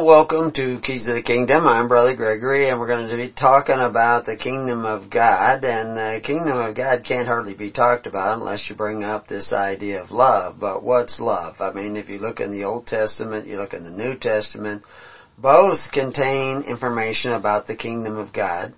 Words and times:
Welcome 0.00 0.52
to 0.52 0.78
Keys 0.78 1.08
of 1.08 1.14
the 1.14 1.22
Kingdom. 1.22 1.66
I'm 1.66 1.88
Brother 1.88 2.14
Gregory, 2.14 2.68
and 2.68 2.78
we're 2.78 2.86
going 2.86 3.08
to 3.08 3.16
be 3.16 3.30
talking 3.30 3.80
about 3.80 4.24
the 4.24 4.36
Kingdom 4.36 4.84
of 4.84 5.10
God. 5.10 5.64
And 5.64 5.96
the 5.96 6.20
Kingdom 6.22 6.56
of 6.56 6.76
God 6.76 7.04
can't 7.04 7.26
hardly 7.26 7.52
be 7.52 7.72
talked 7.72 8.06
about 8.06 8.34
unless 8.34 8.68
you 8.70 8.76
bring 8.76 9.02
up 9.02 9.26
this 9.26 9.52
idea 9.52 10.00
of 10.00 10.12
love. 10.12 10.60
But 10.60 10.84
what's 10.84 11.18
love? 11.18 11.56
I 11.58 11.70
mean, 11.70 11.96
if 11.96 12.08
you 12.08 12.18
look 12.18 12.38
in 12.38 12.52
the 12.52 12.62
Old 12.62 12.86
Testament, 12.86 13.48
you 13.48 13.56
look 13.56 13.72
in 13.72 13.82
the 13.82 13.90
New 13.90 14.14
Testament, 14.14 14.82
both 15.36 15.78
contain 15.92 16.62
information 16.62 17.32
about 17.32 17.66
the 17.66 17.74
Kingdom 17.74 18.18
of 18.18 18.32
God. 18.32 18.74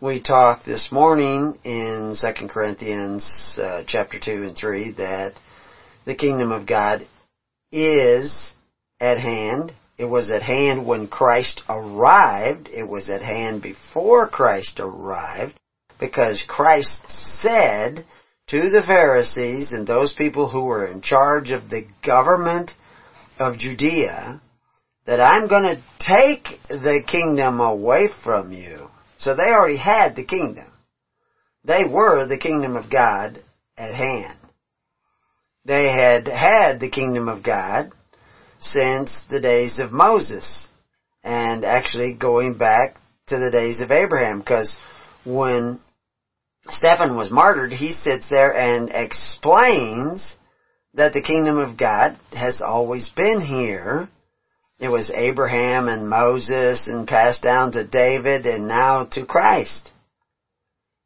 We 0.00 0.20
talked 0.20 0.64
this 0.64 0.88
morning 0.90 1.58
in 1.64 2.16
2 2.18 2.46
Corinthians 2.48 3.58
uh, 3.62 3.82
chapter 3.86 4.18
2 4.18 4.42
and 4.44 4.56
3 4.56 4.90
that 4.92 5.34
the 6.06 6.14
Kingdom 6.14 6.50
of 6.50 6.66
God 6.66 7.06
is 7.70 8.52
at 8.98 9.18
hand 9.18 9.74
it 10.00 10.08
was 10.08 10.30
at 10.30 10.40
hand 10.40 10.86
when 10.86 11.08
Christ 11.08 11.62
arrived. 11.68 12.68
It 12.68 12.88
was 12.88 13.10
at 13.10 13.20
hand 13.20 13.60
before 13.60 14.26
Christ 14.26 14.80
arrived 14.80 15.60
because 15.98 16.42
Christ 16.48 17.02
said 17.42 18.06
to 18.46 18.70
the 18.70 18.80
Pharisees 18.80 19.72
and 19.72 19.86
those 19.86 20.14
people 20.14 20.48
who 20.48 20.64
were 20.64 20.86
in 20.86 21.02
charge 21.02 21.50
of 21.50 21.68
the 21.68 21.86
government 22.02 22.70
of 23.38 23.58
Judea 23.58 24.40
that 25.04 25.20
I'm 25.20 25.48
going 25.48 25.64
to 25.64 25.82
take 25.98 26.58
the 26.70 27.02
kingdom 27.06 27.60
away 27.60 28.08
from 28.24 28.52
you. 28.52 28.88
So 29.18 29.34
they 29.34 29.50
already 29.50 29.76
had 29.76 30.16
the 30.16 30.24
kingdom. 30.24 30.72
They 31.62 31.84
were 31.84 32.26
the 32.26 32.38
kingdom 32.38 32.74
of 32.74 32.90
God 32.90 33.38
at 33.76 33.92
hand. 33.92 34.38
They 35.66 35.92
had 35.92 36.26
had 36.26 36.80
the 36.80 36.88
kingdom 36.88 37.28
of 37.28 37.42
God 37.42 37.92
since 38.60 39.20
the 39.30 39.40
days 39.40 39.78
of 39.78 39.92
Moses 39.92 40.68
and 41.24 41.64
actually 41.64 42.14
going 42.14 42.56
back 42.56 42.96
to 43.26 43.38
the 43.38 43.50
days 43.50 43.80
of 43.80 43.90
Abraham 43.90 44.38
because 44.38 44.76
when 45.24 45.80
Stephen 46.68 47.16
was 47.16 47.30
martyred, 47.30 47.72
he 47.72 47.92
sits 47.92 48.28
there 48.28 48.54
and 48.54 48.90
explains 48.92 50.34
that 50.94 51.12
the 51.12 51.22
kingdom 51.22 51.58
of 51.58 51.78
God 51.78 52.18
has 52.32 52.60
always 52.60 53.10
been 53.10 53.40
here. 53.40 54.08
It 54.78 54.88
was 54.88 55.10
Abraham 55.14 55.88
and 55.88 56.08
Moses 56.08 56.88
and 56.88 57.06
passed 57.06 57.42
down 57.42 57.72
to 57.72 57.86
David 57.86 58.46
and 58.46 58.66
now 58.66 59.06
to 59.12 59.24
Christ. 59.24 59.90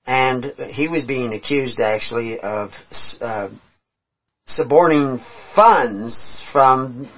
And 0.06 0.44
he 0.70 0.88
was 0.88 1.04
being 1.04 1.32
accused 1.32 1.80
actually 1.80 2.38
of 2.38 2.70
uh, 3.20 3.48
suborning 4.46 5.20
funds 5.54 6.44
from 6.52 7.08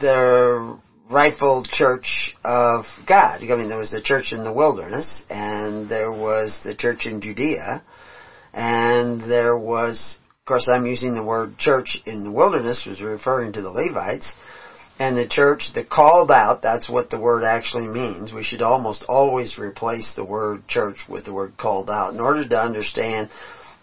the 0.00 0.78
rightful 1.10 1.64
church 1.68 2.34
of 2.44 2.84
God. 3.06 3.42
I 3.42 3.54
mean, 3.54 3.68
there 3.68 3.78
was 3.78 3.90
the 3.90 4.00
church 4.00 4.32
in 4.32 4.42
the 4.42 4.52
wilderness, 4.52 5.22
and 5.28 5.88
there 5.88 6.12
was 6.12 6.58
the 6.64 6.74
church 6.74 7.06
in 7.06 7.20
Judea, 7.20 7.82
and 8.52 9.20
there 9.20 9.56
was, 9.56 10.18
of 10.40 10.46
course, 10.46 10.68
I'm 10.68 10.86
using 10.86 11.14
the 11.14 11.22
word 11.22 11.58
church 11.58 11.98
in 12.06 12.24
the 12.24 12.32
wilderness, 12.32 12.86
was 12.86 13.02
referring 13.02 13.52
to 13.52 13.62
the 13.62 13.70
Levites, 13.70 14.34
and 14.98 15.16
the 15.16 15.26
church, 15.26 15.70
the 15.74 15.82
called 15.82 16.30
out, 16.30 16.62
that's 16.62 16.88
what 16.88 17.10
the 17.10 17.18
word 17.18 17.42
actually 17.42 17.88
means. 17.88 18.32
We 18.32 18.44
should 18.44 18.62
almost 18.62 19.04
always 19.08 19.58
replace 19.58 20.14
the 20.14 20.24
word 20.24 20.68
church 20.68 20.98
with 21.08 21.24
the 21.24 21.32
word 21.32 21.56
called 21.56 21.90
out 21.90 22.14
in 22.14 22.20
order 22.20 22.46
to 22.46 22.60
understand 22.60 23.28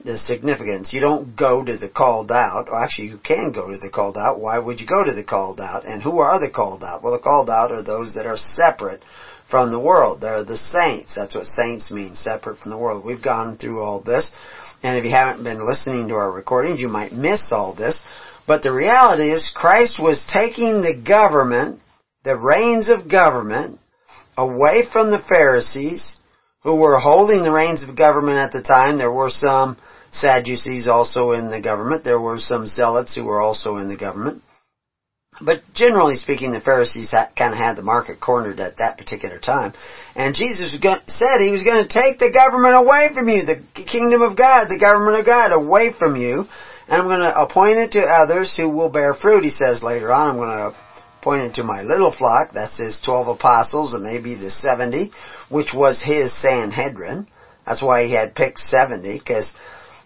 the 0.03 0.17
significance. 0.17 0.94
You 0.94 1.01
don't 1.01 1.35
go 1.35 1.63
to 1.63 1.78
the 1.78 1.89
called 1.89 2.31
out. 2.31 2.67
Or 2.69 2.84
actually, 2.84 3.09
you 3.09 3.17
can 3.17 3.51
go 3.51 3.72
to 3.72 3.78
the 3.78 3.89
called 3.89 4.17
out. 4.17 4.39
Why 4.39 4.59
would 4.59 4.79
you 4.79 4.88
go 4.88 5.03
to 5.03 5.13
the 5.13 5.23
called 5.23 5.62
out? 5.62 5.85
And 5.85 6.01
who 6.01 6.19
are 6.19 6.39
the 6.39 6.50
called 6.50 6.84
out? 6.84 7.03
Well, 7.03 7.13
the 7.13 7.19
called 7.19 7.50
out 7.50 7.72
are 7.72 7.84
those 7.84 8.13
that 8.13 8.25
are 8.25 8.38
separate 8.38 9.03
from 9.50 9.72
the 9.72 9.79
world. 9.79 10.22
They're 10.22 10.44
the 10.44 10.57
saints. 10.57 11.13
That's 11.16 11.35
what 11.35 11.45
saints 11.45 11.91
mean, 11.91 12.16
separate 12.16 12.59
from 12.59 12.72
the 12.72 12.78
world. 12.78 13.06
We've 13.06 13.22
gone 13.22 13.57
through 13.57 13.81
all 13.81 14.01
this. 14.01 14.31
And 14.84 14.97
if 14.97 15.06
you 15.06 15.11
haven't 15.11 15.44
been 15.44 15.66
listening 15.66 16.07
to 16.07 16.16
our 16.16 16.31
recordings, 16.31 16.79
you 16.79 16.88
might 16.88 17.11
miss 17.11 17.51
all 17.51 17.75
this. 17.75 18.01
But 18.47 18.63
the 18.63 18.73
reality 18.73 19.31
is 19.31 19.51
Christ 19.56 20.00
was 20.01 20.25
taking 20.34 20.81
the 20.81 21.00
government, 21.06 21.79
the 22.23 22.38
reins 22.38 22.88
of 22.88 23.09
government, 23.09 23.79
away 24.38 24.84
from 24.91 25.11
the 25.11 25.23
Pharisees, 25.29 26.16
who 26.63 26.75
were 26.75 27.00
holding 27.00 27.44
the 27.44 27.51
reins 27.51 27.84
of 27.84 27.95
government 27.95 28.38
at 28.38 28.51
the 28.51 28.61
time. 28.61 28.97
There 28.97 29.11
were 29.11 29.29
some 29.29 29.78
Sadducees 30.11 30.88
also 30.88 31.31
in 31.31 31.49
the 31.49 31.61
government. 31.61 32.03
There 32.03 32.19
were 32.19 32.38
some 32.38 32.67
zealots 32.67 33.16
who 33.16 33.23
were 33.23 33.41
also 33.41 33.77
in 33.77 33.88
the 33.88 33.97
government. 33.97 34.44
But 35.39 35.63
generally 35.73 36.16
speaking, 36.16 36.51
the 36.51 36.61
Pharisees 36.61 37.09
kind 37.11 37.53
of 37.53 37.57
had 37.57 37.75
the 37.75 37.81
market 37.81 38.19
cornered 38.19 38.59
at 38.59 38.77
that 38.77 38.97
particular 38.97 39.39
time. 39.39 39.73
And 40.16 40.35
Jesus 40.35 40.72
said 40.73 41.39
he 41.39 41.51
was 41.51 41.63
going 41.63 41.81
to 41.81 41.88
take 41.88 42.19
the 42.19 42.31
government 42.31 42.75
away 42.75 43.09
from 43.13 43.27
you, 43.27 43.45
the 43.45 43.63
kingdom 43.73 44.22
of 44.22 44.38
God, 44.38 44.67
the 44.67 44.79
government 44.79 45.19
of 45.19 45.25
God 45.25 45.51
away 45.51 45.94
from 45.97 46.16
you. 46.16 46.45
And 46.88 47.01
I'm 47.01 47.07
going 47.07 47.19
to 47.19 47.41
appoint 47.41 47.78
it 47.78 47.91
to 47.93 48.01
others 48.01 48.55
who 48.55 48.69
will 48.69 48.89
bear 48.89 49.13
fruit, 49.13 49.43
he 49.43 49.49
says 49.49 49.81
later 49.81 50.11
on. 50.11 50.29
I'm 50.29 50.35
going 50.35 50.49
to 50.49 50.75
appoint 51.22 51.43
it 51.43 51.53
to 51.55 51.63
my 51.63 51.83
little 51.83 52.11
flock, 52.11 52.51
that's 52.53 52.78
his 52.78 52.99
12 53.05 53.39
apostles 53.39 53.93
and 53.93 54.03
maybe 54.03 54.35
the 54.35 54.49
70, 54.49 55.11
which 55.49 55.73
was 55.73 56.01
his 56.01 56.35
Sanhedrin. 56.41 57.28
That's 57.66 57.81
why 57.81 58.05
he 58.07 58.13
had 58.13 58.35
picked 58.35 58.59
70, 58.59 59.19
because 59.19 59.53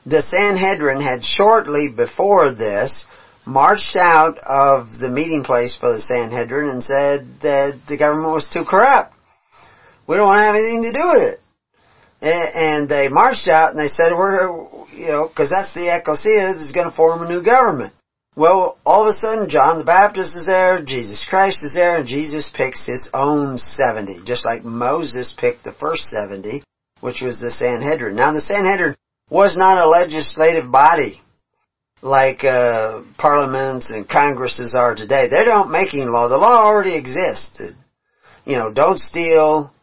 the 0.05 0.21
Sanhedrin 0.21 1.01
had 1.01 1.23
shortly 1.23 1.89
before 1.89 2.53
this 2.53 3.05
marched 3.45 3.95
out 3.95 4.37
of 4.39 4.99
the 4.99 5.09
meeting 5.09 5.43
place 5.43 5.75
for 5.75 5.93
the 5.93 6.01
Sanhedrin 6.01 6.69
and 6.69 6.83
said 6.83 7.27
that 7.41 7.79
the 7.87 7.97
government 7.97 8.33
was 8.33 8.49
too 8.51 8.65
corrupt. 8.65 9.13
We 10.07 10.15
don't 10.15 10.27
want 10.27 10.39
to 10.39 10.45
have 10.45 10.55
anything 10.55 10.83
to 10.83 10.93
do 10.93 11.09
with 11.09 11.33
it. 11.33 11.39
And 12.21 12.89
they 12.89 13.07
marched 13.07 13.47
out 13.47 13.71
and 13.71 13.79
they 13.79 13.87
said, 13.87 14.13
we're, 14.13 14.49
you 14.93 15.07
know, 15.07 15.29
cause 15.35 15.49
that's 15.49 15.73
the 15.73 15.95
ecclesia 15.95 16.53
that's 16.53 16.71
going 16.71 16.89
to 16.89 16.95
form 16.95 17.21
a 17.21 17.29
new 17.29 17.43
government. 17.43 17.93
Well, 18.35 18.77
all 18.85 19.03
of 19.03 19.07
a 19.07 19.17
sudden, 19.17 19.47
John 19.49 19.77
the 19.77 19.85
Baptist 19.85 20.35
is 20.35 20.45
there, 20.45 20.83
Jesus 20.83 21.25
Christ 21.29 21.63
is 21.63 21.73
there, 21.73 21.97
and 21.97 22.07
Jesus 22.07 22.51
picks 22.53 22.85
his 22.85 23.09
own 23.13 23.57
70, 23.57 24.23
just 24.25 24.45
like 24.45 24.65
Moses 24.65 25.33
picked 25.37 25.63
the 25.63 25.71
first 25.71 26.09
70, 26.09 26.61
which 26.99 27.21
was 27.21 27.39
the 27.39 27.49
Sanhedrin. 27.49 28.15
Now, 28.15 28.33
the 28.33 28.41
Sanhedrin 28.41 28.95
was 29.29 29.57
not 29.57 29.83
a 29.83 29.87
legislative 29.87 30.71
body 30.71 31.21
like 32.01 32.43
uh, 32.43 33.01
parliaments 33.17 33.89
and 33.89 34.07
congresses 34.07 34.75
are 34.75 34.95
today. 34.95 35.27
They 35.27 35.43
don't 35.43 35.71
making 35.71 36.07
law. 36.09 36.27
The 36.29 36.37
law 36.37 36.63
already 36.63 36.95
exists. 36.95 37.59
You 38.45 38.57
know, 38.57 38.71
don't 38.71 38.99
steal, 38.99 39.73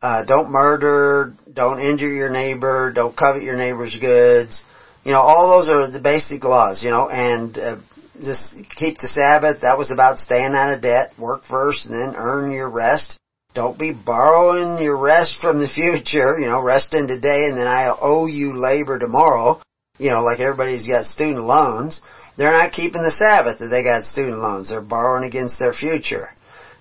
uh, 0.00 0.24
don't 0.24 0.50
murder, 0.50 1.34
don't 1.52 1.82
injure 1.82 2.12
your 2.12 2.30
neighbor, 2.30 2.90
don't 2.92 3.16
covet 3.16 3.42
your 3.42 3.56
neighbor's 3.56 3.94
goods. 3.94 4.64
You 5.04 5.12
know, 5.12 5.20
all 5.20 5.50
those 5.50 5.68
are 5.68 5.90
the 5.90 6.00
basic 6.00 6.42
laws. 6.42 6.82
You 6.82 6.90
know, 6.90 7.10
and 7.10 7.58
uh, 7.58 7.76
just 8.22 8.54
keep 8.74 8.98
the 8.98 9.08
Sabbath. 9.08 9.60
That 9.60 9.76
was 9.76 9.90
about 9.90 10.18
staying 10.18 10.54
out 10.54 10.72
of 10.72 10.80
debt. 10.80 11.12
Work 11.18 11.44
first, 11.44 11.86
and 11.86 11.94
then 11.94 12.14
earn 12.16 12.50
your 12.50 12.70
rest. 12.70 13.18
Don't 13.58 13.76
be 13.76 13.90
borrowing 13.90 14.80
your 14.80 14.96
rest 14.96 15.40
from 15.40 15.58
the 15.58 15.66
future, 15.66 16.38
you 16.38 16.46
know, 16.46 16.62
rest 16.62 16.94
in 16.94 17.08
today 17.08 17.46
and 17.46 17.58
then 17.58 17.66
I'll 17.66 17.98
owe 18.00 18.26
you 18.26 18.52
labor 18.52 19.00
tomorrow. 19.00 19.60
You 19.98 20.12
know, 20.12 20.22
like 20.22 20.38
everybody's 20.38 20.86
got 20.86 21.06
student 21.06 21.44
loans. 21.44 22.00
They're 22.36 22.52
not 22.52 22.70
keeping 22.70 23.02
the 23.02 23.10
Sabbath 23.10 23.58
that 23.58 23.66
they 23.66 23.82
got 23.82 24.04
student 24.04 24.38
loans. 24.38 24.68
They're 24.68 24.80
borrowing 24.80 25.24
against 25.24 25.58
their 25.58 25.72
future. 25.72 26.28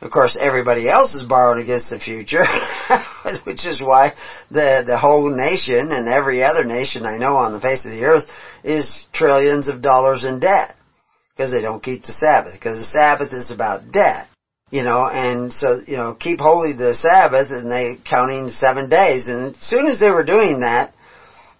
Of 0.01 0.12
course, 0.12 0.38
everybody 0.40 0.88
else 0.88 1.16
is 1.16 1.25
borrowing 1.25 1.63
against 1.63 1.90
the 1.90 1.98
future, 1.98 2.46
which 3.46 3.66
is 3.66 3.81
why 3.81 4.13
the 4.51 4.84
the 4.86 5.00
whole 5.00 5.36
nation 5.36 5.92
and 5.92 6.07
every 6.07 6.44
other 6.44 6.63
nation 6.63 7.07
I 7.07 7.18
know 7.18 7.38
on 7.38 7.54
the 7.54 7.60
face 7.60 7.88
of 7.88 7.92
the 7.92 8.04
earth 8.04 8.25
is 8.63 9.07
trillions 9.13 9.68
of 9.68 9.81
dollars 9.81 10.24
in 10.24 10.42
debt 10.42 10.75
because 11.36 11.51
they 11.51 11.63
don't 11.63 11.81
keep 11.81 12.04
the 12.04 12.13
Sabbath. 12.13 12.54
Because 12.54 12.78
the 12.78 12.86
Sabbath 12.86 13.34
is 13.34 13.50
about 13.50 13.92
debt 13.92 14.28
you 14.69 14.84
know, 14.84 15.08
and 15.08 15.54
so, 15.54 15.80
you 15.88 15.98
know, 15.98 16.14
keep 16.14 16.40
holy 16.40 16.74
the 16.74 16.94
Sabbath 16.94 17.52
and 17.52 17.72
they 17.72 17.96
counting 18.04 18.50
seven 18.50 18.90
days. 18.90 19.28
And 19.28 19.56
as 19.56 19.62
soon 19.62 19.88
as 19.88 20.00
they 20.00 20.12
were 20.12 20.25
doing 20.25 20.62
that, 20.62 20.94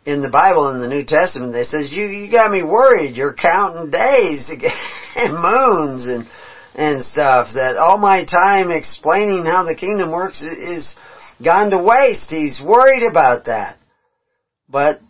in 0.06 0.22
the 0.22 0.30
Bible 0.30 0.70
in 0.70 0.80
the 0.80 0.88
New 0.88 1.04
Testament, 1.04 1.52
they 1.52 1.64
says, 1.64 1.92
you, 1.92 2.06
you 2.06 2.32
got 2.32 2.50
me 2.50 2.64
worried. 2.64 3.18
You're 3.18 3.34
counting 3.34 3.92
days 3.92 4.50
and 5.16 5.34
moons 5.34 6.06
and, 6.06 6.28
and 6.76 7.04
stuff 7.04 7.50
that 7.56 7.76
all 7.76 7.98
my 7.98 8.24
time 8.24 8.72
explaining 8.72 9.46
how 9.46 9.66
the 9.66 9.76
kingdom 9.76 10.10
works 10.12 10.42
is 10.42 10.96
gone 11.44 11.72
to 11.72 11.84
waste. 11.84 12.30
He's 12.30 12.62
worried 12.66 13.04
about 13.04 13.46
that. 13.46 13.78
But 14.70 15.02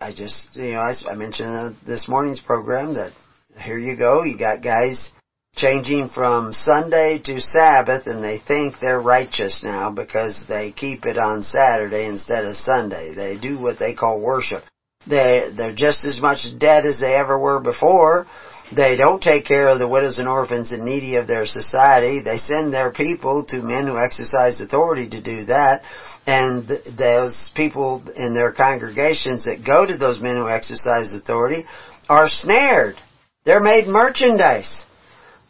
I 0.00 0.12
just, 0.12 0.56
you 0.56 0.72
know, 0.72 0.80
I, 0.80 0.92
I 1.08 1.14
mentioned 1.14 1.48
uh, 1.48 1.70
this 1.86 2.08
morning's 2.08 2.40
program 2.40 2.94
that 2.94 3.12
here 3.56 3.78
you 3.78 3.96
go. 3.96 4.24
You 4.24 4.36
got 4.36 4.62
guys 4.62 5.12
changing 5.54 6.08
from 6.08 6.52
Sunday 6.52 7.20
to 7.24 7.40
Sabbath 7.40 8.06
and 8.06 8.24
they 8.24 8.38
think 8.38 8.76
they're 8.80 9.00
righteous 9.00 9.62
now 9.62 9.90
because 9.90 10.44
they 10.48 10.72
keep 10.72 11.04
it 11.04 11.18
on 11.18 11.42
Saturday 11.42 12.06
instead 12.06 12.44
of 12.44 12.56
Sunday. 12.56 13.14
They 13.14 13.36
do 13.36 13.60
what 13.60 13.78
they 13.78 13.94
call 13.94 14.20
worship. 14.20 14.64
They, 15.06 15.50
they're 15.54 15.74
just 15.74 16.04
as 16.04 16.20
much 16.20 16.46
dead 16.58 16.86
as 16.86 17.00
they 17.00 17.14
ever 17.14 17.38
were 17.38 17.60
before. 17.60 18.26
They 18.74 18.96
don't 18.96 19.22
take 19.22 19.44
care 19.44 19.68
of 19.68 19.78
the 19.78 19.88
widows 19.88 20.16
and 20.16 20.26
orphans 20.26 20.72
and 20.72 20.84
needy 20.84 21.16
of 21.16 21.26
their 21.26 21.44
society. 21.44 22.20
They 22.20 22.38
send 22.38 22.72
their 22.72 22.90
people 22.90 23.44
to 23.46 23.60
men 23.60 23.86
who 23.86 23.98
exercise 23.98 24.60
authority 24.60 25.10
to 25.10 25.22
do 25.22 25.44
that. 25.46 25.82
And 26.26 26.66
those 26.96 27.52
people 27.54 28.02
in 28.16 28.32
their 28.32 28.52
congregations 28.52 29.44
that 29.44 29.66
go 29.66 29.84
to 29.84 29.98
those 29.98 30.20
men 30.20 30.36
who 30.36 30.48
exercise 30.48 31.12
authority 31.12 31.66
are 32.08 32.28
snared. 32.28 32.96
They're 33.44 33.60
made 33.60 33.86
merchandise 33.88 34.86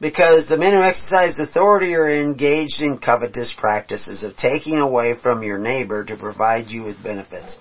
because 0.02 0.48
the 0.48 0.58
men 0.58 0.72
who 0.72 0.82
exercise 0.82 1.38
authority 1.38 1.94
are 1.94 2.10
engaged 2.10 2.82
in 2.82 2.98
covetous 2.98 3.54
practices 3.56 4.24
of 4.24 4.36
taking 4.36 4.78
away 4.78 5.14
from 5.14 5.44
your 5.44 5.58
neighbor 5.58 6.04
to 6.04 6.16
provide 6.16 6.66
you 6.66 6.82
with 6.82 7.02
benefits, 7.04 7.56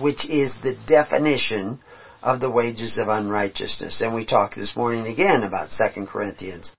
which 0.00 0.24
is 0.24 0.54
the 0.62 0.76
definition 0.86 1.80
of 2.22 2.40
the 2.40 2.50
wages 2.50 2.98
of 3.02 3.08
unrighteousness. 3.08 4.00
And 4.00 4.14
we 4.14 4.24
talked 4.24 4.54
this 4.54 4.76
morning 4.76 5.08
again 5.08 5.42
about 5.42 5.70
2 5.72 6.06
Corinthians. 6.06 6.72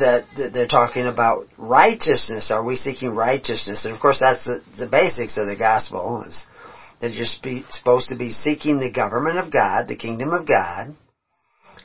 That, 0.00 0.24
that 0.38 0.54
they're 0.54 0.66
talking 0.66 1.06
about 1.06 1.48
righteousness. 1.58 2.50
Are 2.50 2.64
we 2.64 2.76
seeking 2.76 3.10
righteousness? 3.10 3.84
And 3.84 3.94
of 3.94 4.00
course 4.00 4.20
that's 4.20 4.46
the, 4.46 4.62
the 4.78 4.88
basics 4.88 5.36
of 5.36 5.46
the 5.46 5.54
gospel. 5.54 6.24
Is 6.26 6.46
they're 6.98 7.10
just 7.10 7.44
supposed 7.72 8.08
to 8.08 8.16
be 8.16 8.32
seeking 8.32 8.80
the 8.80 8.90
government 8.90 9.36
of 9.36 9.52
God, 9.52 9.86
the 9.86 9.96
kingdom 9.96 10.30
of 10.30 10.48
God, 10.48 10.96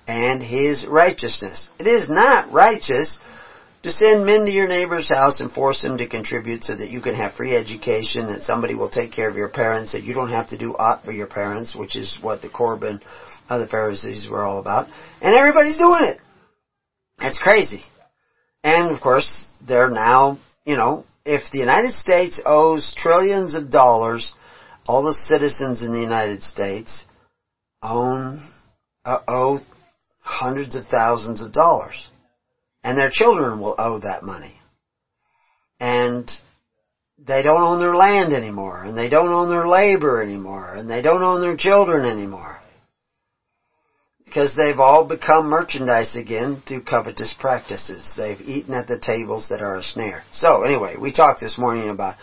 and 0.08 0.42
His 0.42 0.86
righteousness. 0.86 1.70
It 1.80 1.88
is 1.88 2.10
not 2.10 2.52
righteous 2.52 3.20
to 3.84 3.92
send 3.92 4.26
men 4.26 4.46
to 4.46 4.52
your 4.52 4.68
neighbor's 4.68 5.10
house 5.10 5.42
and 5.42 5.52
force 5.52 5.82
them 5.82 5.98
to 5.98 6.08
contribute 6.08 6.64
so 6.64 6.76
that 6.76 6.92
you 6.92 7.02
can 7.02 7.16
have 7.16 7.34
free 7.34 7.56
education, 7.56 8.28
that 8.28 8.44
somebody 8.44 8.76
will 8.76 8.90
take 8.90 9.12
care 9.12 9.30
of 9.30 9.36
your 9.36 9.50
parents, 9.50 9.94
that 9.94 10.04
you 10.04 10.14
don't 10.14 10.30
have 10.30 10.50
to 10.50 10.58
do 10.58 10.74
aught 10.74 11.04
for 11.04 11.12
your 11.12 11.28
parents, 11.28 11.76
which 11.76 11.96
is 11.96 12.20
what 12.22 12.42
the 12.42 12.50
Corban 12.50 13.00
of 13.50 13.60
the 13.60 13.68
Pharisees 13.68 14.28
were 14.30 14.44
all 14.44 14.60
about. 14.60 14.88
And 15.22 15.36
everybody's 15.36 15.78
doing 15.78 16.04
it. 16.04 16.20
That's 17.18 17.40
crazy. 17.40 17.82
And 18.64 18.96
of 18.96 19.02
course, 19.02 19.48
they're 19.68 19.90
now, 19.90 20.38
you 20.66 20.76
know, 20.76 21.06
if 21.26 21.52
the 21.52 21.60
United 21.60 21.92
States 21.92 22.40
owes 22.46 22.94
trillions 22.96 23.56
of 23.56 23.72
dollars, 23.72 24.34
all 24.88 25.04
the 25.04 25.14
citizens 25.14 25.84
in 25.84 25.92
the 25.92 26.00
United 26.00 26.44
States 26.44 27.06
own, 27.82 28.48
uh, 29.06 29.20
owe 29.28 29.60
hundreds 30.22 30.76
of 30.76 30.86
thousands 30.86 31.42
of 31.42 31.52
dollars. 31.52 32.10
And 32.84 32.98
their 32.98 33.10
children 33.12 33.60
will 33.60 33.76
owe 33.78 34.00
that 34.00 34.24
money. 34.24 34.60
And 35.80 36.30
they 37.24 37.44
don't 37.44 37.62
own 37.62 37.80
their 37.80 37.96
land 37.96 38.34
anymore, 38.34 38.84
and 38.84 38.98
they 38.98 39.10
don't 39.10 39.32
own 39.32 39.50
their 39.50 39.68
labor 39.68 40.22
anymore, 40.22 40.74
and 40.74 40.90
they 40.90 41.02
don't 41.02 41.22
own 41.22 41.42
their 41.42 41.56
children 41.56 42.06
anymore. 42.06 42.60
Because 44.26 44.56
they've 44.56 44.80
all 44.80 45.04
become 45.04 45.46
merchandise 45.46 46.16
again 46.16 46.64
through 46.66 46.84
covetous 46.84 47.34
practices. 47.38 48.14
They've 48.16 48.40
eaten 48.42 48.74
at 48.74 48.88
the 48.88 48.98
tables 48.98 49.50
that 49.50 49.62
are 49.62 49.76
a 49.76 49.84
snare. 49.84 50.24
So 50.32 50.64
anyway, 50.64 50.96
we 51.00 51.12
talked 51.12 51.42
this 51.42 51.58
morning 51.58 51.90
about 51.90 52.16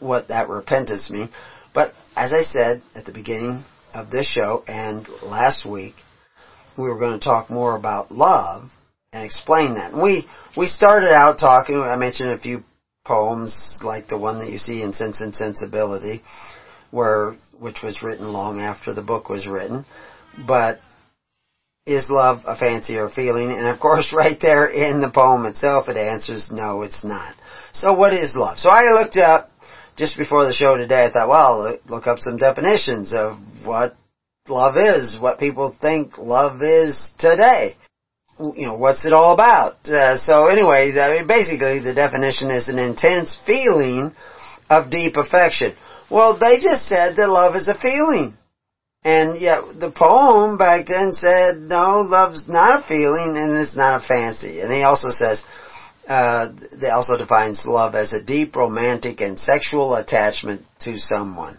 what 0.00 0.28
that 0.28 0.48
repentance 0.48 1.08
means. 1.10 1.30
But 1.72 1.94
as 2.16 2.32
I 2.32 2.42
said 2.42 2.82
at 2.94 3.04
the 3.04 3.12
beginning 3.12 3.64
of 3.94 4.10
this 4.10 4.26
show 4.26 4.64
and 4.66 5.08
last 5.22 5.64
week, 5.64 5.94
we 6.76 6.88
were 6.88 6.98
going 6.98 7.18
to 7.18 7.24
talk 7.24 7.50
more 7.50 7.76
about 7.76 8.10
love 8.10 8.70
and 9.12 9.24
explain 9.24 9.74
that. 9.74 9.96
We 9.96 10.26
we 10.56 10.66
started 10.66 11.12
out 11.12 11.38
talking. 11.38 11.76
I 11.76 11.96
mentioned 11.96 12.30
a 12.30 12.38
few 12.38 12.64
poems 13.04 13.78
like 13.82 14.08
the 14.08 14.18
one 14.18 14.38
that 14.38 14.50
you 14.50 14.58
see 14.58 14.82
in 14.82 14.92
Sense 14.92 15.20
and 15.20 15.34
Sensibility, 15.34 16.22
where 16.90 17.36
which 17.58 17.82
was 17.82 18.02
written 18.02 18.32
long 18.32 18.60
after 18.60 18.92
the 18.92 19.02
book 19.02 19.28
was 19.28 19.46
written. 19.46 19.84
But 20.46 20.80
is 21.86 22.10
love 22.10 22.42
a 22.46 22.56
fancy 22.56 22.96
or 22.96 23.08
feeling? 23.08 23.50
And 23.50 23.66
of 23.66 23.78
course, 23.78 24.12
right 24.16 24.38
there 24.40 24.66
in 24.66 25.00
the 25.00 25.10
poem 25.10 25.46
itself, 25.46 25.88
it 25.88 25.96
answers 25.96 26.50
no, 26.50 26.82
it's 26.82 27.04
not. 27.04 27.34
So 27.72 27.94
what 27.94 28.12
is 28.12 28.36
love? 28.36 28.58
So 28.58 28.70
I 28.70 28.92
looked 28.92 29.16
up 29.16 29.50
just 29.96 30.16
before 30.16 30.44
the 30.44 30.52
show 30.52 30.76
today. 30.76 31.04
I 31.04 31.10
thought, 31.10 31.28
well, 31.28 31.78
look 31.88 32.06
up 32.06 32.18
some 32.18 32.36
definitions 32.36 33.12
of 33.12 33.38
what 33.64 33.96
love 34.48 34.76
is, 34.76 35.18
what 35.18 35.38
people 35.38 35.74
think 35.80 36.18
love 36.18 36.60
is 36.62 37.12
today. 37.18 37.76
You 38.38 38.66
know, 38.66 38.74
what's 38.74 39.06
it 39.06 39.12
all 39.12 39.32
about? 39.32 39.88
Uh, 39.88 40.16
so 40.18 40.48
anyway, 40.48 40.92
I 40.98 41.08
mean, 41.10 41.26
basically 41.26 41.78
the 41.78 41.94
definition 41.94 42.50
is 42.50 42.68
an 42.68 42.78
intense 42.78 43.38
feeling 43.46 44.12
of 44.68 44.90
deep 44.90 45.16
affection. 45.16 45.76
Well, 46.10 46.38
they 46.38 46.60
just 46.60 46.86
said 46.86 47.16
that 47.16 47.28
love 47.28 47.54
is 47.54 47.68
a 47.68 47.78
feeling. 47.78 48.36
And 49.02 49.40
yet 49.40 49.62
the 49.78 49.90
poem 49.90 50.58
back 50.58 50.86
then 50.86 51.12
said, 51.12 51.58
no, 51.58 52.00
love's 52.00 52.48
not 52.48 52.80
a 52.84 52.88
feeling 52.88 53.36
and 53.36 53.56
it's 53.58 53.76
not 53.76 54.02
a 54.02 54.06
fancy. 54.06 54.60
And 54.60 54.72
he 54.72 54.82
also 54.82 55.10
says, 55.10 55.44
uh, 56.08 56.52
they 56.72 56.88
also 56.88 57.16
defines 57.16 57.64
love 57.66 57.94
as 57.94 58.12
a 58.12 58.22
deep 58.22 58.56
romantic 58.56 59.20
and 59.20 59.38
sexual 59.38 59.94
attachment 59.94 60.62
to 60.80 60.98
someone. 60.98 61.58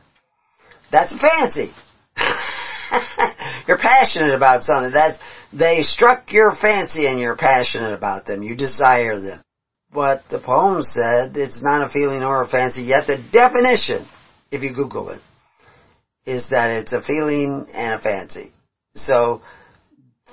That's 0.92 1.14
a 1.14 1.18
fancy. 1.18 1.72
you're 3.68 3.78
passionate 3.78 4.34
about 4.34 4.64
something. 4.64 4.92
That 4.92 5.20
they 5.54 5.82
struck 5.82 6.32
your 6.32 6.54
fancy 6.54 7.06
and 7.06 7.20
you're 7.20 7.36
passionate 7.38 7.94
about 7.94 8.26
them. 8.26 8.44
You 8.44 8.56
desire 8.56 9.20
them. 9.20 9.42
But 9.94 10.24
the 10.30 10.40
poem 10.40 10.82
said 10.82 11.38
it's 11.38 11.62
not 11.62 11.86
a 11.86 11.90
feeling 11.90 12.22
or 12.22 12.42
a 12.42 12.48
fancy, 12.48 12.82
yet 12.82 13.08
the 13.08 13.24
definition, 13.32 14.06
if 14.52 14.62
you 14.62 14.74
Google 14.74 15.10
it, 15.10 15.22
is 16.26 16.50
that 16.50 16.72
it's 16.72 16.92
a 16.92 17.02
feeling 17.02 17.68
and 17.74 17.94
a 17.94 18.00
fancy. 18.00 18.52
So, 18.96 19.42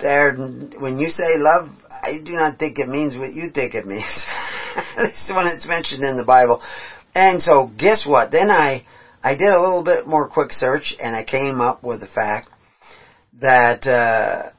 there, 0.00 0.34
when 0.34 0.98
you 0.98 1.08
say 1.08 1.36
love, 1.36 1.68
I 1.90 2.18
do 2.24 2.32
not 2.32 2.58
think 2.58 2.78
it 2.78 2.88
means 2.88 3.14
what 3.16 3.32
you 3.32 3.50
think 3.50 3.74
it 3.74 3.86
means. 3.86 4.04
At 4.96 5.04
least 5.04 5.32
when 5.32 5.46
it's 5.46 5.68
mentioned 5.68 6.02
in 6.02 6.16
the 6.16 6.24
Bible. 6.24 6.60
And 7.14 7.40
so, 7.40 7.70
guess 7.78 8.06
what? 8.06 8.32
Then 8.32 8.50
I, 8.50 8.84
I 9.22 9.36
did 9.36 9.50
a 9.50 9.60
little 9.60 9.84
bit 9.84 10.06
more 10.06 10.28
quick 10.28 10.52
search 10.52 10.96
and 10.98 11.14
I 11.14 11.22
came 11.22 11.60
up 11.60 11.84
with 11.84 12.00
the 12.00 12.06
fact 12.06 12.48
that, 13.40 13.86
uh, 13.86 14.50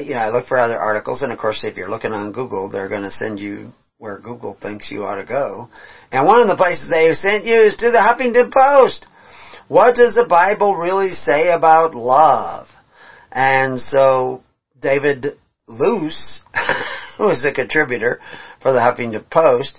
you 0.00 0.14
know, 0.14 0.20
I 0.20 0.30
look 0.30 0.46
for 0.46 0.58
other 0.58 0.78
articles 0.78 1.22
and 1.22 1.32
of 1.32 1.38
course 1.38 1.64
if 1.64 1.76
you're 1.76 1.90
looking 1.90 2.12
on 2.12 2.32
Google, 2.32 2.70
they're 2.70 2.88
going 2.88 3.02
to 3.04 3.10
send 3.10 3.38
you 3.38 3.72
where 3.98 4.18
Google 4.18 4.56
thinks 4.60 4.90
you 4.90 5.04
ought 5.04 5.16
to 5.16 5.24
go. 5.24 5.68
And 6.10 6.26
one 6.26 6.40
of 6.40 6.48
the 6.48 6.56
places 6.56 6.88
they 6.88 7.12
sent 7.12 7.44
you 7.44 7.56
is 7.62 7.76
to 7.76 7.90
the 7.90 7.98
Huffington 7.98 8.50
Post. 8.50 9.06
What 9.68 9.94
does 9.94 10.14
the 10.14 10.26
Bible 10.28 10.74
really 10.74 11.12
say 11.12 11.48
about 11.48 11.94
love? 11.94 12.66
And 13.30 13.78
so 13.78 14.42
David 14.80 15.26
Lose, 15.68 16.42
who 17.18 17.28
is 17.30 17.44
a 17.44 17.52
contributor 17.52 18.20
for 18.60 18.72
the 18.72 18.80
Huffington 18.80 19.28
Post, 19.30 19.78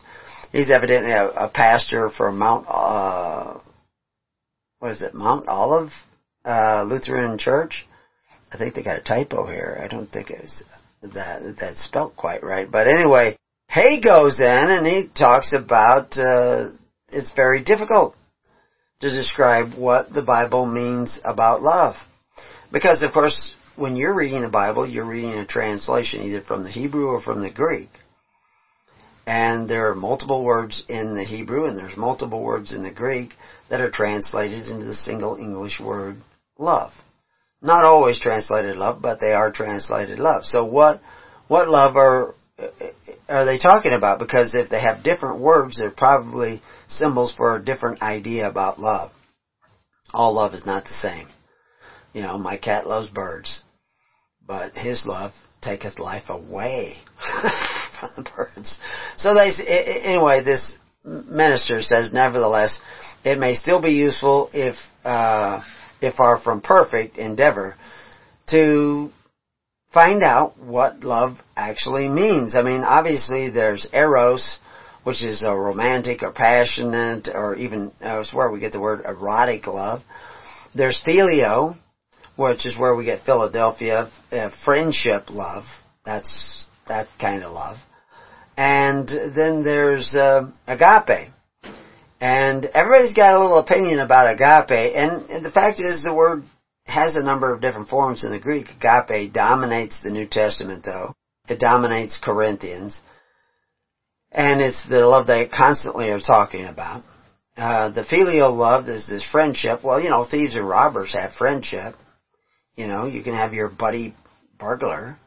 he's 0.52 0.70
evidently 0.70 1.12
a, 1.12 1.28
a 1.28 1.50
pastor 1.50 2.10
for 2.10 2.32
Mount 2.32 2.66
uh, 2.70 3.60
what 4.82 4.92
is 4.92 5.02
it, 5.04 5.14
Mount 5.14 5.48
Olive 5.48 5.92
uh, 6.44 6.84
Lutheran 6.88 7.38
Church. 7.38 7.86
I 8.52 8.58
think 8.58 8.76
they 8.76 8.84
got 8.84 9.00
a 9.00 9.04
typo 9.04 9.46
here. 9.46 9.80
I 9.82 9.88
don't 9.88 10.12
think 10.12 10.30
it's 10.30 10.64
that 11.02 11.56
that's 11.60 11.84
spelt 11.84 12.16
quite 12.16 12.44
right. 12.44 12.70
But 12.70 12.88
anyway, 12.88 13.38
Hay 13.70 14.02
goes 14.02 14.40
in 14.40 14.46
and 14.46 14.86
he 14.86 15.08
talks 15.08 15.54
about 15.54 16.18
uh, 16.18 16.70
it's 17.10 17.34
very 17.34 17.64
difficult 17.64 18.16
to 19.00 19.10
describe 19.10 19.74
what 19.76 20.14
the 20.14 20.22
Bible 20.22 20.66
means 20.66 21.20
about 21.24 21.62
love. 21.62 21.96
Because 22.72 23.02
of 23.02 23.14
course, 23.14 23.54
when 23.76 23.96
you're 23.96 24.14
reading 24.14 24.42
the 24.42 24.50
Bible, 24.50 24.86
you're 24.86 25.06
reading 25.06 25.34
a 25.34 25.46
translation 25.46 26.22
either 26.22 26.42
from 26.42 26.64
the 26.64 26.70
Hebrew 26.70 27.08
or 27.08 27.22
from 27.22 27.42
the 27.42 27.52
Greek. 27.52 27.90
And 29.26 29.70
there 29.70 29.90
are 29.90 29.96
multiple 29.96 30.44
words 30.44 30.84
in 30.90 31.16
the 31.16 31.24
Hebrew 31.24 31.66
and 31.66 31.78
there's 31.78 31.96
multiple 31.96 32.44
words 32.44 32.74
in 32.74 32.84
the 32.84 32.94
Greek 32.94 33.34
that 33.70 33.82
are 33.82 33.92
translated 33.92 34.68
into 34.68 34.86
the 34.86 34.94
single 34.94 35.38
English 35.38 35.80
word 35.80 36.18
love. 36.58 36.92
Not 37.62 37.84
always 37.84 38.20
translated 38.20 38.76
love, 38.76 39.02
but 39.02 39.20
they 39.20 39.34
are 39.34 39.52
translated 39.52 40.20
love. 40.20 40.46
So 40.46 40.66
what, 40.66 41.02
what 41.48 41.70
love 41.70 41.96
are, 41.96 42.34
are 43.30 43.46
they 43.46 43.58
talking 43.58 43.94
about? 43.94 44.20
Because 44.20 44.56
if 44.56 44.70
they 44.70 44.82
have 44.82 45.04
different 45.04 45.40
words, 45.42 45.78
they're 45.78 45.92
probably 45.92 46.62
symbols 46.88 47.34
for 47.34 47.56
a 47.56 47.64
different 47.64 48.02
idea 48.02 48.50
about 48.50 48.80
love. 48.80 49.12
All 50.14 50.34
love 50.34 50.54
is 50.54 50.66
not 50.66 50.86
the 50.86 50.94
same. 50.94 51.28
You 52.14 52.22
know, 52.22 52.38
my 52.38 52.58
cat 52.58 52.88
loves 52.88 53.10
birds, 53.10 53.62
but 54.46 54.74
his 54.74 55.06
love 55.06 55.32
taketh 55.62 56.00
life 56.00 56.30
away 56.30 56.98
from 58.00 58.10
the 58.18 58.30
birds. 58.36 58.78
So 59.16 59.34
they, 59.36 59.52
anyway, 60.04 60.44
this 60.44 60.76
minister 61.04 61.82
says, 61.82 62.12
nevertheless, 62.12 62.82
it 63.24 63.38
may 63.38 63.54
still 63.54 63.82
be 63.82 63.92
useful 63.92 64.50
if, 64.52 64.76
uh, 65.06 65.62
if 66.02 66.16
far 66.16 66.40
from 66.40 66.62
perfect 66.62 67.18
endeavor 67.18 67.76
to 68.50 69.12
find 69.94 70.24
out 70.24 70.58
what 70.58 71.04
love 71.04 71.38
actually 71.56 72.08
means. 72.08 72.56
I 72.56 72.64
mean, 72.64 72.82
obviously 72.82 73.50
there's 73.50 73.88
eros, 73.94 74.60
which 75.04 75.24
is 75.24 75.44
a 75.44 75.56
romantic 75.56 76.24
or 76.24 76.32
passionate 76.32 77.28
or 77.34 77.56
even, 77.56 77.92
it's 78.02 78.34
where 78.34 78.50
we 78.50 78.60
get 78.60 78.72
the 78.72 78.80
word 78.80 79.04
erotic 79.06 79.68
love. 79.68 80.02
There's 80.74 81.02
phileo, 81.06 81.76
which 82.36 82.66
is 82.66 82.78
where 82.78 82.96
we 82.96 83.06
get 83.06 83.26
Philadelphia, 83.26 84.10
uh, 84.32 84.50
friendship 84.64 85.30
love. 85.30 85.66
That's 86.06 86.68
that 86.88 87.08
kind 87.20 87.44
of 87.44 87.52
love. 87.52 87.78
And 88.58 89.08
then 89.08 89.64
there's 89.64 90.16
uh, 90.16 90.52
agape. 90.68 91.32
And 92.22 92.68
everybody's 92.68 93.14
got 93.14 93.34
a 93.34 93.42
little 93.42 93.58
opinion 93.58 94.00
about 94.00 94.32
agape, 94.32 94.96
and 94.96 95.44
the 95.44 95.50
fact 95.50 95.80
is 95.80 96.04
the 96.04 96.14
word 96.14 96.44
has 96.86 97.16
a 97.16 97.24
number 97.24 97.52
of 97.52 97.62
different 97.62 97.90
forms 97.90 98.24
in 98.24 98.32
the 98.32 98.40
Greek. 98.40 98.68
Agape 98.80 99.34
dominates 99.34 100.00
the 100.02 100.12
New 100.12 100.28
Testament 100.28 100.86
though. 100.86 101.16
It 101.50 101.60
dominates 101.60 102.20
Corinthians. 102.24 103.00
And 104.32 104.62
it's 104.62 104.82
the 104.88 105.06
love 105.06 105.26
they 105.26 105.48
constantly 105.48 106.12
are 106.12 106.20
talking 106.20 106.66
about. 106.66 107.04
Uh, 107.58 107.90
the 107.90 108.06
filial 108.06 108.56
love 108.56 108.88
is 108.88 109.08
this 109.08 109.28
friendship. 109.30 109.84
Well, 109.84 110.00
you 110.00 110.10
know, 110.10 110.24
thieves 110.24 110.56
and 110.56 110.68
robbers 110.68 111.14
have 111.14 111.34
friendship. 111.34 111.96
You 112.76 112.88
know, 112.88 113.08
you 113.08 113.24
can 113.24 113.34
have 113.34 113.54
your 113.54 113.70
buddy 113.70 114.16
burglar. 114.60 115.18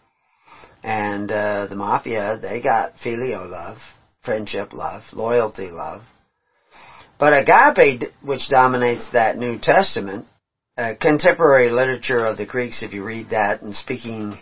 And 0.84 1.30
uh, 1.30 1.66
the 1.66 1.76
mafia, 1.76 2.38
they 2.40 2.62
got 2.62 2.98
filial 3.02 3.50
love, 3.50 3.78
friendship 4.24 4.72
love, 4.72 5.02
loyalty 5.12 5.70
love. 5.70 6.02
But 7.18 7.32
agape, 7.32 8.10
which 8.22 8.48
dominates 8.48 9.10
that 9.12 9.36
New 9.36 9.58
Testament, 9.58 10.26
uh, 10.76 10.94
contemporary 11.00 11.70
literature 11.70 12.26
of 12.26 12.36
the 12.36 12.46
Greeks, 12.46 12.82
if 12.82 12.92
you 12.92 13.04
read 13.04 13.30
that 13.30 13.62
and 13.62 13.74
speaking 13.74 14.36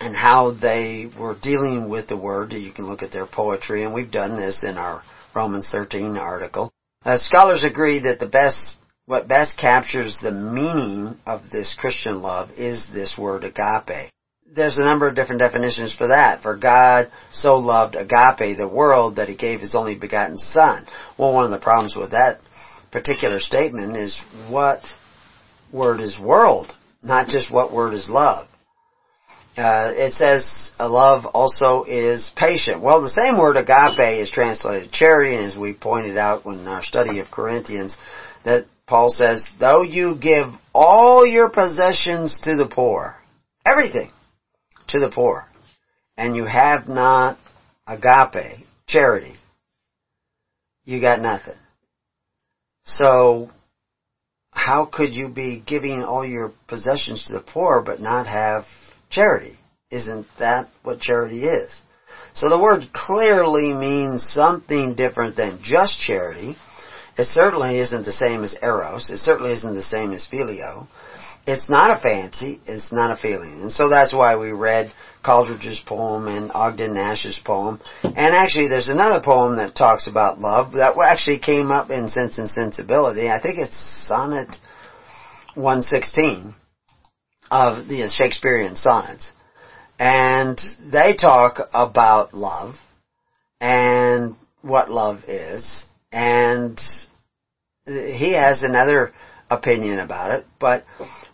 and 0.00 0.14
how 0.14 0.50
they 0.50 1.10
were 1.18 1.36
dealing 1.40 1.88
with 1.88 2.08
the 2.08 2.16
word, 2.16 2.52
you 2.52 2.72
can 2.72 2.86
look 2.86 3.02
at 3.02 3.12
their 3.12 3.26
poetry, 3.26 3.84
and 3.84 3.94
we've 3.94 4.10
done 4.10 4.36
this 4.36 4.64
in 4.64 4.76
our 4.76 5.02
Romans 5.34 5.68
13 5.70 6.16
article. 6.16 6.72
Uh, 7.04 7.16
scholars 7.16 7.64
agree 7.64 8.00
that 8.00 8.18
the 8.18 8.28
best, 8.28 8.76
what 9.06 9.28
best 9.28 9.56
captures 9.56 10.18
the 10.20 10.32
meaning 10.32 11.18
of 11.26 11.50
this 11.50 11.74
Christian 11.78 12.20
love 12.20 12.50
is 12.58 12.86
this 12.92 13.16
word 13.16 13.44
agape. 13.44 14.10
There's 14.54 14.76
a 14.76 14.84
number 14.84 15.08
of 15.08 15.14
different 15.14 15.40
definitions 15.40 15.94
for 15.94 16.08
that. 16.08 16.42
For 16.42 16.56
God 16.56 17.10
so 17.32 17.56
loved 17.56 17.96
agape, 17.96 18.58
the 18.58 18.68
world, 18.70 19.16
that 19.16 19.28
he 19.28 19.36
gave 19.36 19.60
his 19.60 19.74
only 19.74 19.94
begotten 19.94 20.36
son. 20.36 20.86
Well, 21.16 21.32
one 21.32 21.44
of 21.44 21.50
the 21.50 21.58
problems 21.58 21.96
with 21.96 22.10
that 22.10 22.40
particular 22.90 23.40
statement 23.40 23.96
is 23.96 24.20
what 24.48 24.80
word 25.72 26.00
is 26.00 26.18
world, 26.18 26.74
not 27.02 27.28
just 27.28 27.50
what 27.50 27.72
word 27.72 27.94
is 27.94 28.10
love. 28.10 28.46
Uh, 29.56 29.92
it 29.94 30.14
says 30.14 30.70
love 30.78 31.24
also 31.26 31.84
is 31.84 32.32
patient. 32.36 32.82
Well, 32.82 33.02
the 33.02 33.08
same 33.08 33.38
word 33.38 33.56
agape 33.56 34.20
is 34.20 34.30
translated 34.30 34.92
charity, 34.92 35.34
and 35.34 35.44
as 35.44 35.56
we 35.56 35.74
pointed 35.74 36.16
out 36.16 36.44
in 36.46 36.66
our 36.66 36.82
study 36.82 37.20
of 37.20 37.30
Corinthians, 37.30 37.96
that 38.44 38.66
Paul 38.86 39.10
says, 39.10 39.46
though 39.58 39.82
you 39.82 40.16
give 40.16 40.48
all 40.74 41.26
your 41.26 41.48
possessions 41.48 42.40
to 42.44 42.56
the 42.56 42.66
poor, 42.66 43.22
everything 43.66 44.10
to 44.92 45.00
the 45.00 45.10
poor, 45.10 45.48
and 46.16 46.36
you 46.36 46.44
have 46.44 46.88
not 46.88 47.38
agape, 47.86 48.64
charity, 48.86 49.34
you 50.84 51.00
got 51.00 51.20
nothing. 51.20 51.56
So 52.84 53.50
how 54.52 54.84
could 54.84 55.14
you 55.14 55.28
be 55.28 55.62
giving 55.64 56.02
all 56.02 56.24
your 56.24 56.52
possessions 56.68 57.24
to 57.24 57.32
the 57.32 57.40
poor 57.40 57.82
but 57.82 58.00
not 58.00 58.26
have 58.26 58.64
charity? 59.10 59.58
Isn't 59.90 60.26
that 60.38 60.68
what 60.82 61.00
charity 61.00 61.44
is? 61.44 61.70
So 62.34 62.48
the 62.48 62.60
word 62.60 62.92
clearly 62.92 63.72
means 63.72 64.26
something 64.30 64.94
different 64.94 65.36
than 65.36 65.60
just 65.62 66.00
charity. 66.00 66.56
It 67.18 67.26
certainly 67.26 67.78
isn't 67.78 68.04
the 68.04 68.12
same 68.12 68.42
as 68.42 68.56
eros. 68.62 69.10
It 69.10 69.18
certainly 69.18 69.52
isn't 69.52 69.74
the 69.74 69.82
same 69.82 70.12
as 70.12 70.26
phileo. 70.26 70.86
It's 71.46 71.68
not 71.68 71.96
a 71.96 72.00
fancy. 72.00 72.60
It's 72.66 72.92
not 72.92 73.10
a 73.10 73.20
feeling. 73.20 73.62
And 73.62 73.72
so 73.72 73.88
that's 73.88 74.14
why 74.14 74.36
we 74.36 74.52
read 74.52 74.92
Coleridge's 75.24 75.80
poem 75.84 76.28
and 76.28 76.50
Ogden 76.54 76.94
Nash's 76.94 77.40
poem. 77.44 77.80
And 78.02 78.34
actually 78.34 78.68
there's 78.68 78.88
another 78.88 79.20
poem 79.24 79.56
that 79.56 79.74
talks 79.74 80.06
about 80.06 80.40
love 80.40 80.72
that 80.72 80.96
actually 80.98 81.38
came 81.38 81.70
up 81.70 81.90
in 81.90 82.08
Sense 82.08 82.38
and 82.38 82.50
Sensibility. 82.50 83.28
I 83.28 83.40
think 83.40 83.58
it's 83.58 84.06
Sonnet 84.06 84.56
116 85.54 86.54
of 87.50 87.88
the 87.88 88.08
Shakespearean 88.08 88.76
sonnets. 88.76 89.32
And 89.98 90.60
they 90.90 91.14
talk 91.14 91.68
about 91.72 92.34
love 92.34 92.74
and 93.60 94.36
what 94.62 94.90
love 94.90 95.24
is. 95.28 95.84
And 96.10 96.80
he 97.86 98.32
has 98.32 98.62
another 98.62 99.12
opinion 99.58 99.98
about 100.00 100.32
it. 100.32 100.46
But 100.58 100.84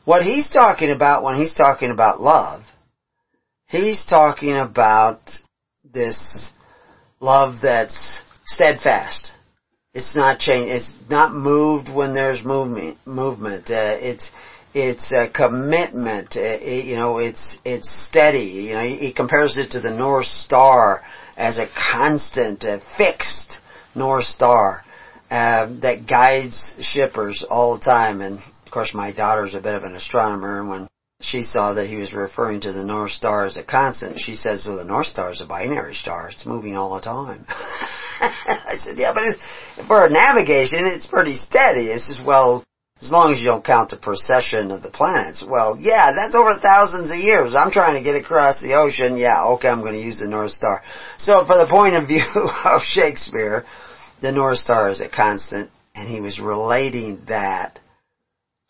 what 0.04 0.22
he's 0.22 0.50
talking 0.50 0.90
about 0.90 1.22
when 1.22 1.36
he's 1.36 1.54
talking 1.54 1.90
about 1.90 2.20
love 2.20 2.62
He's 3.68 4.02
talking 4.06 4.56
about 4.56 5.30
this 5.84 6.50
love 7.20 7.56
that's 7.62 8.22
steadfast. 8.44 9.34
It's 9.92 10.16
not 10.16 10.38
change. 10.38 10.70
It's 10.70 10.94
not 11.10 11.34
moved 11.34 11.92
when 11.92 12.14
there's 12.14 12.42
movement. 12.42 12.96
Movement. 13.06 13.68
Uh, 13.68 13.98
it's 14.00 14.26
it's 14.72 15.12
a 15.12 15.28
commitment. 15.28 16.34
Uh, 16.34 16.40
it, 16.40 16.86
you 16.86 16.96
know, 16.96 17.18
it's 17.18 17.58
it's 17.62 17.90
steady. 18.06 18.68
You 18.68 18.72
know, 18.72 18.84
he, 18.84 18.96
he, 18.96 19.12
compares 19.12 19.58
it 19.58 19.72
to 19.72 19.80
the 19.80 19.90
North 19.90 20.26
Star 20.26 21.02
as 21.36 21.58
a 21.58 21.68
constant, 21.92 22.64
a 22.64 22.80
fixed 22.96 23.58
North 23.94 24.24
Star 24.24 24.82
uh, 25.30 25.66
that 25.82 26.06
guides 26.06 26.74
shippers 26.80 27.44
all 27.48 27.78
the 27.78 27.84
time. 27.84 28.20
And 28.20 28.38
of 28.38 28.72
course, 28.72 28.94
my 28.94 29.12
daughter's 29.12 29.54
a 29.54 29.60
bit 29.60 29.74
of 29.74 29.84
an 29.84 29.94
astronomer, 29.94 30.60
and 30.60 30.68
when 30.68 30.88
she 31.20 31.42
saw 31.42 31.74
that 31.74 31.88
he 31.88 31.96
was 31.96 32.14
referring 32.14 32.60
to 32.60 32.72
the 32.72 32.84
North 32.84 33.10
Star 33.10 33.44
as 33.44 33.56
a 33.56 33.64
constant. 33.64 34.20
She 34.20 34.36
says, 34.36 34.66
well, 34.66 34.76
the 34.76 34.84
North 34.84 35.06
Star 35.06 35.32
is 35.32 35.40
a 35.40 35.46
binary 35.46 35.94
star. 35.94 36.28
It's 36.28 36.46
moving 36.46 36.76
all 36.76 36.94
the 36.94 37.00
time. 37.00 37.44
I 38.20 38.76
said, 38.78 38.98
yeah, 38.98 39.12
but 39.12 39.86
for 39.86 40.08
navigation, 40.08 40.80
it's 40.86 41.06
pretty 41.06 41.34
steady. 41.34 41.86
It 41.86 42.02
says, 42.02 42.20
well, 42.24 42.64
as 43.00 43.10
long 43.10 43.32
as 43.32 43.40
you 43.40 43.46
don't 43.46 43.64
count 43.64 43.90
the 43.90 43.96
precession 43.96 44.70
of 44.70 44.82
the 44.82 44.90
planets. 44.90 45.44
Well, 45.46 45.76
yeah, 45.78 46.12
that's 46.12 46.34
over 46.34 46.54
thousands 46.60 47.10
of 47.10 47.18
years. 47.18 47.54
I'm 47.54 47.70
trying 47.70 47.94
to 47.94 48.02
get 48.02 48.20
across 48.20 48.60
the 48.60 48.74
ocean. 48.74 49.16
Yeah, 49.16 49.44
okay, 49.54 49.68
I'm 49.68 49.80
going 49.80 49.94
to 49.94 50.00
use 50.00 50.18
the 50.18 50.28
North 50.28 50.52
Star. 50.52 50.82
So 51.16 51.44
for 51.46 51.58
the 51.58 51.66
point 51.68 51.94
of 51.94 52.06
view 52.06 52.24
of 52.64 52.82
Shakespeare, 52.82 53.64
the 54.20 54.32
North 54.32 54.58
Star 54.58 54.88
is 54.90 55.00
a 55.00 55.08
constant, 55.08 55.70
and 55.94 56.08
he 56.08 56.20
was 56.20 56.40
relating 56.40 57.24
that 57.28 57.80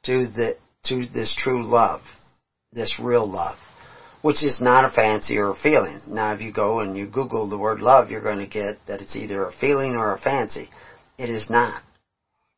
to 0.04 0.28
the, 0.28 0.56
to 0.84 1.06
this 1.06 1.34
true 1.34 1.64
love 1.64 2.02
this 2.72 2.98
real 3.00 3.28
love, 3.28 3.58
which 4.22 4.42
is 4.42 4.60
not 4.60 4.84
a 4.84 4.90
fancy 4.90 5.38
or 5.38 5.50
a 5.50 5.56
feeling. 5.56 6.00
Now, 6.06 6.32
if 6.32 6.40
you 6.40 6.52
go 6.52 6.80
and 6.80 6.96
you 6.96 7.06
Google 7.06 7.48
the 7.48 7.58
word 7.58 7.80
love, 7.80 8.10
you're 8.10 8.22
going 8.22 8.38
to 8.38 8.46
get 8.46 8.78
that 8.86 9.00
it's 9.00 9.16
either 9.16 9.44
a 9.44 9.52
feeling 9.52 9.96
or 9.96 10.12
a 10.12 10.18
fancy. 10.18 10.68
It 11.16 11.30
is 11.30 11.48
not. 11.48 11.82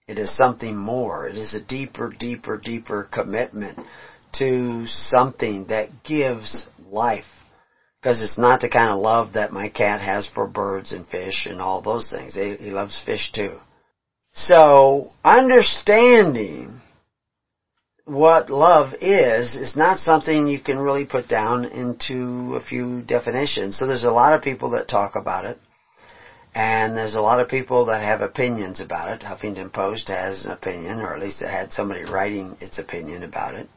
It 0.09 0.19
is 0.19 0.37
something 0.37 0.77
more. 0.77 1.29
It 1.29 1.37
is 1.37 1.55
a 1.55 1.63
deeper, 1.63 2.11
deeper, 2.11 2.59
deeper 2.59 3.09
commitment 3.13 3.79
to 4.35 4.87
something 4.87 5.67
that 5.67 6.03
gives 6.05 6.67
life. 6.87 7.25
Because 8.01 8.21
it's 8.21 8.39
not 8.39 8.61
the 8.61 8.69
kind 8.69 8.91
of 8.91 8.99
love 8.99 9.35
that 9.35 9.53
my 9.53 9.69
cat 9.69 10.01
has 10.01 10.27
for 10.27 10.47
birds 10.47 10.93
and 10.93 11.07
fish 11.07 11.47
and 11.47 11.61
all 11.61 11.83
those 11.83 12.09
things. 12.09 12.35
He 12.35 12.71
loves 12.71 13.01
fish 13.05 13.31
too. 13.33 13.59
So, 14.33 15.11
understanding 15.25 16.81
what 18.11 18.51
love 18.51 18.95
is 19.01 19.55
is 19.55 19.77
not 19.77 19.99
something 19.99 20.47
you 20.47 20.59
can 20.59 20.79
really 20.79 21.05
put 21.05 21.29
down 21.29 21.65
into 21.65 22.57
a 22.57 22.61
few 22.61 23.03
definitions. 23.03 23.79
So 23.79 23.87
there's 23.87 24.05
a 24.05 24.11
lot 24.11 24.33
of 24.33 24.43
people 24.43 24.71
that 24.71 24.89
talk 24.89 25.15
about 25.15 25.45
it. 25.45 25.59
And 26.53 26.97
there's 26.97 27.15
a 27.15 27.21
lot 27.21 27.41
of 27.41 27.49
people 27.49 27.87
that 27.87 28.03
have 28.03 28.23
opinions 28.23 28.81
about 28.81 29.13
it. 29.13 29.21
Huffington 29.21 29.73
Post 29.73 30.09
has 30.09 30.45
an 30.45 30.51
opinion, 30.51 30.99
or 31.01 31.15
at 31.15 31.21
least 31.21 31.43
it 31.43 31.49
had 31.49 31.73
somebody 31.73 32.05
writing 32.05 32.57
its 32.61 32.79
opinion 32.79 33.23
about 33.23 33.55
it. 33.55 33.69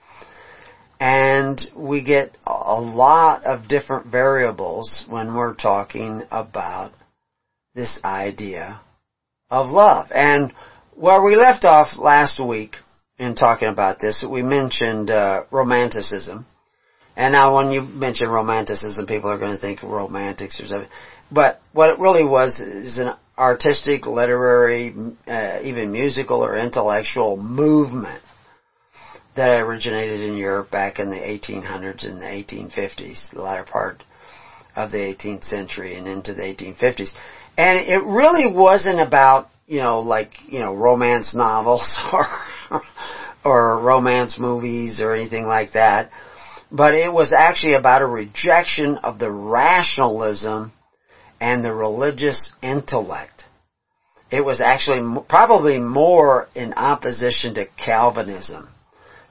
And 1.04 1.60
we 1.76 2.02
get 2.02 2.38
a 2.48 2.80
lot 2.80 3.44
of 3.44 3.68
different 3.68 4.06
variables 4.06 5.06
when 5.10 5.36
we're 5.36 5.54
talking 5.54 6.24
about 6.32 6.94
this 7.76 8.00
idea 8.06 8.80
of 9.50 9.68
love. 9.68 10.08
And 10.16 10.54
where 10.96 11.22
we 11.22 11.36
left 11.36 11.66
off 11.66 11.98
last 11.98 12.40
week 12.40 12.78
in 13.20 13.36
talking 13.36 13.68
about 13.68 14.00
this, 14.00 14.24
we 14.24 14.44
mentioned 14.44 15.10
uh, 15.10 15.44
romanticism. 15.52 16.46
And 17.18 17.34
now 17.34 17.54
when 17.54 17.72
you 17.72 17.82
mention 17.82 18.30
romanticism, 18.30 19.06
people 19.06 19.30
are 19.30 19.38
going 19.38 19.58
to 19.58 19.62
think 19.62 19.84
romantics 19.84 20.62
or 20.62 20.68
something. 20.68 20.90
But 21.30 21.60
what 21.74 21.90
it 21.90 22.00
really 22.00 22.24
was 22.24 22.62
is 22.62 23.00
an 23.00 23.14
artistic, 23.38 24.06
literary, 24.06 24.96
uh, 25.28 25.60
even 25.64 25.92
musical 25.92 26.46
or 26.46 26.56
intellectual 26.56 27.36
movement 27.36 28.24
that 29.36 29.60
originated 29.60 30.22
in 30.22 30.38
Europe 30.38 30.70
back 30.70 31.00
in 31.00 31.10
the 31.10 31.16
1800s 31.16 32.06
and 32.06 32.22
the 32.22 32.26
1850s, 32.26 33.32
the 33.32 33.42
latter 33.42 33.64
part 33.64 34.04
of 34.76 34.92
the 34.92 34.98
18th 34.98 35.44
century 35.44 35.96
and 35.96 36.08
into 36.08 36.34
the 36.34 36.42
1850s. 36.42 37.12
And 37.58 37.78
it 37.78 38.04
really 38.04 38.52
wasn't 38.52 39.00
about, 39.00 39.50
you 39.68 39.82
know, 39.82 40.02
like, 40.02 40.34
you 40.48 40.60
know, 40.60 40.76
romance 40.76 41.34
novels 41.36 41.98
or, 42.14 42.82
or 43.44 43.80
romance 43.80 44.40
movies 44.40 45.02
or 45.02 45.14
anything 45.14 45.46
like 45.46 45.74
that. 45.74 46.10
But 46.72 46.96
it 46.96 47.12
was 47.12 47.34
actually 47.38 47.76
about 47.76 48.02
a 48.02 48.08
rejection 48.08 48.98
of 49.04 49.20
the 49.20 49.32
rationalism 49.32 50.74
and 51.40 51.64
the 51.64 51.74
religious 51.74 52.52
intellect. 52.64 53.44
It 54.32 54.44
was 54.44 54.62
actually 54.62 55.22
probably 55.30 55.78
more 55.78 56.48
in 56.56 56.74
opposition 56.74 57.54
to 57.56 57.68
Calvinism 57.78 58.73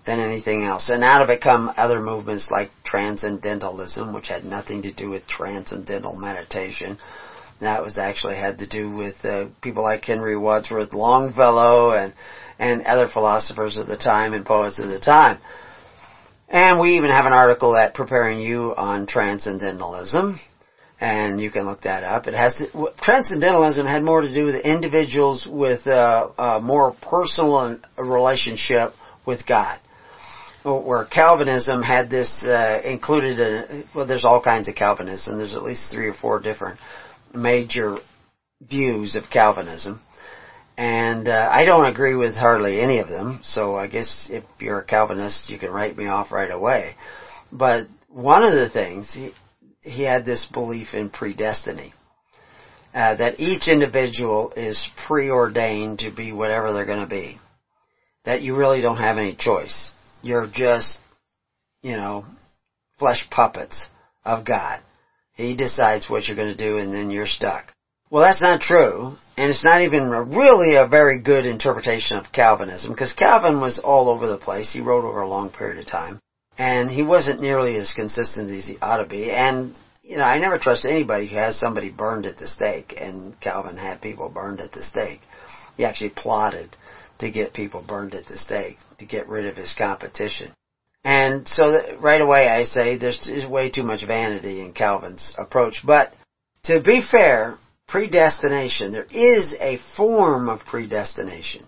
than 0.04 0.18
anything 0.18 0.64
else. 0.64 0.88
And 0.88 1.04
out 1.04 1.22
of 1.22 1.30
it 1.30 1.40
come 1.40 1.72
other 1.76 2.00
movements 2.00 2.50
like 2.50 2.70
Transcendentalism, 2.84 4.12
which 4.12 4.28
had 4.28 4.44
nothing 4.44 4.82
to 4.82 4.92
do 4.92 5.10
with 5.10 5.26
transcendental 5.26 6.16
meditation. 6.16 6.98
That 7.60 7.84
was 7.84 7.98
actually 7.98 8.36
had 8.36 8.58
to 8.58 8.66
do 8.66 8.90
with 8.90 9.24
uh, 9.24 9.46
people 9.60 9.84
like 9.84 10.04
Henry 10.04 10.36
Wadsworth 10.36 10.92
Longfellow 10.92 11.92
and 11.92 12.12
and 12.58 12.82
other 12.82 13.08
philosophers 13.08 13.76
of 13.76 13.86
the 13.86 13.96
time 13.96 14.34
and 14.34 14.44
poets 14.44 14.78
of 14.78 14.88
the 14.88 15.00
time. 15.00 15.38
And 16.48 16.78
we 16.78 16.96
even 16.96 17.10
have 17.10 17.24
an 17.24 17.32
article 17.32 17.74
at 17.76 17.94
Preparing 17.94 18.40
You 18.40 18.74
on 18.76 19.06
Transcendentalism, 19.06 20.38
and 21.00 21.40
you 21.40 21.50
can 21.50 21.64
look 21.64 21.82
that 21.82 22.04
up. 22.04 22.26
It 22.26 22.34
has 22.34 22.54
to, 22.56 22.92
Transcendentalism 23.00 23.86
had 23.86 24.02
more 24.02 24.20
to 24.20 24.32
do 24.32 24.44
with 24.44 24.56
individuals 24.56 25.48
with 25.50 25.86
a, 25.86 26.30
a 26.36 26.60
more 26.60 26.94
personal 27.00 27.78
relationship 27.96 28.92
with 29.24 29.46
God 29.46 29.80
where 30.64 31.04
Calvinism 31.04 31.82
had 31.82 32.08
this 32.08 32.42
uh, 32.42 32.80
included. 32.84 33.40
A, 33.40 33.84
well, 33.94 34.06
there's 34.06 34.24
all 34.24 34.40
kinds 34.40 34.68
of 34.68 34.74
Calvinism. 34.74 35.36
There's 35.36 35.56
at 35.56 35.62
least 35.62 35.90
three 35.90 36.08
or 36.08 36.14
four 36.14 36.40
different 36.40 36.78
major 37.34 37.98
views 38.60 39.16
of 39.16 39.24
Calvinism, 39.32 40.00
and 40.76 41.28
uh, 41.28 41.50
I 41.52 41.64
don't 41.64 41.86
agree 41.86 42.14
with 42.14 42.34
hardly 42.34 42.80
any 42.80 42.98
of 42.98 43.08
them. 43.08 43.40
So 43.42 43.74
I 43.74 43.88
guess 43.88 44.28
if 44.30 44.44
you're 44.60 44.80
a 44.80 44.84
Calvinist, 44.84 45.50
you 45.50 45.58
can 45.58 45.70
write 45.70 45.96
me 45.96 46.06
off 46.06 46.30
right 46.30 46.50
away. 46.50 46.92
But 47.50 47.88
one 48.08 48.44
of 48.44 48.54
the 48.54 48.70
things 48.70 49.12
he, 49.12 49.32
he 49.80 50.04
had 50.04 50.24
this 50.24 50.46
belief 50.46 50.94
in 50.94 51.10
predestiny. 51.10 51.92
Uh, 52.94 53.14
that 53.14 53.40
each 53.40 53.68
individual 53.68 54.52
is 54.54 54.86
preordained 55.06 56.00
to 56.00 56.10
be 56.10 56.30
whatever 56.30 56.74
they're 56.74 56.84
going 56.84 57.00
to 57.00 57.06
be. 57.06 57.38
That 58.26 58.42
you 58.42 58.54
really 58.54 58.82
don't 58.82 58.98
have 58.98 59.16
any 59.16 59.34
choice 59.34 59.92
you're 60.22 60.46
just, 60.46 60.98
you 61.82 61.96
know, 61.96 62.24
flesh 62.98 63.28
puppets 63.30 63.88
of 64.24 64.44
God. 64.44 64.80
He 65.34 65.56
decides 65.56 66.08
what 66.08 66.26
you're 66.26 66.36
going 66.36 66.56
to 66.56 66.68
do 66.68 66.78
and 66.78 66.92
then 66.94 67.10
you're 67.10 67.26
stuck. 67.26 67.72
Well, 68.10 68.22
that's 68.22 68.42
not 68.42 68.60
true, 68.60 69.16
and 69.38 69.50
it's 69.50 69.64
not 69.64 69.80
even 69.80 70.10
really 70.10 70.74
a 70.74 70.86
very 70.86 71.18
good 71.18 71.46
interpretation 71.46 72.18
of 72.18 72.30
Calvinism, 72.30 72.92
because 72.92 73.14
Calvin 73.14 73.58
was 73.58 73.78
all 73.78 74.10
over 74.10 74.26
the 74.26 74.36
place. 74.36 74.70
He 74.70 74.82
wrote 74.82 75.06
over 75.06 75.22
a 75.22 75.28
long 75.28 75.48
period 75.48 75.78
of 75.78 75.86
time, 75.86 76.20
and 76.58 76.90
he 76.90 77.02
wasn't 77.02 77.40
nearly 77.40 77.74
as 77.76 77.94
consistent 77.94 78.50
as 78.50 78.66
he 78.66 78.76
ought 78.82 79.02
to 79.02 79.08
be. 79.08 79.30
And, 79.30 79.74
you 80.02 80.18
know, 80.18 80.24
I 80.24 80.36
never 80.36 80.58
trust 80.58 80.84
anybody 80.84 81.26
who 81.26 81.36
has 81.36 81.58
somebody 81.58 81.88
burned 81.88 82.26
at 82.26 82.36
the 82.36 82.46
stake, 82.46 82.94
and 83.00 83.40
Calvin 83.40 83.78
had 83.78 84.02
people 84.02 84.28
burned 84.28 84.60
at 84.60 84.72
the 84.72 84.82
stake. 84.82 85.22
He 85.78 85.86
actually 85.86 86.10
plotted 86.10 86.76
to 87.22 87.30
get 87.30 87.54
people 87.54 87.84
burned 87.86 88.14
at 88.14 88.26
the 88.26 88.36
stake, 88.36 88.76
to 88.98 89.06
get 89.06 89.28
rid 89.28 89.46
of 89.46 89.56
his 89.56 89.74
competition. 89.78 90.52
And 91.04 91.46
so 91.46 91.72
that, 91.72 92.00
right 92.00 92.20
away 92.20 92.48
I 92.48 92.64
say 92.64 92.98
there's, 92.98 93.24
there's 93.24 93.46
way 93.46 93.70
too 93.70 93.84
much 93.84 94.04
vanity 94.04 94.60
in 94.60 94.72
Calvin's 94.72 95.32
approach. 95.38 95.82
But 95.86 96.12
to 96.64 96.80
be 96.80 97.00
fair, 97.00 97.58
predestination, 97.86 98.90
there 98.92 99.06
is 99.08 99.54
a 99.60 99.78
form 99.96 100.48
of 100.48 100.66
predestination. 100.66 101.64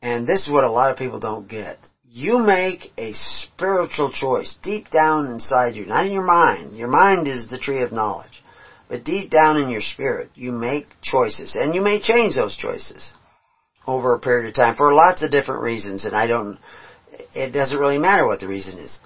And 0.00 0.26
this 0.26 0.42
is 0.42 0.52
what 0.52 0.64
a 0.64 0.70
lot 0.70 0.90
of 0.90 0.98
people 0.98 1.20
don't 1.20 1.48
get. 1.48 1.78
You 2.02 2.38
make 2.38 2.92
a 2.98 3.12
spiritual 3.12 4.10
choice 4.10 4.56
deep 4.60 4.90
down 4.90 5.26
inside 5.26 5.76
you, 5.76 5.86
not 5.86 6.06
in 6.06 6.12
your 6.12 6.26
mind. 6.26 6.76
Your 6.76 6.88
mind 6.88 7.28
is 7.28 7.48
the 7.48 7.58
tree 7.58 7.82
of 7.82 7.92
knowledge. 7.92 8.42
But 8.88 9.04
deep 9.04 9.30
down 9.30 9.56
in 9.56 9.70
your 9.70 9.80
spirit, 9.80 10.30
you 10.34 10.50
make 10.50 10.86
choices. 11.00 11.54
And 11.56 11.76
you 11.76 11.80
may 11.80 12.00
change 12.00 12.34
those 12.34 12.56
choices 12.56 13.12
over 13.86 14.14
a 14.14 14.20
period 14.20 14.48
of 14.48 14.54
time 14.54 14.74
for 14.74 14.94
lots 14.94 15.22
of 15.22 15.30
different 15.30 15.62
reasons, 15.62 16.04
and 16.04 16.14
I 16.14 16.26
don't, 16.26 16.58
it 17.34 17.52
doesn't 17.52 17.78
really 17.78 17.98
matter 17.98 18.26
what 18.26 18.40
the 18.40 18.48
reason 18.48 18.78
is. 18.78 18.98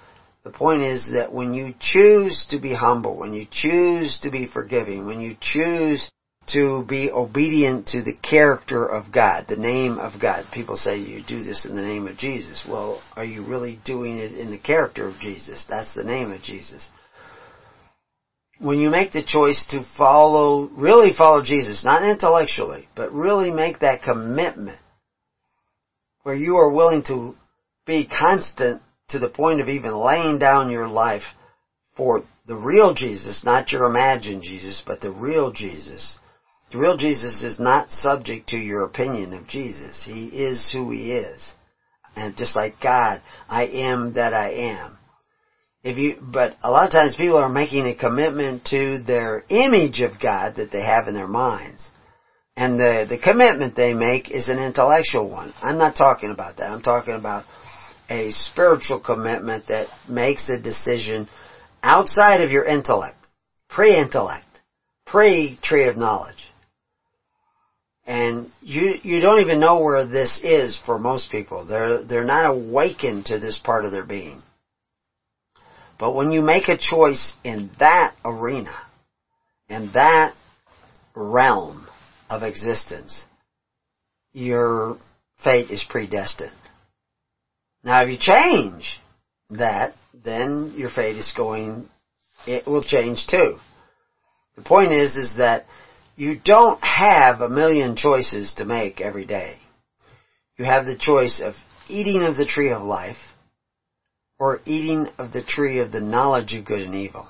The 0.43 0.51
point 0.51 0.81
is 0.81 1.11
that 1.13 1.31
when 1.31 1.53
you 1.53 1.73
choose 1.79 2.47
to 2.51 2.59
be 2.59 2.73
humble, 2.73 3.17
when 3.17 3.33
you 3.33 3.45
choose 3.49 4.19
to 4.19 4.29
be 4.29 4.45
forgiving, 4.45 5.05
when 5.05 5.19
you 5.19 5.35
choose 5.41 6.09
to 6.47 6.85
be 6.85 7.11
obedient 7.11 7.87
to 7.87 8.01
the 8.01 8.15
character 8.15 8.85
of 8.85 9.11
God, 9.11 9.47
the 9.49 9.57
name 9.57 9.97
of 9.97 10.21
God. 10.21 10.45
People 10.53 10.77
say 10.77 10.97
you 10.97 11.21
do 11.21 11.43
this 11.43 11.65
in 11.65 11.75
the 11.75 11.81
name 11.81 12.07
of 12.07 12.17
Jesus. 12.17 12.65
Well, 12.65 13.01
are 13.17 13.25
you 13.25 13.43
really 13.43 13.79
doing 13.83 14.17
it 14.17 14.31
in 14.31 14.49
the 14.49 14.57
character 14.57 15.09
of 15.09 15.19
Jesus? 15.19 15.65
That's 15.69 15.93
the 15.93 16.05
name 16.05 16.31
of 16.31 16.41
Jesus 16.41 16.89
when 18.59 18.79
you 18.79 18.89
make 18.89 19.11
the 19.11 19.23
choice 19.23 19.65
to 19.69 19.85
follow, 19.97 20.67
really 20.71 21.11
follow 21.11 21.41
Jesus, 21.41 21.83
not 21.83 22.03
intellectually, 22.03 22.87
but 22.95 23.11
really 23.11 23.51
make 23.51 23.79
that 23.79 24.01
commitment 24.01 24.79
where 26.23 26.35
you 26.35 26.57
are 26.57 26.71
willing 26.71 27.03
to 27.03 27.35
be 27.85 28.05
constant 28.05 28.81
to 29.09 29.19
the 29.19 29.29
point 29.29 29.61
of 29.61 29.69
even 29.69 29.95
laying 29.95 30.39
down 30.39 30.69
your 30.69 30.87
life 30.87 31.23
for 31.95 32.23
the 32.45 32.55
real 32.55 32.93
Jesus, 32.93 33.43
not 33.43 33.71
your 33.71 33.85
imagined 33.85 34.43
Jesus, 34.43 34.81
but 34.85 35.01
the 35.01 35.11
real 35.11 35.51
Jesus. 35.51 36.17
The 36.71 36.77
real 36.77 36.97
Jesus 36.97 37.43
is 37.43 37.59
not 37.59 37.91
subject 37.91 38.49
to 38.49 38.57
your 38.57 38.83
opinion 38.83 39.33
of 39.33 39.47
Jesus. 39.47 40.03
He 40.05 40.27
is 40.27 40.69
who 40.71 40.91
He 40.91 41.13
is. 41.13 41.53
And 42.15 42.35
just 42.35 42.55
like 42.55 42.81
God, 42.81 43.21
I 43.47 43.67
am 43.67 44.13
that 44.13 44.33
I 44.33 44.49
am. 44.49 44.96
If 45.87 45.97
you, 45.97 46.17
but 46.21 46.57
a 46.61 46.69
lot 46.69 46.85
of 46.85 46.91
times 46.91 47.15
people 47.15 47.37
are 47.37 47.47
making 47.47 47.87
a 47.87 47.95
commitment 47.95 48.65
to 48.71 49.01
their 49.03 49.45
image 49.47 50.01
of 50.01 50.19
God 50.19 50.57
that 50.57 50.69
they 50.69 50.81
have 50.83 51.07
in 51.07 51.13
their 51.13 51.29
minds. 51.29 51.89
And 52.57 52.77
the, 52.77 53.05
the 53.07 53.17
commitment 53.17 53.73
they 53.73 53.93
make 53.93 54.29
is 54.29 54.49
an 54.49 54.59
intellectual 54.59 55.29
one. 55.29 55.53
I'm 55.61 55.77
not 55.77 55.95
talking 55.95 56.29
about 56.29 56.57
that. 56.57 56.69
I'm 56.69 56.81
talking 56.81 57.15
about 57.15 57.45
a 58.09 58.31
spiritual 58.31 58.99
commitment 58.99 59.67
that 59.67 59.87
makes 60.09 60.49
a 60.49 60.59
decision 60.59 61.29
outside 61.81 62.41
of 62.41 62.51
your 62.51 62.65
intellect, 62.65 63.15
pre-intellect, 63.69 64.43
pre-tree 65.05 65.87
of 65.87 65.95
knowledge. 65.95 66.51
And 68.05 68.51
you, 68.61 68.95
you 69.03 69.21
don't 69.21 69.39
even 69.39 69.61
know 69.61 69.79
where 69.79 70.05
this 70.05 70.41
is 70.43 70.77
for 70.85 70.99
most 70.99 71.31
people. 71.31 71.65
They're, 71.65 72.03
they're 72.03 72.25
not 72.25 72.45
awakened 72.45 73.27
to 73.27 73.39
this 73.39 73.57
part 73.57 73.85
of 73.85 73.93
their 73.93 74.05
being. 74.05 74.43
But 75.99 76.13
when 76.13 76.31
you 76.31 76.41
make 76.41 76.67
a 76.67 76.77
choice 76.77 77.33
in 77.43 77.71
that 77.79 78.15
arena, 78.23 78.75
in 79.69 79.91
that 79.93 80.33
realm 81.15 81.87
of 82.29 82.43
existence, 82.43 83.25
your 84.33 84.97
fate 85.43 85.71
is 85.71 85.83
predestined. 85.83 86.51
Now 87.83 88.03
if 88.03 88.09
you 88.09 88.17
change 88.17 88.99
that, 89.49 89.95
then 90.13 90.73
your 90.77 90.89
fate 90.89 91.15
is 91.15 91.33
going, 91.35 91.89
it 92.45 92.67
will 92.67 92.83
change 92.83 93.27
too. 93.27 93.57
The 94.55 94.63
point 94.63 94.91
is, 94.91 95.15
is 95.15 95.35
that 95.37 95.65
you 96.15 96.39
don't 96.43 96.83
have 96.83 97.41
a 97.41 97.49
million 97.49 97.95
choices 97.95 98.53
to 98.55 98.65
make 98.65 98.99
every 98.99 99.25
day. 99.25 99.57
You 100.57 100.65
have 100.65 100.85
the 100.85 100.97
choice 100.97 101.41
of 101.43 101.53
eating 101.87 102.23
of 102.23 102.35
the 102.35 102.45
tree 102.45 102.71
of 102.71 102.81
life, 102.81 103.17
or 104.39 104.61
eating 104.65 105.07
of 105.17 105.31
the 105.31 105.43
tree 105.43 105.79
of 105.79 105.91
the 105.91 106.01
knowledge 106.01 106.53
of 106.53 106.65
good 106.65 106.81
and 106.81 106.95
evil. 106.95 107.27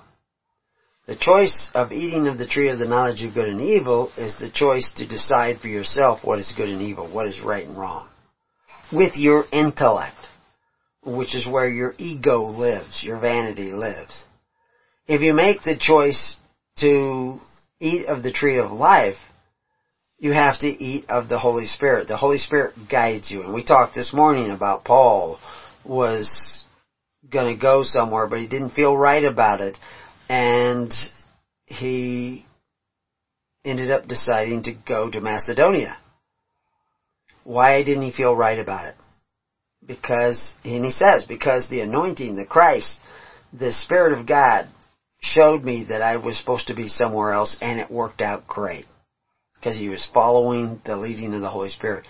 The 1.08 1.15
choice 1.15 1.72
of 1.74 1.93
eating 1.93 2.28
of 2.28 2.38
the 2.38 2.48
tree 2.48 2.70
of 2.70 2.80
the 2.80 2.88
knowledge 2.88 3.24
of 3.24 3.34
good 3.34 3.48
and 3.48 3.62
evil 3.62 4.12
is 4.17 4.36
the 4.38 4.52
choice 4.52 4.91
to 4.98 5.08
decide 5.08 5.60
for 5.62 5.70
yourself 5.70 6.24
what 6.24 6.39
is 6.39 6.54
good 6.58 6.67
and 6.67 6.82
evil, 6.82 7.10
what 7.10 7.28
is 7.28 7.39
right 7.39 7.65
and 7.65 7.78
wrong. 7.78 8.10
With 8.91 9.15
your 9.15 9.46
intellect, 9.54 10.17
which 11.04 11.34
is 11.34 11.48
where 11.48 11.70
your 11.70 11.93
ego 11.98 12.41
lives, 12.41 13.04
your 13.04 13.20
vanity 13.20 13.72
lives. 13.72 14.26
If 15.08 15.22
you 15.22 15.34
make 15.34 15.63
the 15.63 15.78
choice 15.78 16.36
to 16.80 17.39
eat 17.80 18.08
of 18.08 18.22
the 18.22 18.34
tree 18.34 18.58
of 18.58 18.72
life, 18.72 19.17
you 20.20 20.34
have 20.34 20.60
to 20.60 20.67
eat 20.67 21.06
of 21.10 21.30
the 21.30 21.39
Holy 21.39 21.67
Spirit. 21.67 22.10
The 22.10 22.17
Holy 22.17 22.38
Spirit 22.38 22.74
guides 22.89 23.32
you. 23.32 23.43
And 23.43 23.54
we 23.54 23.63
talked 23.63 23.96
this 23.96 24.13
morning 24.13 24.52
about 24.52 24.84
Paul 24.84 25.39
was 25.86 26.65
going 27.32 27.56
to 27.56 27.62
go 27.62 27.84
somewhere, 27.84 28.28
but 28.28 28.40
he 28.40 28.48
didn't 28.48 28.72
feel 28.72 28.96
right 28.96 29.24
about 29.24 29.62
it. 29.62 29.78
And 30.30 30.94
he 31.66 32.46
ended 33.66 33.92
up 33.92 34.08
deciding 34.08 34.63
to 34.63 34.74
go 34.74 35.10
to 35.10 35.22
Macedonia. 35.22 35.98
Why 37.44 37.84
didn't 37.84 38.04
he 38.04 38.12
feel 38.12 38.36
right 38.36 38.60
about 38.60 38.88
it? 38.88 38.96
because, 39.88 40.52
and 40.63 40.84
he 40.84 40.92
says, 40.92 41.26
because 41.26 41.68
the 41.70 41.82
anointing, 41.82 42.36
the 42.36 42.46
Christ, 42.46 43.00
the 43.54 43.72
Spirit 43.72 44.18
of 44.18 44.28
God 44.28 44.68
showed 45.20 45.63
me 45.63 45.86
that 45.90 46.02
I 46.02 46.18
was 46.18 46.38
supposed 46.38 46.68
to 46.68 46.76
be 46.76 46.90
somewhere 46.90 47.32
else 47.32 47.58
and 47.62 47.80
it 47.80 47.90
worked 47.90 48.22
out 48.22 48.48
great. 48.48 48.86
Because 49.56 49.78
he 49.78 49.90
was 49.90 50.08
following 50.13 50.82
the 50.86 50.98
leading 50.98 51.34
of 51.34 51.42
the 51.42 51.50
Holy 51.50 51.70
Spirit. 51.70 52.06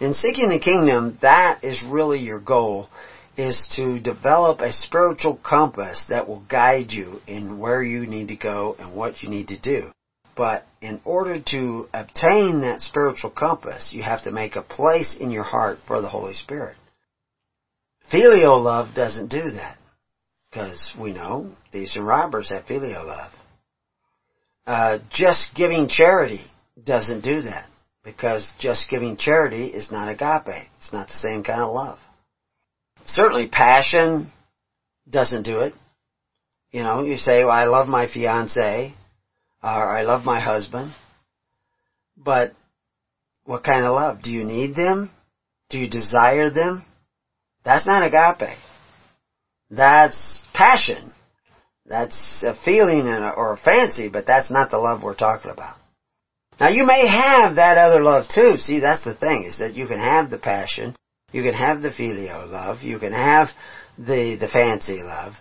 In 0.00 0.12
seeking 0.12 0.48
the 0.48 0.58
kingdom, 0.58 1.18
that 1.22 1.62
is 1.62 1.82
really 1.82 2.18
your 2.18 2.40
goal, 2.40 2.88
is 3.36 3.68
to 3.76 3.98
develop 4.00 4.60
a 4.60 4.72
spiritual 4.72 5.36
compass 5.36 6.04
that 6.08 6.28
will 6.28 6.44
guide 6.48 6.92
you 6.92 7.20
in 7.26 7.58
where 7.58 7.82
you 7.82 8.06
need 8.06 8.28
to 8.28 8.36
go 8.36 8.76
and 8.78 8.94
what 8.94 9.22
you 9.22 9.28
need 9.28 9.48
to 9.48 9.58
do. 9.58 9.90
But 10.36 10.66
in 10.80 11.00
order 11.04 11.40
to 11.48 11.88
obtain 11.92 12.60
that 12.60 12.80
spiritual 12.80 13.30
compass, 13.30 13.92
you 13.92 14.02
have 14.02 14.22
to 14.24 14.30
make 14.30 14.56
a 14.56 14.62
place 14.62 15.14
in 15.18 15.30
your 15.30 15.44
heart 15.44 15.78
for 15.86 16.00
the 16.00 16.08
Holy 16.08 16.34
Spirit. 16.34 16.76
Filial 18.10 18.60
love 18.60 18.94
doesn't 18.94 19.28
do 19.28 19.50
that. 19.52 19.78
Because 20.50 20.92
we 20.98 21.12
know 21.12 21.54
thieves 21.70 21.96
and 21.96 22.06
robbers 22.06 22.50
have 22.50 22.66
filial 22.66 23.06
love. 23.06 23.32
Uh, 24.66 24.98
just 25.10 25.54
giving 25.54 25.88
charity 25.88 26.42
doesn't 26.82 27.22
do 27.22 27.42
that. 27.42 27.68
Because 28.04 28.52
just 28.58 28.90
giving 28.90 29.16
charity 29.16 29.66
is 29.66 29.90
not 29.90 30.08
agape. 30.08 30.66
It's 30.78 30.92
not 30.92 31.08
the 31.08 31.14
same 31.14 31.42
kind 31.42 31.62
of 31.62 31.72
love. 31.72 31.98
Certainly 33.04 33.48
passion 33.48 34.30
doesn't 35.08 35.42
do 35.42 35.60
it. 35.60 35.74
You 36.70 36.82
know, 36.82 37.02
you 37.02 37.16
say, 37.16 37.44
well, 37.44 37.52
I 37.52 37.64
love 37.64 37.88
my 37.88 38.06
fiance, 38.06 38.94
or 39.62 39.98
I 39.98 40.02
love 40.02 40.24
my 40.24 40.40
husband. 40.40 40.92
But 42.16 42.54
what 43.44 43.64
kind 43.64 43.84
of 43.84 43.94
love? 43.94 44.22
Do 44.22 44.30
you 44.30 44.44
need 44.44 44.74
them? 44.74 45.10
Do 45.68 45.78
you 45.78 45.88
desire 45.88 46.50
them? 46.50 46.84
That's 47.64 47.86
not 47.86 48.04
agape. 48.04 48.56
That's 49.70 50.42
passion. 50.52 51.12
That's 51.86 52.42
a 52.46 52.54
feeling 52.54 53.08
or 53.08 53.52
a 53.52 53.56
fancy, 53.56 54.08
but 54.08 54.26
that's 54.26 54.50
not 54.50 54.70
the 54.70 54.78
love 54.78 55.02
we're 55.02 55.14
talking 55.14 55.50
about. 55.50 55.76
Now 56.60 56.68
you 56.68 56.86
may 56.86 57.04
have 57.08 57.56
that 57.56 57.78
other 57.78 58.00
love 58.00 58.26
too. 58.28 58.56
See, 58.58 58.80
that's 58.80 59.04
the 59.04 59.14
thing, 59.14 59.44
is 59.48 59.58
that 59.58 59.74
you 59.74 59.86
can 59.86 59.98
have 59.98 60.30
the 60.30 60.38
passion, 60.38 60.94
you 61.32 61.42
can 61.42 61.54
have 61.54 61.82
the 61.82 61.92
filial 61.92 62.46
love, 62.46 62.82
you 62.82 62.98
can 62.98 63.12
have 63.12 63.48
the, 63.98 64.36
the 64.38 64.48
fancy 64.48 65.02
love, 65.02 65.34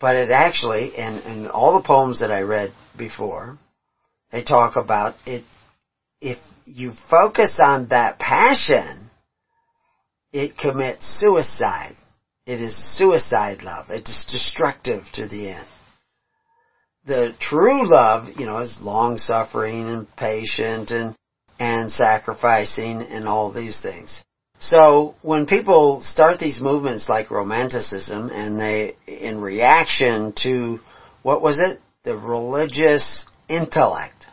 but 0.00 0.16
it 0.16 0.30
actually, 0.30 0.96
in, 0.96 1.18
in 1.18 1.46
all 1.46 1.74
the 1.74 1.86
poems 1.86 2.20
that 2.20 2.32
I 2.32 2.42
read 2.42 2.72
before, 2.96 3.58
they 4.32 4.42
talk 4.42 4.76
about 4.76 5.14
it, 5.26 5.44
if 6.20 6.38
you 6.64 6.92
focus 7.10 7.58
on 7.58 7.88
that 7.88 8.18
passion, 8.18 9.10
it 10.32 10.56
commits 10.56 11.06
suicide. 11.20 11.96
It 12.46 12.60
is 12.60 12.96
suicide 12.96 13.62
love. 13.62 13.86
It's 13.90 14.26
destructive 14.26 15.04
to 15.12 15.28
the 15.28 15.50
end. 15.50 15.66
The 17.04 17.34
true 17.38 17.88
love, 17.88 18.28
you 18.38 18.46
know, 18.46 18.58
is 18.58 18.78
long 18.80 19.18
suffering 19.18 19.88
and 19.88 20.16
patient 20.16 20.90
and, 20.90 21.14
and 21.58 21.92
sacrificing 21.92 23.02
and 23.02 23.28
all 23.28 23.52
these 23.52 23.80
things. 23.80 24.22
So 24.62 25.16
when 25.22 25.46
people 25.46 26.02
start 26.02 26.38
these 26.38 26.60
movements 26.60 27.08
like 27.08 27.32
romanticism 27.32 28.30
and 28.30 28.60
they, 28.60 28.94
in 29.08 29.40
reaction 29.40 30.34
to, 30.44 30.78
what 31.22 31.42
was 31.42 31.58
it? 31.58 31.80
The 32.04 32.16
religious 32.16 33.26
intellect, 33.48 34.24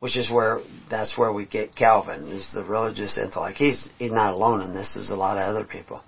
which 0.00 0.18
is 0.18 0.30
where, 0.30 0.60
that's 0.90 1.16
where 1.16 1.32
we 1.32 1.46
get 1.46 1.74
Calvin, 1.74 2.30
He's 2.30 2.52
the 2.52 2.62
religious 2.62 3.16
intellect. 3.16 3.56
He's, 3.56 3.88
he's 3.98 4.12
not 4.12 4.34
alone 4.34 4.60
in 4.60 4.74
this, 4.74 4.92
there's 4.94 5.08
a 5.08 5.16
lot 5.16 5.38
of 5.38 5.44
other 5.44 5.64
people. 5.64 6.02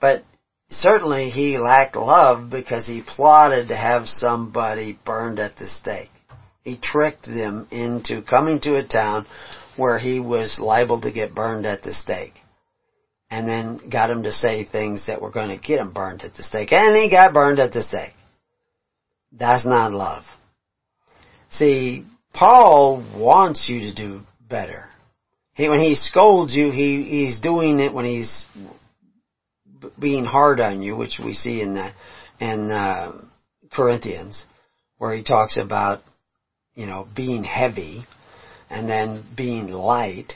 But 0.00 0.22
certainly 0.70 1.30
he 1.30 1.58
lacked 1.58 1.96
love 1.96 2.48
because 2.48 2.86
he 2.86 3.02
plotted 3.02 3.68
to 3.68 3.76
have 3.76 4.06
somebody 4.06 4.96
burned 5.04 5.40
at 5.40 5.56
the 5.56 5.66
stake. 5.66 6.10
He 6.62 6.78
tricked 6.80 7.26
them 7.26 7.66
into 7.72 8.22
coming 8.22 8.60
to 8.60 8.76
a 8.76 8.86
town 8.86 9.26
where 9.76 9.98
he 9.98 10.20
was 10.20 10.58
liable 10.60 11.00
to 11.02 11.12
get 11.12 11.34
burned 11.34 11.66
at 11.66 11.82
the 11.82 11.94
stake. 11.94 12.34
And 13.30 13.46
then 13.46 13.88
got 13.88 14.10
him 14.10 14.24
to 14.24 14.32
say 14.32 14.64
things 14.64 15.06
that 15.06 15.22
were 15.22 15.30
going 15.30 15.50
to 15.50 15.56
get 15.56 15.78
him 15.78 15.92
burned 15.92 16.22
at 16.22 16.34
the 16.34 16.42
stake. 16.42 16.72
And 16.72 16.96
he 16.96 17.10
got 17.10 17.32
burned 17.32 17.60
at 17.60 17.72
the 17.72 17.82
stake. 17.82 18.12
That's 19.32 19.64
not 19.64 19.92
love. 19.92 20.24
See, 21.50 22.04
Paul 22.32 23.04
wants 23.16 23.68
you 23.68 23.80
to 23.90 23.94
do 23.94 24.22
better. 24.48 24.88
He, 25.54 25.68
when 25.68 25.80
he 25.80 25.94
scolds 25.94 26.54
you, 26.54 26.70
he, 26.70 27.02
he's 27.02 27.40
doing 27.40 27.80
it 27.80 27.92
when 27.92 28.04
he's 28.04 28.46
being 29.98 30.24
hard 30.24 30.60
on 30.60 30.82
you, 30.82 30.96
which 30.96 31.20
we 31.22 31.34
see 31.34 31.60
in 31.60 31.74
the 31.74 31.90
in 32.40 32.70
uh, 32.70 33.12
Corinthians, 33.72 34.44
where 34.98 35.14
he 35.14 35.22
talks 35.22 35.56
about 35.56 36.02
you 36.74 36.86
know 36.86 37.06
being 37.14 37.44
heavy 37.44 38.06
and 38.70 38.88
then 38.88 39.24
being 39.36 39.68
light. 39.68 40.34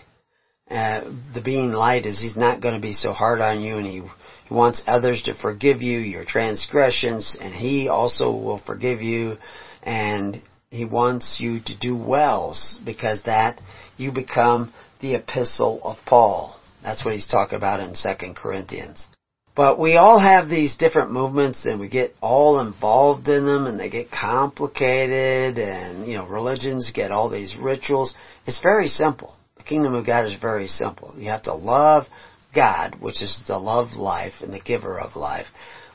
Uh, 0.71 1.03
the 1.35 1.43
being 1.43 1.73
light 1.73 2.05
is 2.05 2.21
he's 2.21 2.37
not 2.37 2.61
going 2.61 2.75
to 2.75 2.81
be 2.81 2.93
so 2.93 3.13
hard 3.13 3.41
on 3.41 3.63
you, 3.63 3.79
and 3.79 3.87
he 3.87 4.03
he 4.49 4.55
wants 4.55 4.83
others 4.87 5.23
to 5.23 5.35
forgive 5.35 5.81
you 5.81 5.99
your 5.99 6.25
transgressions, 6.25 7.37
and 7.41 7.55
he 7.55 7.89
also 7.89 8.31
will 8.31 8.59
forgive 8.59 9.01
you, 9.01 9.37
and 9.83 10.43
he 10.71 10.85
wants 10.85 11.41
you 11.41 11.61
to 11.61 11.79
do 11.79 11.97
well 11.97 12.55
because 12.85 13.23
that 13.23 13.61
you 13.97 14.13
become 14.13 14.73
the 15.01 15.15
epistle 15.15 15.81
of 15.83 15.97
Paul. 16.05 16.59
That's 16.83 17.05
what 17.05 17.15
he's 17.15 17.27
talking 17.27 17.57
about 17.57 17.81
in 17.81 17.95
Second 17.95 18.37
Corinthians. 18.37 19.09
But 19.57 19.79
we 19.79 19.97
all 19.97 20.19
have 20.19 20.49
these 20.49 20.77
different 20.77 21.13
movements 21.13 21.65
and 21.65 21.79
we 21.79 21.89
get 21.89 22.15
all 22.21 22.59
involved 22.59 23.29
in 23.29 23.47
them 23.47 23.67
and 23.67 23.79
they 23.79 23.89
get 23.89 24.11
complicated 24.11 25.59
and, 25.59 26.09
you 26.09 26.15
know, 26.17 26.27
religions 26.27 26.91
get 26.93 27.13
all 27.13 27.31
these 27.31 27.57
rituals. 27.57 28.15
It's 28.47 28.61
very 28.61 28.89
simple. 28.89 29.37
The 29.57 29.63
kingdom 29.63 29.95
of 29.95 30.07
God 30.07 30.27
is 30.27 30.35
very 30.35 30.67
simple. 30.67 31.15
You 31.17 31.31
have 31.31 31.45
to 31.45 31.55
love 31.55 32.07
God, 32.53 32.97
which 33.01 33.23
is 33.23 33.41
the 33.47 33.59
love 33.59 33.93
life 33.93 34.35
and 34.41 34.53
the 34.53 34.61
giver 34.61 34.99
of 35.01 35.15
life, 35.15 35.47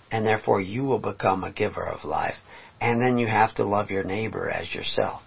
and 0.09 0.25
therefore 0.25 0.61
you 0.61 0.83
will 0.83 0.99
become 0.99 1.43
a 1.43 1.51
giver 1.51 1.85
of 1.85 2.05
life. 2.05 2.35
And 2.79 3.01
then 3.01 3.17
you 3.17 3.27
have 3.27 3.55
to 3.55 3.65
love 3.65 3.91
your 3.91 4.03
neighbor 4.03 4.49
as 4.49 4.73
yourself. 4.73 5.21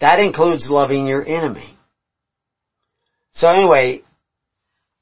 That 0.00 0.20
includes 0.20 0.70
loving 0.70 1.06
your 1.06 1.22
enemy. 1.26 1.76
So 3.32 3.48
anyway, 3.48 4.02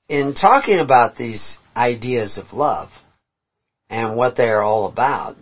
in 0.08 0.34
talking 0.34 0.80
about 0.80 1.16
these 1.16 1.58
ideas 1.76 2.38
of 2.38 2.52
love 2.52 2.90
and 3.88 4.16
what 4.16 4.36
they 4.36 4.48
are 4.48 4.62
all 4.62 4.86
about. 4.86 5.36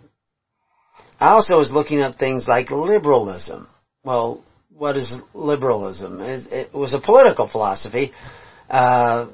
I 1.19 1.29
also 1.29 1.57
was 1.57 1.71
looking 1.71 2.01
up 2.01 2.15
things 2.15 2.47
like 2.47 2.71
liberalism. 2.71 3.67
Well, 4.03 4.43
what 4.73 4.97
is 4.97 5.15
liberalism? 5.33 6.19
It, 6.19 6.51
it 6.51 6.73
was 6.73 6.93
a 6.93 6.99
political 6.99 7.47
philosophy, 7.47 8.11
uh, 8.69 9.27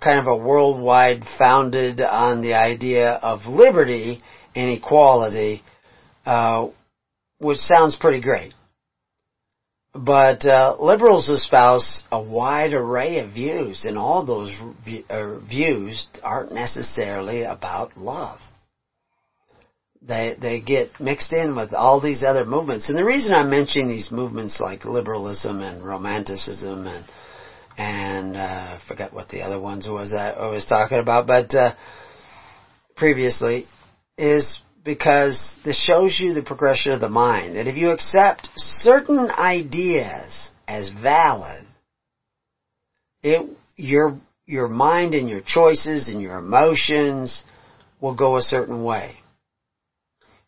kind 0.00 0.18
of 0.20 0.26
a 0.26 0.36
worldwide 0.36 1.22
founded 1.38 2.00
on 2.00 2.42
the 2.42 2.54
idea 2.54 3.12
of 3.12 3.46
liberty 3.46 4.20
and 4.54 4.70
equality, 4.70 5.62
uh, 6.26 6.68
which 7.38 7.58
sounds 7.58 7.96
pretty 7.96 8.20
great. 8.20 8.52
But 9.94 10.46
uh, 10.46 10.76
liberals 10.80 11.28
espouse 11.28 12.04
a 12.10 12.22
wide 12.22 12.72
array 12.72 13.18
of 13.18 13.32
views, 13.32 13.84
and 13.84 13.98
all 13.98 14.24
those 14.24 14.50
uh, 15.10 15.38
views 15.40 16.06
aren't 16.22 16.52
necessarily 16.52 17.42
about 17.42 17.98
love. 17.98 18.40
They 20.00 20.34
they 20.40 20.60
get 20.60 20.98
mixed 20.98 21.32
in 21.32 21.54
with 21.54 21.74
all 21.74 22.00
these 22.00 22.22
other 22.22 22.46
movements, 22.46 22.88
and 22.88 22.96
the 22.96 23.04
reason 23.04 23.34
I'm 23.34 23.50
mentioning 23.50 23.88
these 23.88 24.10
movements 24.10 24.60
like 24.60 24.86
liberalism 24.86 25.60
and 25.60 25.84
romanticism 25.84 26.86
and 26.86 27.04
and 27.76 28.36
uh, 28.36 28.78
I 28.78 28.80
forget 28.88 29.12
what 29.12 29.28
the 29.28 29.42
other 29.42 29.60
ones 29.60 29.86
was 29.86 30.12
I 30.14 30.48
was 30.48 30.66
talking 30.66 30.98
about, 30.98 31.26
but 31.26 31.54
uh, 31.54 31.74
previously 32.96 33.66
is 34.16 34.60
because 34.84 35.52
this 35.64 35.80
shows 35.80 36.18
you 36.18 36.34
the 36.34 36.42
progression 36.42 36.92
of 36.92 37.00
the 37.00 37.08
mind. 37.08 37.56
That 37.56 37.68
if 37.68 37.76
you 37.76 37.90
accept 37.90 38.48
certain 38.56 39.30
ideas 39.30 40.50
as 40.66 40.90
valid, 40.90 41.64
it, 43.22 43.48
your, 43.76 44.18
your 44.46 44.68
mind 44.68 45.14
and 45.14 45.28
your 45.28 45.40
choices 45.40 46.08
and 46.08 46.20
your 46.20 46.38
emotions 46.38 47.42
will 48.00 48.16
go 48.16 48.36
a 48.36 48.42
certain 48.42 48.82
way. 48.82 49.14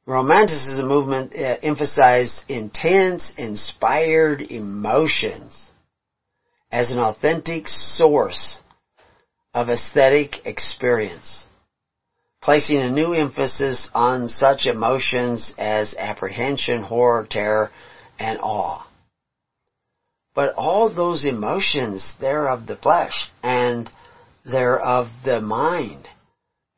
Romanticism 0.06 0.86
movement 0.86 1.34
uh, 1.34 1.56
emphasized 1.62 2.42
intense, 2.48 3.32
inspired 3.38 4.42
emotions 4.42 5.70
as 6.70 6.90
an 6.90 6.98
authentic 6.98 7.68
source 7.68 8.58
of 9.54 9.70
aesthetic 9.70 10.44
experience 10.44 11.43
placing 12.44 12.76
a 12.76 12.90
new 12.90 13.14
emphasis 13.14 13.88
on 13.94 14.28
such 14.28 14.66
emotions 14.66 15.50
as 15.56 15.94
apprehension, 15.98 16.82
horror, 16.82 17.26
terror, 17.28 17.70
and 18.18 18.38
awe. 18.38 18.86
But 20.34 20.54
all 20.56 20.94
those 20.94 21.24
emotions, 21.24 22.14
they're 22.20 22.48
of 22.48 22.66
the 22.66 22.76
flesh 22.76 23.30
and 23.42 23.90
they're 24.44 24.78
of 24.78 25.08
the 25.24 25.40
mind. 25.40 26.06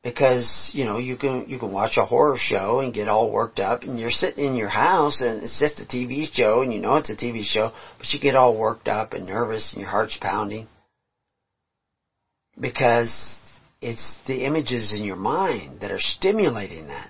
Because, 0.03 0.71
you 0.73 0.85
know, 0.85 0.99
you 0.99 1.17
can, 1.17 1.49
you 1.49 1.59
can 1.59 1.73
watch 1.73 1.97
a 1.97 2.05
horror 2.05 2.37
show 2.37 2.79
and 2.79 2.93
get 2.93 3.09
all 3.09 3.29
worked 3.29 3.59
up 3.59 3.83
and 3.83 3.99
you're 3.99 4.09
sitting 4.09 4.45
in 4.45 4.55
your 4.55 4.69
house 4.69 5.19
and 5.19 5.43
it's 5.43 5.59
just 5.59 5.81
a 5.81 5.85
TV 5.85 6.31
show 6.31 6.61
and 6.61 6.71
you 6.71 6.79
know 6.79 6.95
it's 6.95 7.09
a 7.09 7.15
TV 7.15 7.43
show, 7.43 7.73
but 7.97 8.07
you 8.13 8.21
get 8.21 8.35
all 8.35 8.57
worked 8.57 8.87
up 8.87 9.11
and 9.11 9.25
nervous 9.25 9.73
and 9.73 9.81
your 9.81 9.89
heart's 9.89 10.15
pounding. 10.15 10.67
Because 12.57 13.33
it's 13.87 14.17
the 14.27 14.43
images 14.43 14.93
in 14.93 15.03
your 15.03 15.15
mind 15.15 15.79
that 15.79 15.91
are 15.91 15.99
stimulating 15.99 16.87
that. 16.87 17.09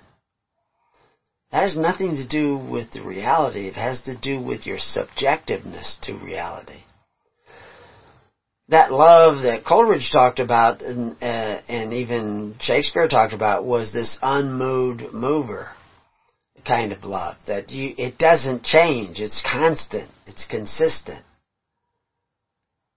That 1.50 1.62
has 1.62 1.76
nothing 1.76 2.16
to 2.16 2.28
do 2.28 2.56
with 2.56 2.92
the 2.92 3.02
reality. 3.02 3.66
It 3.66 3.74
has 3.74 4.02
to 4.02 4.16
do 4.16 4.40
with 4.40 4.66
your 4.66 4.76
subjectiveness 4.76 5.98
to 6.02 6.14
reality. 6.14 6.82
That 8.68 8.92
love 8.92 9.42
that 9.42 9.64
Coleridge 9.64 10.10
talked 10.12 10.40
about 10.40 10.82
and, 10.82 11.16
uh, 11.22 11.60
and 11.68 11.94
even 11.94 12.56
Shakespeare 12.60 13.08
talked 13.08 13.32
about 13.32 13.64
was 13.64 13.92
this 13.92 14.18
unmoved 14.22 15.12
mover 15.12 15.70
kind 16.66 16.92
of 16.92 17.02
love 17.04 17.36
that 17.46 17.70
you, 17.70 17.94
it 17.96 18.18
doesn't 18.18 18.62
change. 18.62 19.20
It's 19.20 19.42
constant. 19.42 20.10
It's 20.26 20.46
consistent. 20.46 21.24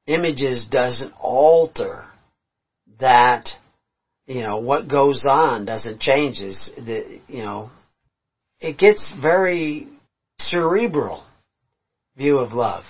Images 0.08 0.67
doesn't 0.70 1.13
alter 1.20 2.06
that, 3.00 3.52
you 4.28 4.42
know, 4.42 4.60
what 4.60 4.88
goes 4.88 5.26
on 5.26 5.66
doesn't 5.66 6.00
change. 6.00 6.42
It's 6.42 6.72
the, 6.76 7.20
you 7.28 7.44
know, 7.44 7.70
it 8.60 8.78
gets 8.78 9.14
very 9.20 9.88
cerebral 10.40 11.24
view 12.16 12.38
of 12.38 12.54
love. 12.54 12.86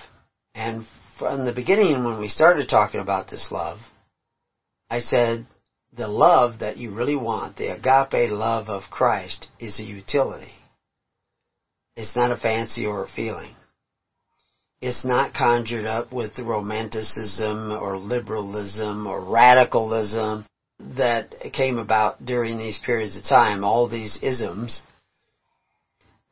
And 0.54 0.86
from 1.18 1.46
the 1.46 1.54
beginning 1.54 2.04
when 2.04 2.20
we 2.20 2.28
started 2.28 2.68
talking 2.68 3.00
about 3.00 3.30
this 3.30 3.52
love, 3.52 3.80
I 4.90 5.00
said 5.00 5.46
the 5.94 6.08
love 6.08 6.60
that 6.60 6.78
you 6.78 6.94
really 6.94 7.16
want, 7.16 7.58
the 7.58 7.74
agape 7.74 8.32
love 8.32 8.70
of 8.70 8.90
Christ, 8.90 9.48
is 9.60 9.80
a 9.80 9.84
utility. 9.84 10.52
It's 11.96 12.16
not 12.16 12.32
a 12.32 12.38
fancy 12.38 12.86
or 12.86 13.04
a 13.04 13.10
feeling. 13.10 13.56
It's 14.82 15.06
not 15.06 15.34
conjured 15.34 15.86
up 15.86 16.12
with 16.12 16.40
romanticism 16.40 17.72
or 17.72 17.98
liberalism 17.98 19.06
or 19.06 19.24
radicalism 19.24 20.46
that 20.98 21.36
came 21.54 21.80
about 21.80 22.24
during 22.24 22.58
these 22.58 22.80
periods 22.80 23.16
of 23.18 23.24
time, 23.24 23.64
all 23.64 23.88
these 23.88 24.20
isms 24.22 24.82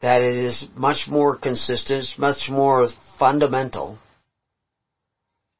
that 0.01 0.21
it 0.21 0.35
is 0.35 0.65
much 0.75 1.07
more 1.07 1.37
consistent, 1.37 2.05
much 2.17 2.49
more 2.49 2.87
fundamental. 3.17 3.99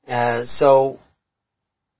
Uh, 0.08 0.46
so, 0.46 0.98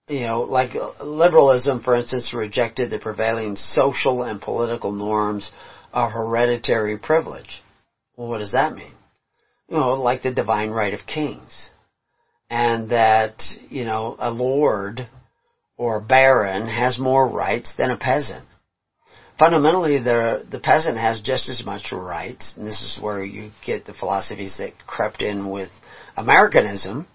you 0.08 0.22
know, 0.22 0.42
like 0.42 0.72
liberalism, 1.04 1.82
for 1.82 1.96
instance, 1.96 2.34
rejected 2.34 2.90
the 2.90 3.00
prevailing 3.00 3.56
social 3.56 4.24
and 4.24 4.42
political 4.42 4.92
norms 4.92 5.52
of 5.92 6.12
hereditary 6.12 6.98
privilege. 6.98 7.62
Well, 8.16 8.30
what 8.30 8.40
does 8.40 8.54
that 8.54 8.74
mean? 8.74 8.94
You 9.68 9.78
know, 9.78 9.90
like 9.90 10.24
the 10.24 10.32
divine 10.32 10.70
right 10.70 10.94
of 10.94 11.06
kings. 11.06 11.70
And 12.50 12.90
that, 12.90 13.44
you 13.70 13.86
know, 13.86 14.16
a 14.18 14.32
lord 14.32 15.08
or 15.80 16.00
baron 16.00 16.68
has 16.68 17.00
more 17.00 17.28
rights 17.28 17.74
than 17.76 17.90
a 17.90 17.98
peasant 17.98 18.46
fundamentally 19.40 20.00
the 20.00 20.46
the 20.52 20.60
peasant 20.60 20.98
has 20.98 21.22
just 21.22 21.50
as 21.50 21.64
much 21.66 21.92
rights, 21.92 22.54
and 22.58 22.68
this 22.68 22.82
is 22.82 23.02
where 23.02 23.24
you 23.24 23.52
get 23.66 23.86
the 23.86 23.94
philosophies 23.94 24.58
that 24.58 24.86
crept 24.86 25.22
in 25.22 25.50
with 25.50 25.70
Americanism 26.18 27.08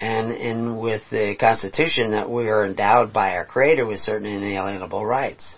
and 0.00 0.32
in 0.32 0.78
with 0.78 1.02
the 1.10 1.36
Constitution 1.38 2.12
that 2.12 2.30
we 2.30 2.48
are 2.48 2.64
endowed 2.64 3.12
by 3.12 3.32
our 3.32 3.44
Creator 3.44 3.86
with 3.86 4.00
certain 4.00 4.26
inalienable 4.26 5.04
rights. 5.04 5.56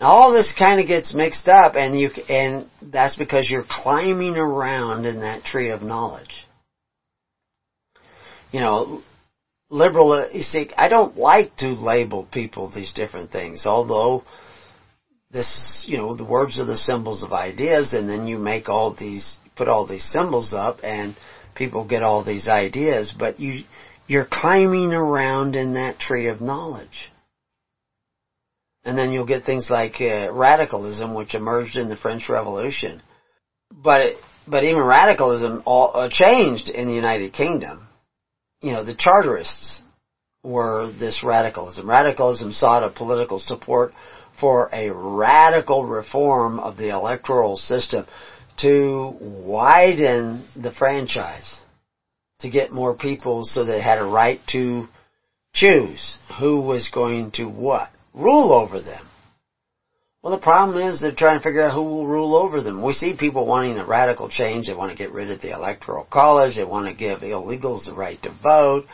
Now 0.00 0.08
all 0.08 0.32
this 0.32 0.54
kind 0.56 0.80
of 0.80 0.86
gets 0.86 1.14
mixed 1.14 1.48
up, 1.48 1.74
and 1.74 1.98
you 1.98 2.10
and 2.28 2.70
that's 2.82 3.16
because 3.16 3.50
you're 3.50 3.64
climbing 3.68 4.36
around 4.36 5.06
in 5.06 5.20
that 5.20 5.42
tree 5.42 5.70
of 5.70 5.82
knowledge. 5.82 6.46
You 8.52 8.60
know, 8.60 9.02
liberal, 9.70 10.12
uh, 10.12 10.28
you 10.32 10.42
see, 10.42 10.70
I 10.76 10.88
don't 10.88 11.16
like 11.16 11.56
to 11.56 11.68
label 11.68 12.26
people 12.30 12.70
these 12.70 12.92
different 12.92 13.30
things, 13.30 13.66
although 13.66 14.24
this, 15.30 15.84
you 15.86 15.98
know, 15.98 16.16
the 16.16 16.24
words 16.24 16.58
are 16.58 16.64
the 16.64 16.76
symbols 16.76 17.22
of 17.22 17.32
ideas, 17.32 17.92
and 17.92 18.08
then 18.08 18.26
you 18.26 18.38
make 18.38 18.68
all 18.68 18.94
these, 18.94 19.38
put 19.56 19.68
all 19.68 19.86
these 19.86 20.10
symbols 20.10 20.54
up, 20.56 20.78
and 20.82 21.14
people 21.54 21.86
get 21.86 22.02
all 22.02 22.24
these 22.24 22.48
ideas, 22.48 23.14
but 23.18 23.38
you, 23.38 23.64
you're 24.06 24.28
climbing 24.30 24.92
around 24.92 25.54
in 25.54 25.74
that 25.74 25.98
tree 25.98 26.28
of 26.28 26.40
knowledge. 26.40 27.10
And 28.84 28.96
then 28.96 29.12
you'll 29.12 29.26
get 29.26 29.44
things 29.44 29.68
like 29.68 30.00
uh, 30.00 30.32
radicalism, 30.32 31.14
which 31.14 31.34
emerged 31.34 31.76
in 31.76 31.90
the 31.90 31.96
French 31.96 32.28
Revolution. 32.30 33.02
But 33.70 34.14
but 34.46 34.64
even 34.64 34.82
radicalism 34.82 35.62
all, 35.66 35.94
uh, 35.94 36.08
changed 36.10 36.70
in 36.70 36.88
the 36.88 36.94
United 36.94 37.34
Kingdom 37.34 37.87
you 38.60 38.72
know, 38.72 38.82
the 38.84 38.94
Charterists 38.94 39.82
were 40.42 40.90
this 40.98 41.22
radicalism. 41.22 41.88
Radicalism 41.88 42.52
sought 42.52 42.82
a 42.82 42.90
political 42.90 43.38
support 43.38 43.92
for 44.40 44.68
a 44.72 44.90
radical 44.90 45.84
reform 45.84 46.60
of 46.60 46.76
the 46.76 46.90
electoral 46.90 47.56
system 47.56 48.06
to 48.58 49.16
widen 49.20 50.46
the 50.56 50.72
franchise, 50.72 51.60
to 52.40 52.50
get 52.50 52.72
more 52.72 52.94
people 52.94 53.44
so 53.44 53.64
they 53.64 53.80
had 53.80 53.98
a 53.98 54.04
right 54.04 54.40
to 54.48 54.86
choose 55.54 56.18
who 56.38 56.60
was 56.60 56.90
going 56.90 57.30
to 57.32 57.44
what? 57.44 57.88
Rule 58.14 58.52
over 58.52 58.80
them. 58.80 59.07
Well, 60.22 60.36
the 60.36 60.42
problem 60.42 60.78
is 60.78 61.00
they're 61.00 61.14
trying 61.14 61.38
to 61.38 61.44
figure 61.44 61.62
out 61.62 61.74
who 61.74 61.84
will 61.84 62.06
rule 62.06 62.34
over 62.34 62.60
them. 62.60 62.82
We 62.82 62.92
see 62.92 63.14
people 63.16 63.46
wanting 63.46 63.78
a 63.78 63.86
radical 63.86 64.28
change. 64.28 64.66
They 64.66 64.74
want 64.74 64.90
to 64.90 64.98
get 64.98 65.12
rid 65.12 65.30
of 65.30 65.40
the 65.40 65.52
electoral 65.52 66.04
college. 66.04 66.56
They 66.56 66.64
want 66.64 66.88
to 66.88 66.94
give 66.94 67.20
illegals 67.20 67.86
the 67.86 67.94
right 67.94 68.20
to 68.24 68.34
vote. 68.42 68.86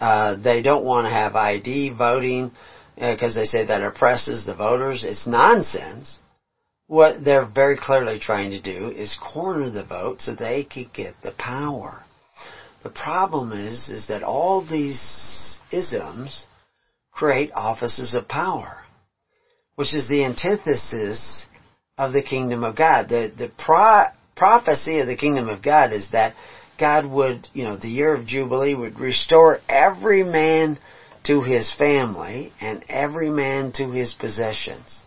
Uh, 0.00 0.34
they 0.34 0.62
don't 0.62 0.84
want 0.84 1.06
to 1.06 1.10
have 1.10 1.36
ID 1.36 1.90
voting 1.90 2.50
because 2.96 3.36
uh, 3.36 3.40
they 3.40 3.46
say 3.46 3.64
that 3.66 3.84
oppresses 3.84 4.44
the 4.44 4.56
voters. 4.56 5.04
It's 5.04 5.28
nonsense. 5.28 6.18
What 6.88 7.24
they're 7.24 7.46
very 7.46 7.76
clearly 7.76 8.18
trying 8.18 8.50
to 8.50 8.60
do 8.60 8.90
is 8.90 9.16
corner 9.22 9.70
the 9.70 9.84
vote 9.84 10.20
so 10.20 10.34
they 10.34 10.64
can 10.64 10.90
get 10.92 11.14
the 11.22 11.32
power. 11.38 12.04
The 12.82 12.90
problem 12.90 13.52
is, 13.52 13.88
is 13.88 14.08
that 14.08 14.24
all 14.24 14.60
these 14.60 15.60
isms 15.70 16.46
create 17.12 17.52
offices 17.54 18.14
of 18.14 18.26
power 18.26 18.83
which 19.76 19.94
is 19.94 20.08
the 20.08 20.24
antithesis 20.24 21.46
of 21.98 22.12
the 22.12 22.22
kingdom 22.22 22.64
of 22.64 22.76
God. 22.76 23.08
The, 23.08 23.32
the 23.36 23.50
pro- 23.58 24.12
prophecy 24.36 25.00
of 25.00 25.06
the 25.06 25.16
kingdom 25.16 25.48
of 25.48 25.62
God 25.62 25.92
is 25.92 26.10
that 26.12 26.34
God 26.78 27.06
would, 27.06 27.48
you 27.52 27.64
know, 27.64 27.76
the 27.76 27.88
year 27.88 28.14
of 28.14 28.26
Jubilee 28.26 28.74
would 28.74 28.98
restore 28.98 29.58
every 29.68 30.22
man 30.22 30.78
to 31.26 31.42
his 31.42 31.72
family 31.72 32.52
and 32.60 32.84
every 32.88 33.30
man 33.30 33.72
to 33.72 33.90
his 33.90 34.12
possessions. 34.12 35.00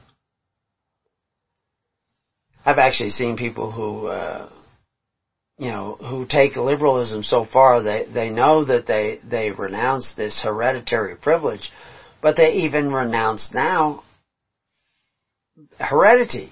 I've 2.66 2.80
actually 2.80 3.12
seen 3.12 3.38
people 3.38 3.72
who, 3.72 4.08
uh, 4.08 4.50
you 5.58 5.72
know, 5.72 5.96
who 5.96 6.26
take 6.26 6.56
liberalism 6.56 7.24
so 7.24 7.46
far 7.46 7.82
they 7.82 8.06
they 8.06 8.30
know 8.30 8.66
that 8.66 8.88
they 8.88 9.20
they 9.24 9.52
renounce 9.52 10.14
this 10.16 10.42
hereditary 10.44 11.16
privilege, 11.16 11.72
but 12.22 12.36
they 12.36 12.52
even 12.66 12.92
renounce 12.92 13.50
now 13.54 14.04
heredity. 15.80 16.52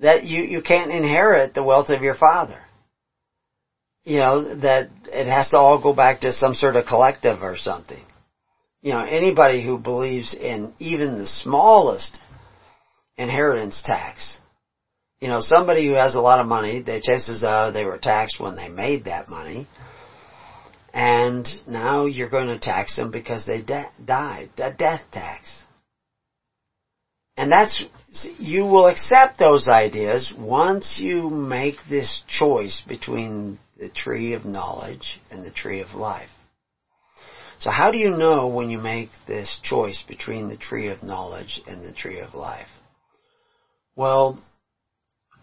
That 0.00 0.24
you, 0.24 0.42
you 0.42 0.60
can't 0.60 0.90
inherit 0.90 1.54
the 1.54 1.64
wealth 1.64 1.88
of 1.88 2.02
your 2.02 2.14
father. 2.14 2.60
You 4.04 4.18
know, 4.18 4.54
that 4.60 4.90
it 5.06 5.26
has 5.26 5.48
to 5.50 5.56
all 5.56 5.82
go 5.82 5.94
back 5.94 6.20
to 6.20 6.32
some 6.32 6.54
sort 6.54 6.76
of 6.76 6.86
collective 6.86 7.42
or 7.42 7.56
something. 7.56 8.02
You 8.82 8.92
know, 8.92 9.00
anybody 9.00 9.64
who 9.64 9.78
believes 9.78 10.34
in 10.34 10.74
even 10.78 11.16
the 11.16 11.26
smallest 11.26 12.18
inheritance 13.16 13.82
tax, 13.84 14.38
you 15.20 15.28
know, 15.28 15.40
somebody 15.40 15.86
who 15.88 15.94
has 15.94 16.14
a 16.14 16.20
lot 16.20 16.40
of 16.40 16.46
money, 16.46 16.82
the 16.82 17.00
chances 17.02 17.42
are 17.42 17.72
they 17.72 17.84
were 17.84 17.98
taxed 17.98 18.38
when 18.38 18.54
they 18.54 18.68
made 18.68 19.06
that 19.06 19.28
money. 19.28 19.66
And 20.92 21.46
now 21.66 22.04
you're 22.04 22.30
going 22.30 22.48
to 22.48 22.58
tax 22.58 22.96
them 22.96 23.10
because 23.10 23.44
they 23.44 23.62
de- 23.62 23.92
died. 24.04 24.50
A 24.58 24.72
death 24.72 25.02
tax. 25.10 25.62
And 27.36 27.50
that's, 27.50 27.84
you 28.38 28.64
will 28.64 28.86
accept 28.86 29.38
those 29.38 29.68
ideas 29.68 30.32
once 30.36 30.98
you 30.98 31.28
make 31.30 31.76
this 31.88 32.22
choice 32.28 32.82
between 32.86 33.58
the 33.78 33.88
tree 33.88 34.32
of 34.32 34.44
knowledge 34.44 35.20
and 35.30 35.44
the 35.44 35.50
tree 35.50 35.80
of 35.80 35.94
life. 35.94 36.30
So 37.58 37.70
how 37.70 37.90
do 37.90 37.98
you 37.98 38.10
know 38.10 38.48
when 38.48 38.70
you 38.70 38.78
make 38.78 39.08
this 39.26 39.58
choice 39.62 40.02
between 40.06 40.48
the 40.48 40.56
tree 40.56 40.88
of 40.88 41.02
knowledge 41.02 41.62
and 41.66 41.84
the 41.84 41.92
tree 41.92 42.20
of 42.20 42.34
life? 42.34 42.68
Well, 43.94 44.38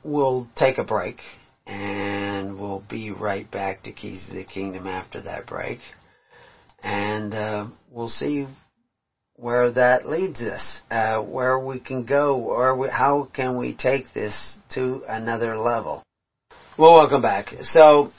we'll 0.04 0.48
take 0.56 0.78
a 0.78 0.84
break 0.84 1.18
and 1.66 2.60
we'll 2.60 2.84
be 2.88 3.10
right 3.12 3.50
back 3.50 3.84
to 3.84 3.92
Keys 3.92 4.28
of 4.28 4.36
the 4.36 4.44
Kingdom 4.44 4.86
after 4.86 5.22
that 5.22 5.48
break. 5.48 5.80
And 6.84 7.34
uh, 7.34 7.68
we'll 7.90 8.10
see 8.10 8.48
where 9.36 9.72
that 9.72 10.08
leads 10.08 10.42
us, 10.42 10.82
uh, 10.92 11.22
where 11.22 11.60
we 11.60 11.80
can 11.80 12.06
go, 12.06 12.36
or 12.38 12.76
we, 12.78 12.90
how 12.90 13.28
can 13.34 13.58
we 13.58 13.74
take 13.74 14.14
this 14.14 14.58
to 14.74 15.04
another 15.08 15.58
level. 15.58 16.04
Well, 16.78 16.96
welcome 16.96 17.22
back. 17.22 17.54
So, 17.62 18.12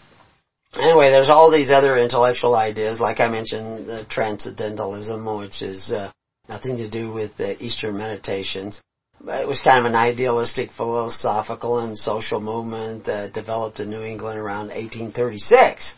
anyway, 0.74 1.10
there's 1.10 1.30
all 1.30 1.50
these 1.50 1.70
other 1.70 1.96
intellectual 1.96 2.54
ideas, 2.54 3.00
like 3.00 3.20
I 3.20 3.28
mentioned, 3.28 4.08
transcendentalism, 4.08 5.24
which 5.38 5.62
is 5.62 5.90
uh, 5.90 6.10
nothing 6.48 6.76
to 6.78 6.88
do 6.88 7.12
with 7.12 7.36
the 7.36 7.62
Eastern 7.62 7.96
meditations. 7.96 8.80
But 9.20 9.40
it 9.40 9.48
was 9.48 9.60
kind 9.60 9.84
of 9.84 9.90
an 9.90 9.96
idealistic, 9.96 10.70
philosophical, 10.72 11.78
and 11.78 11.96
social 11.96 12.40
movement 12.40 13.06
that 13.06 13.32
developed 13.32 13.80
in 13.80 13.88
New 13.88 14.02
England 14.02 14.38
around 14.38 14.68
1836 14.68 15.94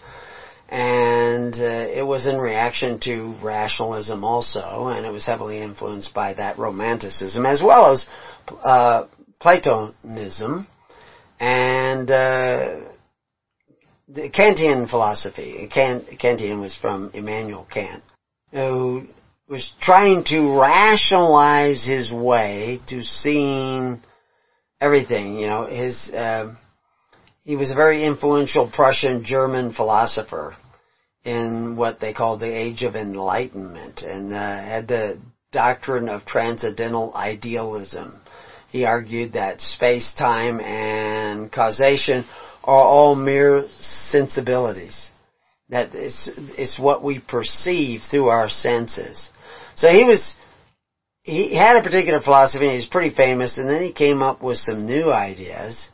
and 0.68 1.54
uh, 1.54 1.88
it 1.94 2.04
was 2.04 2.26
in 2.26 2.38
reaction 2.38 2.98
to 3.00 3.34
rationalism 3.42 4.24
also, 4.24 4.88
and 4.88 5.06
it 5.06 5.12
was 5.12 5.26
heavily 5.26 5.58
influenced 5.58 6.12
by 6.12 6.34
that 6.34 6.58
romanticism 6.58 7.46
as 7.46 7.62
well 7.62 7.92
as 7.92 8.06
uh, 8.64 9.06
Platonism 9.40 10.66
and 11.38 12.10
uh, 12.10 12.80
the 14.08 14.30
Kantian 14.30 14.88
philosophy. 14.88 15.68
Kant, 15.72 16.06
Kantian 16.18 16.60
was 16.60 16.74
from 16.74 17.10
Immanuel 17.14 17.66
Kant, 17.70 18.02
who 18.50 19.06
was 19.48 19.70
trying 19.80 20.24
to 20.24 20.58
rationalize 20.58 21.84
his 21.84 22.12
way 22.12 22.80
to 22.88 23.02
seeing 23.02 24.02
everything. 24.80 25.38
You 25.38 25.46
know, 25.46 25.66
his 25.66 26.08
uh, 26.10 26.54
he 27.46 27.54
was 27.54 27.70
a 27.70 27.76
very 27.76 28.02
influential 28.04 28.68
Prussian 28.68 29.22
German 29.24 29.72
philosopher 29.72 30.56
in 31.24 31.76
what 31.76 32.00
they 32.00 32.12
called 32.12 32.40
the 32.40 32.52
Age 32.52 32.82
of 32.82 32.96
Enlightenment 32.96 34.02
and 34.02 34.34
uh, 34.34 34.60
had 34.60 34.88
the 34.88 35.20
doctrine 35.52 36.08
of 36.08 36.26
transcendental 36.26 37.14
idealism. 37.14 38.20
He 38.70 38.84
argued 38.84 39.34
that 39.34 39.60
space, 39.60 40.12
time, 40.18 40.60
and 40.60 41.52
causation 41.52 42.24
are 42.64 42.84
all 42.84 43.14
mere 43.14 43.68
sensibilities. 43.78 45.08
That 45.68 45.94
it's, 45.94 46.28
it's 46.58 46.80
what 46.80 47.04
we 47.04 47.20
perceive 47.20 48.00
through 48.10 48.26
our 48.26 48.48
senses. 48.48 49.30
So 49.76 49.88
he 49.92 50.02
was, 50.02 50.34
he 51.22 51.54
had 51.54 51.76
a 51.76 51.82
particular 51.82 52.20
philosophy 52.20 52.66
and 52.66 52.74
was 52.74 52.86
pretty 52.86 53.14
famous 53.14 53.56
and 53.56 53.68
then 53.68 53.82
he 53.82 53.92
came 53.92 54.20
up 54.20 54.42
with 54.42 54.58
some 54.58 54.84
new 54.84 55.12
ideas 55.12 55.88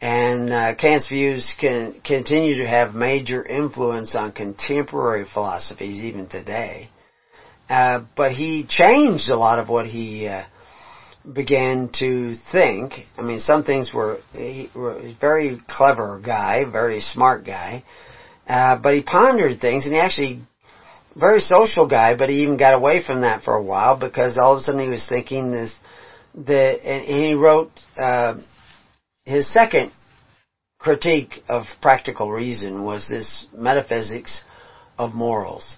and 0.00 0.52
uh, 0.52 0.74
Kant's 0.74 1.08
views 1.08 1.56
can 1.58 2.00
continue 2.04 2.56
to 2.58 2.66
have 2.66 2.94
major 2.94 3.44
influence 3.44 4.14
on 4.14 4.32
contemporary 4.32 5.24
philosophies 5.24 6.00
even 6.02 6.26
today. 6.28 6.88
Uh, 7.68 8.04
but 8.16 8.32
he 8.32 8.64
changed 8.68 9.28
a 9.28 9.36
lot 9.36 9.58
of 9.58 9.68
what 9.68 9.86
he 9.86 10.28
uh, 10.28 10.44
began 11.30 11.90
to 11.94 12.34
think. 12.52 12.92
I 13.16 13.22
mean, 13.22 13.40
some 13.40 13.64
things 13.64 13.92
were 13.92 14.18
he 14.32 14.70
was 14.74 15.04
a 15.04 15.16
very 15.20 15.60
clever 15.68 16.20
guy, 16.24 16.64
very 16.70 17.00
smart 17.00 17.44
guy, 17.44 17.82
uh, 18.46 18.78
but 18.80 18.94
he 18.94 19.02
pondered 19.02 19.60
things, 19.60 19.84
and 19.84 19.94
he 19.94 20.00
actually 20.00 20.42
very 21.16 21.40
social 21.40 21.88
guy. 21.88 22.16
But 22.16 22.28
he 22.28 22.42
even 22.42 22.56
got 22.56 22.74
away 22.74 23.02
from 23.02 23.22
that 23.22 23.42
for 23.42 23.54
a 23.54 23.62
while 23.62 23.98
because 23.98 24.38
all 24.38 24.52
of 24.52 24.58
a 24.58 24.60
sudden 24.60 24.82
he 24.82 24.88
was 24.88 25.06
thinking 25.08 25.50
this. 25.50 25.74
The 26.34 26.78
and 26.84 27.24
he 27.24 27.34
wrote 27.34 27.72
uh, 27.96 28.34
his 29.26 29.52
second 29.52 29.92
critique 30.78 31.42
of 31.48 31.66
practical 31.82 32.30
reason 32.30 32.84
was 32.84 33.08
this 33.08 33.46
metaphysics 33.52 34.42
of 34.96 35.14
morals. 35.14 35.76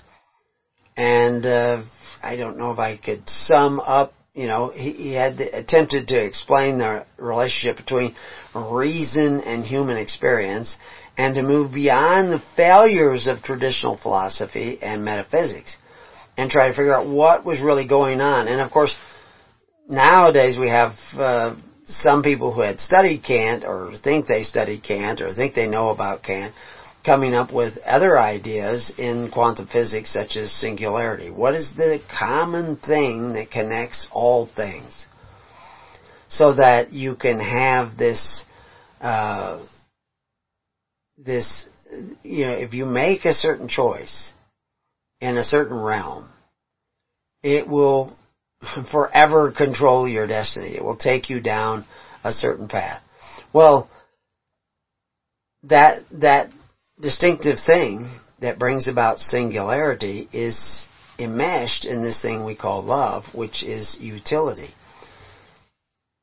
And 0.97 1.45
uh, 1.47 1.83
I 2.23 2.37
don't 2.37 2.59
know 2.59 2.73
if 2.73 2.79
I 2.79 2.99
could 2.99 3.29
sum 3.29 3.81
up, 3.81 4.13
you 4.35 4.47
know, 4.47 4.69
he, 4.69 4.93
he 4.93 5.13
had 5.15 5.41
attempted 5.41 6.09
to 6.09 6.23
explain 6.23 6.79
the 6.79 7.07
relationship 7.17 7.79
between 7.79 8.15
reason 8.55 9.41
and 9.43 9.65
human 9.65 9.97
experience 9.97 10.77
and 11.17 11.35
to 11.35 11.43
move 11.43 11.73
beyond 11.73 12.31
the 12.31 12.43
failures 12.55 13.27
of 13.27 13.43
traditional 13.43 13.97
philosophy 13.97 14.79
and 14.83 15.05
metaphysics 15.05 15.77
and 16.37 16.51
try 16.51 16.69
to 16.69 16.75
figure 16.75 16.95
out 16.95 17.09
what 17.09 17.45
was 17.45 17.61
really 17.61 17.87
going 17.87 18.21
on. 18.21 18.47
And 18.47 18.61
of 18.61 18.71
course, 18.71 18.95
nowadays 19.89 20.59
we 20.59 20.69
have 20.69 20.93
uh, 21.15 21.57
some 21.89 22.23
people 22.23 22.53
who 22.53 22.61
had 22.61 22.81
studied 22.81 23.25
Kant 23.25 23.65
or 23.65 23.93
think 23.97 24.27
they 24.27 24.43
studied 24.43 24.83
Kant 24.83 25.21
or 25.21 25.33
think 25.33 25.55
they 25.55 25.67
know 25.67 25.89
about 25.89 26.23
Kant 26.23 26.55
coming 27.05 27.33
up 27.33 27.53
with 27.53 27.79
other 27.79 28.19
ideas 28.19 28.93
in 28.99 29.31
quantum 29.31 29.67
physics 29.67 30.13
such 30.13 30.37
as 30.37 30.53
singularity. 30.53 31.31
What 31.31 31.55
is 31.55 31.73
the 31.75 32.01
common 32.19 32.77
thing 32.77 33.33
that 33.33 33.51
connects 33.51 34.07
all 34.13 34.47
things? 34.47 35.07
So 36.29 36.55
that 36.57 36.93
you 36.93 37.15
can 37.15 37.41
have 37.41 37.97
this, 37.97 38.45
uh, 39.01 39.65
this, 41.17 41.67
you 42.23 42.45
know, 42.45 42.53
if 42.53 42.75
you 42.75 42.85
make 42.85 43.25
a 43.25 43.33
certain 43.33 43.69
choice 43.69 44.33
in 45.23 45.39
a 45.39 45.45
certain 45.45 45.79
realm, 45.79 46.29
it 47.43 47.67
will 47.67 48.15
forever 48.91 49.53
control 49.53 50.09
your 50.09 50.27
destiny. 50.27 50.77
It 50.77 50.83
will 50.83 50.97
take 50.97 51.31
you 51.31 51.41
down 51.41 51.85
a 52.25 52.33
certain 52.33 52.69
path. 52.69 53.03
Well, 53.53 53.89
that, 55.65 56.05
that 56.13 56.51
distinctive 57.01 57.59
thing 57.65 58.11
that 58.41 58.59
brings 58.59 58.89
about 58.89 59.19
singularity 59.19 60.29
is 60.33 60.87
enmeshed 61.19 61.85
in 61.85 62.03
this 62.03 62.23
thing 62.23 62.45
we 62.45 62.55
call 62.55 62.83
love, 62.83 63.25
which 63.35 63.63
is 63.63 63.97
utility. 64.01 64.71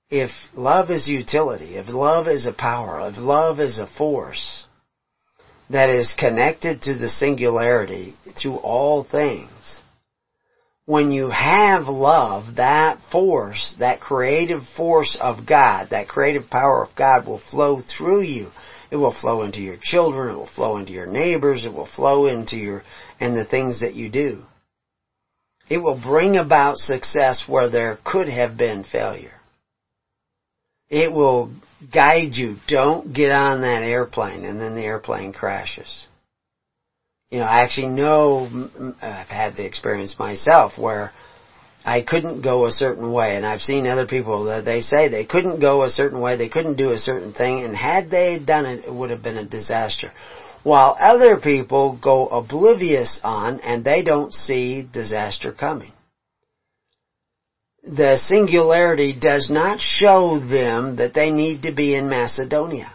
If 0.10 0.32
love 0.54 0.92
is 0.92 1.08
utility, 1.08 1.76
if 1.76 1.90
love 1.90 2.28
is 2.28 2.46
a 2.46 2.54
power, 2.54 3.10
if 3.10 3.18
love 3.18 3.60
is 3.60 3.80
a 3.80 3.88
force 3.88 4.66
that 5.70 5.90
is 5.90 6.16
connected 6.18 6.84
to 6.84 6.96
the 6.96 7.10
singularity, 7.10 8.16
to 8.38 8.56
all 8.56 9.04
things, 9.04 9.82
when 10.86 11.12
you 11.12 11.30
have 11.30 11.88
love, 11.88 12.58
that 12.58 13.00
force, 13.12 13.76
that 13.80 14.00
creative 14.00 14.62
force 14.78 15.18
of 15.20 15.46
God, 15.46 15.90
that 15.90 16.08
creative 16.08 16.50
power 16.50 16.84
of 16.84 16.96
God 16.96 17.26
will 17.26 17.42
flow 17.50 17.82
through 17.82 18.22
you. 18.22 18.52
It 18.92 18.98
will 18.98 19.14
flow 19.14 19.42
into 19.42 19.62
your 19.62 19.78
children, 19.82 20.36
it 20.36 20.38
will 20.38 20.50
flow 20.56 20.78
into 20.78 20.94
your 20.94 21.08
neighbors, 21.08 21.66
it 21.66 21.74
will 21.74 21.88
flow 21.88 22.28
into 22.28 22.56
your, 22.58 22.84
and 23.20 23.36
the 23.36 23.46
things 23.46 23.82
that 23.82 23.96
you 23.96 24.10
do. 24.10 24.44
It 25.68 25.80
will 25.80 26.00
bring 26.00 26.38
about 26.38 26.78
success 26.78 27.46
where 27.48 27.68
there 27.70 27.98
could 28.06 28.30
have 28.30 28.56
been 28.56 28.84
failure. 28.84 29.34
It 30.88 31.12
will 31.12 31.52
guide 31.92 32.36
you. 32.36 32.58
Don't 32.68 33.12
get 33.12 33.32
on 33.32 33.62
that 33.62 33.82
airplane 33.82 34.46
and 34.46 34.62
then 34.62 34.76
the 34.76 34.84
airplane 34.84 35.34
crashes 35.34 36.08
you 37.32 37.40
know, 37.40 37.46
I 37.46 37.62
actually 37.62 37.90
know, 37.90 38.70
I've 39.02 39.28
had 39.28 39.56
the 39.56 39.66
experience 39.66 40.18
myself 40.20 40.78
where 40.78 41.12
I 41.84 42.02
couldn't 42.02 42.42
go 42.42 42.66
a 42.66 42.72
certain 42.72 43.12
way, 43.12 43.36
and 43.36 43.46
I've 43.46 43.62
seen 43.62 43.86
other 43.86 44.08
people 44.08 44.46
that 44.46 44.66
they 44.66 44.82
say 44.82 45.08
they 45.08 45.26
couldn't 45.26 45.60
go 45.60 45.84
a 45.84 45.90
certain 45.90 46.20
way, 46.20 46.36
they 46.36 46.50
couldn't 46.50 46.78
do 46.78 46.92
a 46.92 46.98
certain 46.98 47.32
thing, 47.34 47.64
and 47.64 47.76
had 47.76 48.10
they 48.10 48.40
done 48.44 48.66
it, 48.66 48.86
it 48.86 48.94
would 48.94 49.12
have 49.12 49.22
been 49.22 49.38
a 49.38 49.46
disaster. 49.46 50.12
While 50.64 50.98
other 51.00 51.38
people 51.38 52.00
go 52.02 52.28
oblivious 52.28 53.20
on, 53.24 53.60
and 53.60 53.86
they 53.86 54.02
don't 54.02 54.34
see 54.34 54.82
disaster 54.92 55.52
coming. 55.52 55.92
The 57.84 58.18
singularity 58.18 59.16
does 59.20 59.52
not 59.52 59.80
show 59.80 60.40
them 60.40 60.96
that 60.96 61.14
they 61.14 61.30
need 61.30 61.64
to 61.64 61.72
be 61.72 61.94
in 61.94 62.10
Macedonia. 62.10 62.92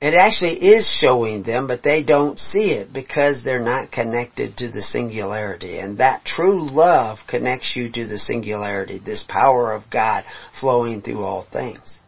It 0.00 0.14
actually 0.14 0.54
is 0.54 0.88
showing 0.88 1.42
them, 1.42 1.66
but 1.66 1.82
they 1.82 2.02
don't 2.02 2.38
see 2.38 2.70
it 2.70 2.90
because 2.90 3.44
they're 3.44 3.62
not 3.62 3.92
connected 3.92 4.56
to 4.56 4.70
the 4.70 4.80
singularity. 4.80 5.78
And 5.78 5.98
that 5.98 6.24
true 6.24 6.66
love 6.70 7.18
connects 7.28 7.76
you 7.76 7.92
to 7.92 8.06
the 8.06 8.18
singularity, 8.18 8.98
this 8.98 9.24
power 9.28 9.72
of 9.72 9.90
God 9.90 10.24
flowing 10.58 11.02
through 11.02 11.22
all 11.22 11.44
things. 11.52 11.98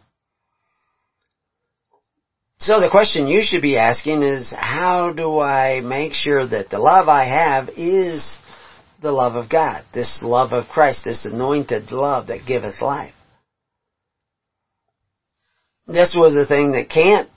So 2.57 2.79
the 2.79 2.89
question 2.89 3.27
you 3.27 3.43
should 3.43 3.61
be 3.61 3.77
asking 3.77 4.23
is, 4.23 4.51
how 4.55 5.13
do 5.13 5.37
I 5.37 5.81
make 5.81 6.13
sure 6.13 6.47
that 6.47 6.71
the 6.71 6.79
love 6.79 7.09
I 7.09 7.25
have 7.25 7.69
is 7.77 8.39
the 9.01 9.11
love 9.11 9.35
of 9.35 9.49
God, 9.49 9.83
this 9.93 10.21
love 10.23 10.51
of 10.51 10.67
Christ, 10.67 11.03
this 11.03 11.25
anointed 11.25 11.91
love 11.91 12.27
that 12.27 12.47
giveth 12.47 12.81
life? 12.81 13.13
This 15.85 16.13
was 16.15 16.33
the 16.33 16.47
thing 16.47 16.71
that 16.71 16.89
Kant 16.89 17.29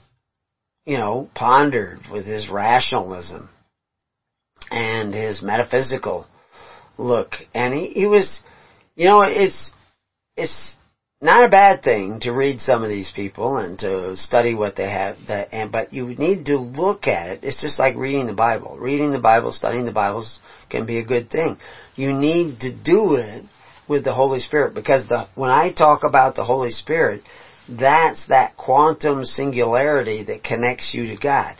you 0.87 0.97
know, 0.97 1.29
pondered 1.35 1.99
with 2.09 2.25
his 2.25 2.47
rationalism 2.47 3.49
and 4.71 5.13
his 5.13 5.41
metaphysical 5.41 6.25
look. 6.97 7.33
And 7.53 7.73
he, 7.73 7.87
he 7.87 8.05
was, 8.05 8.39
you 8.95 9.05
know, 9.05 9.21
it's, 9.21 9.71
it's 10.37 10.75
not 11.19 11.43
a 11.43 11.49
bad 11.49 11.83
thing 11.83 12.21
to 12.21 12.31
read 12.31 12.61
some 12.61 12.83
of 12.83 12.89
these 12.89 13.11
people 13.13 13.57
and 13.57 13.77
to 13.79 14.15
study 14.15 14.53
what 14.53 14.77
they 14.77 14.89
have 14.89 15.17
that 15.27 15.49
and 15.51 15.73
but 15.73 15.91
you 15.91 16.05
need 16.07 16.45
to 16.45 16.57
look 16.57 17.05
at 17.05 17.27
it. 17.27 17.39
It's 17.43 17.61
just 17.61 17.79
like 17.79 17.95
reading 17.95 18.25
the 18.25 18.33
bible. 18.33 18.77
Reading 18.77 19.11
the 19.11 19.19
bible 19.19 19.51
studying 19.51 19.83
the 19.83 19.91
bibles 19.91 20.39
can 20.69 20.85
be 20.85 20.99
a 20.99 21.05
good 21.05 21.29
thing. 21.29 21.57
You 21.95 22.13
need 22.13 22.61
to 22.61 22.71
do 22.71 23.15
it 23.15 23.43
with 23.89 24.05
the 24.05 24.13
holy 24.13 24.39
spirit 24.39 24.73
because 24.73 25.07
the 25.09 25.27
when 25.33 25.49
i 25.49 25.71
talk 25.71 26.03
about 26.03 26.35
the 26.35 26.43
holy 26.43 26.71
spirit 26.71 27.23
that's 27.69 28.27
that 28.27 28.55
quantum 28.57 29.25
singularity 29.25 30.23
that 30.23 30.43
connects 30.43 30.93
you 30.93 31.07
to 31.07 31.17
god 31.17 31.55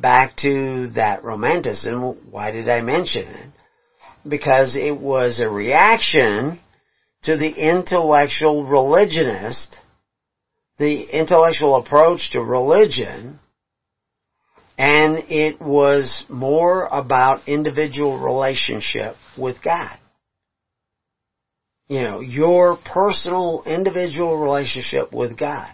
back 0.00 0.36
to 0.36 0.90
that 0.94 1.24
romanticism 1.24 2.30
why 2.30 2.50
did 2.50 2.68
i 2.68 2.80
mention 2.80 3.26
it 3.26 3.50
because 4.26 4.76
it 4.76 4.96
was 4.96 5.40
a 5.40 5.48
reaction 5.48 6.58
to 7.22 7.36
the 7.36 7.50
intellectual 7.50 8.66
religionist, 8.66 9.76
the 10.78 11.02
intellectual 11.02 11.76
approach 11.76 12.30
to 12.32 12.40
religion, 12.40 13.38
and 14.76 15.24
it 15.28 15.60
was 15.60 16.24
more 16.28 16.86
about 16.86 17.48
individual 17.48 18.18
relationship 18.18 19.16
with 19.36 19.62
God. 19.62 19.98
You 21.88 22.02
know, 22.02 22.20
your 22.20 22.76
personal 22.76 23.62
individual 23.66 24.36
relationship 24.36 25.12
with 25.12 25.38
God. 25.38 25.70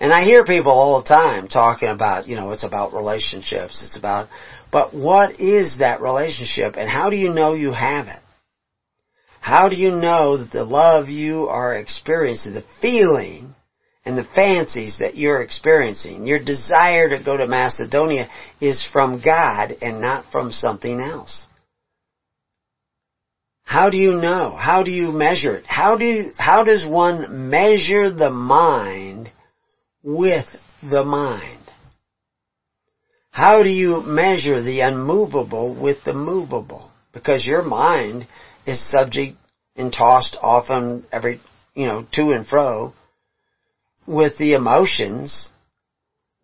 And 0.00 0.12
I 0.12 0.24
hear 0.24 0.44
people 0.44 0.72
all 0.72 1.00
the 1.00 1.08
time 1.08 1.48
talking 1.48 1.88
about, 1.88 2.26
you 2.26 2.36
know, 2.36 2.50
it's 2.50 2.64
about 2.64 2.92
relationships, 2.92 3.82
it's 3.84 3.96
about, 3.96 4.28
but 4.72 4.92
what 4.92 5.40
is 5.40 5.78
that 5.78 6.00
relationship 6.00 6.74
and 6.76 6.90
how 6.90 7.10
do 7.10 7.16
you 7.16 7.32
know 7.32 7.54
you 7.54 7.72
have 7.72 8.08
it? 8.08 8.20
How 9.40 9.68
do 9.68 9.76
you 9.76 9.92
know 9.92 10.38
that 10.38 10.50
the 10.50 10.64
love 10.64 11.08
you 11.08 11.46
are 11.46 11.76
experiencing, 11.76 12.54
the 12.54 12.64
feeling 12.80 13.54
and 14.04 14.18
the 14.18 14.24
fancies 14.24 14.98
that 14.98 15.16
you're 15.16 15.42
experiencing, 15.42 16.26
your 16.26 16.42
desire 16.42 17.10
to 17.10 17.22
go 17.22 17.36
to 17.36 17.46
Macedonia 17.46 18.28
is 18.60 18.86
from 18.92 19.20
God 19.24 19.76
and 19.80 20.00
not 20.00 20.32
from 20.32 20.50
something 20.50 21.00
else? 21.00 21.46
How 23.64 23.88
do 23.88 23.96
you 23.96 24.20
know? 24.20 24.50
How 24.50 24.82
do 24.82 24.90
you 24.90 25.10
measure 25.10 25.56
it? 25.56 25.64
How 25.66 25.96
do 25.96 26.04
you, 26.04 26.32
how 26.36 26.64
does 26.64 26.86
one 26.86 27.50
measure 27.50 28.10
the 28.10 28.30
mind 28.30 29.32
with 30.02 30.46
the 30.82 31.04
mind? 31.04 31.60
How 33.30 33.62
do 33.62 33.68
you 33.68 34.00
measure 34.02 34.62
the 34.62 34.80
unmovable 34.80 35.74
with 35.74 36.04
the 36.04 36.12
movable? 36.12 36.92
Because 37.12 37.46
your 37.46 37.62
mind 37.62 38.28
is 38.66 38.90
subject 38.90 39.36
and 39.74 39.92
tossed 39.92 40.36
often 40.40 41.04
every, 41.10 41.40
you 41.74 41.86
know, 41.86 42.06
to 42.12 42.30
and 42.30 42.46
fro 42.46 42.92
with 44.06 44.36
the 44.38 44.52
emotions 44.52 45.50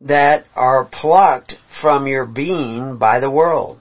that 0.01 0.47
are 0.57 0.85
plucked 0.85 1.55
from 1.81 2.07
your 2.07 2.25
being 2.25 2.97
by 2.99 3.21
the 3.21 3.31
world. 3.31 3.80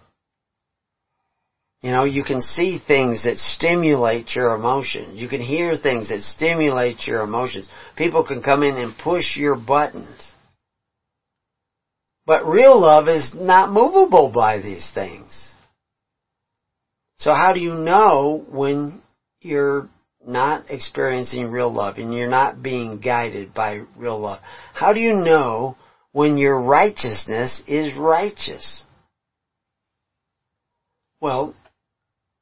You 1.81 1.91
know, 1.91 2.03
you 2.03 2.25
can 2.25 2.41
see 2.41 2.77
things 2.77 3.23
that 3.23 3.37
stimulate 3.37 4.35
your 4.35 4.53
emotions. 4.53 5.19
You 5.19 5.29
can 5.29 5.39
hear 5.39 5.75
things 5.75 6.09
that 6.09 6.21
stimulate 6.23 7.07
your 7.07 7.21
emotions. 7.21 7.69
People 7.95 8.25
can 8.25 8.41
come 8.41 8.63
in 8.63 8.75
and 8.75 8.97
push 8.97 9.37
your 9.37 9.55
buttons. 9.55 10.33
But 12.25 12.45
real 12.45 12.79
love 12.79 13.07
is 13.07 13.33
not 13.33 13.71
movable 13.71 14.29
by 14.29 14.59
these 14.59 14.87
things. 14.93 15.53
So 17.17 17.33
how 17.33 17.53
do 17.53 17.61
you 17.61 17.73
know 17.73 18.45
when 18.49 19.01
you're 19.41 19.89
not 20.25 20.69
experiencing 20.69 21.49
real 21.49 21.71
love 21.71 21.97
and 21.97 22.13
you're 22.13 22.29
not 22.29 22.61
being 22.61 22.99
guided 22.99 23.53
by 23.53 23.83
real 23.95 24.19
love? 24.19 24.41
How 24.73 24.91
do 24.91 24.99
you 24.99 25.13
know 25.13 25.77
when 26.11 26.37
your 26.37 26.59
righteousness 26.59 27.63
is 27.67 27.95
righteous? 27.95 28.83
Well, 31.21 31.55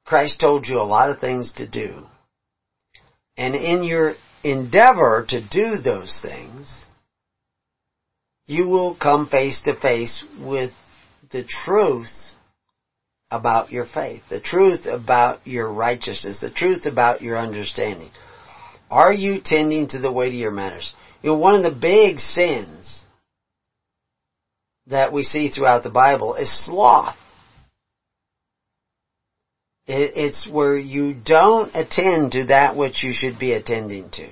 Christ 0.08 0.40
told 0.40 0.68
you 0.68 0.80
a 0.80 0.84
lot 0.84 1.10
of 1.10 1.20
things 1.20 1.52
to 1.54 1.68
do. 1.68 2.04
And 3.36 3.56
in 3.56 3.84
your 3.84 4.16
endeavor 4.42 5.26
to 5.28 5.46
do 5.46 5.76
those 5.76 6.18
things, 6.22 6.86
you 8.46 8.70
will 8.70 8.96
come 8.96 9.28
face 9.28 9.62
to 9.66 9.76
face 9.76 10.24
with 10.40 10.72
the 11.30 11.44
truth 11.44 12.36
about 13.30 13.74
your 13.74 13.86
faith, 13.86 14.24
the 14.30 14.40
truth 14.40 14.86
about 14.86 15.46
your 15.46 15.70
righteousness, 15.70 16.40
the 16.40 16.52
truth 16.52 16.86
about 16.86 17.22
your 17.22 17.38
understanding. 17.38 18.10
Are 18.90 19.12
you 19.12 19.42
tending 19.44 19.90
to 19.90 20.00
the 20.00 20.12
weightier 20.12 20.52
matters? 20.52 20.96
You 21.22 21.32
know, 21.32 21.38
one 21.38 21.56
of 21.56 21.64
the 21.64 21.78
big 21.78 22.20
sins 22.20 23.04
that 24.88 25.12
we 25.12 25.24
see 25.24 25.50
throughout 25.50 25.84
the 25.84 25.90
Bible 25.90 26.36
is 26.36 26.66
sloth. 26.66 27.18
It's 29.88 30.48
where 30.48 30.78
you 30.78 31.14
don't 31.14 31.74
attend 31.74 32.34
to 32.34 32.48
that 32.48 32.76
which 32.76 33.04
you 33.04 33.14
should 33.14 33.40
be 33.40 33.54
attending 33.54 34.10
to. 34.12 34.30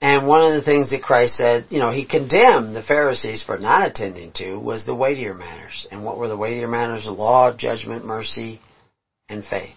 And 0.00 0.26
one 0.26 0.42
of 0.42 0.54
the 0.54 0.62
things 0.62 0.90
that 0.90 1.02
Christ 1.02 1.36
said, 1.36 1.66
you 1.70 1.78
know, 1.78 1.90
he 1.90 2.06
condemned 2.06 2.74
the 2.74 2.82
Pharisees 2.82 3.42
for 3.42 3.58
not 3.58 3.86
attending 3.86 4.32
to 4.32 4.56
was 4.56 4.84
the 4.84 4.94
weightier 4.94 5.34
matters. 5.34 5.86
And 5.90 6.04
what 6.04 6.18
were 6.18 6.28
the 6.28 6.36
weightier 6.36 6.68
matters? 6.68 7.06
Law, 7.06 7.54
judgment, 7.56 8.04
mercy, 8.04 8.60
and 9.28 9.44
faith. 9.44 9.74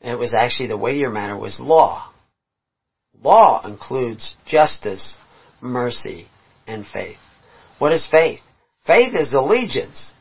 And 0.00 0.12
it 0.12 0.18
was 0.18 0.34
actually 0.34 0.68
the 0.68 0.76
weightier 0.76 1.10
matter 1.10 1.36
was 1.36 1.60
law. 1.60 2.12
Law 3.22 3.64
includes 3.64 4.36
justice, 4.46 5.16
mercy, 5.60 6.26
and 6.66 6.84
faith. 6.86 7.18
What 7.78 7.92
is 7.92 8.06
faith? 8.06 8.40
Faith 8.86 9.14
is 9.14 9.32
allegiance. 9.32 10.12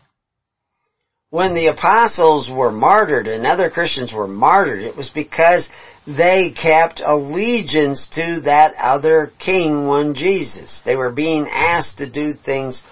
When 1.31 1.53
the 1.53 1.67
apostles 1.67 2.51
were 2.51 2.73
martyred 2.73 3.25
and 3.25 3.47
other 3.47 3.69
Christians 3.69 4.11
were 4.11 4.27
martyred, 4.27 4.83
it 4.83 4.97
was 4.97 5.09
because 5.09 5.67
they 6.05 6.51
kept 6.51 6.99
allegiance 6.99 8.09
to 8.15 8.41
that 8.41 8.75
other 8.75 9.31
king, 9.39 9.87
one 9.87 10.13
Jesus. 10.13 10.81
They 10.83 10.97
were 10.97 11.11
being 11.11 11.47
asked 11.49 11.99
to 11.99 12.09
do 12.09 12.33
things 12.33 12.83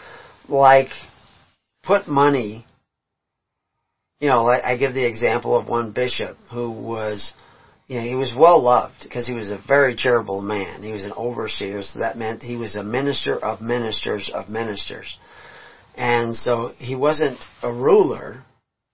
like 0.47 0.87
put 1.83 2.07
money. 2.07 2.65
You 4.21 4.29
know, 4.29 4.47
I 4.47 4.77
give 4.77 4.93
the 4.93 5.05
example 5.05 5.57
of 5.57 5.67
one 5.67 5.91
bishop 5.91 6.37
who 6.49 6.71
was, 6.71 7.33
you 7.87 7.97
know, 7.97 8.07
he 8.07 8.15
was 8.15 8.33
well 8.33 8.63
loved 8.63 9.03
because 9.03 9.27
he 9.27 9.33
was 9.33 9.51
a 9.51 9.57
very 9.67 9.97
charitable 9.97 10.41
man. 10.41 10.81
He 10.81 10.93
was 10.93 11.03
an 11.03 11.13
overseer, 11.17 11.81
so 11.81 11.99
that 11.99 12.17
meant 12.17 12.41
he 12.41 12.55
was 12.55 12.77
a 12.77 12.85
minister 12.85 13.37
of 13.37 13.59
ministers 13.59 14.31
of 14.33 14.47
ministers. 14.47 15.17
And 15.95 16.35
so 16.35 16.73
he 16.77 16.95
wasn't 16.95 17.39
a 17.61 17.73
ruler, 17.73 18.45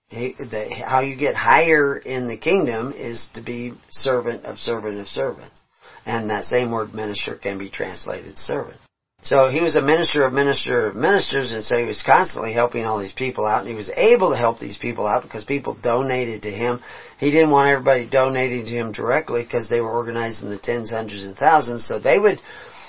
he, 0.08 0.34
the, 0.38 0.68
how 0.86 1.00
you 1.00 1.16
get 1.16 1.34
higher 1.34 1.96
in 1.96 2.28
the 2.28 2.36
kingdom 2.36 2.92
is 2.92 3.28
to 3.34 3.42
be 3.42 3.74
servant 3.90 4.44
of 4.44 4.58
servant 4.58 4.98
of 4.98 5.08
servants. 5.08 5.60
And 6.04 6.30
that 6.30 6.44
same 6.44 6.70
word 6.70 6.94
minister 6.94 7.34
can 7.36 7.58
be 7.58 7.68
translated 7.68 8.38
servant. 8.38 8.78
So 9.22 9.50
he 9.50 9.60
was 9.60 9.74
a 9.74 9.82
minister 9.82 10.22
of 10.24 10.32
minister 10.32 10.86
of 10.86 10.94
ministers 10.94 11.52
and 11.52 11.64
so 11.64 11.76
he 11.76 11.84
was 11.84 12.02
constantly 12.02 12.52
helping 12.52 12.84
all 12.84 13.00
these 13.00 13.14
people 13.14 13.44
out 13.46 13.60
and 13.60 13.68
he 13.68 13.74
was 13.74 13.90
able 13.96 14.30
to 14.30 14.36
help 14.36 14.60
these 14.60 14.78
people 14.78 15.06
out 15.06 15.22
because 15.22 15.44
people 15.44 15.74
donated 15.74 16.42
to 16.42 16.50
him. 16.50 16.80
He 17.18 17.30
didn't 17.32 17.50
want 17.50 17.70
everybody 17.70 18.08
donating 18.08 18.66
to 18.66 18.74
him 18.74 18.92
directly 18.92 19.42
because 19.42 19.68
they 19.68 19.80
were 19.80 19.90
organized 19.90 20.42
in 20.42 20.50
the 20.50 20.58
tens, 20.58 20.90
hundreds, 20.90 21.24
and 21.24 21.36
thousands. 21.36 21.86
So 21.88 21.98
they 21.98 22.18
would 22.18 22.40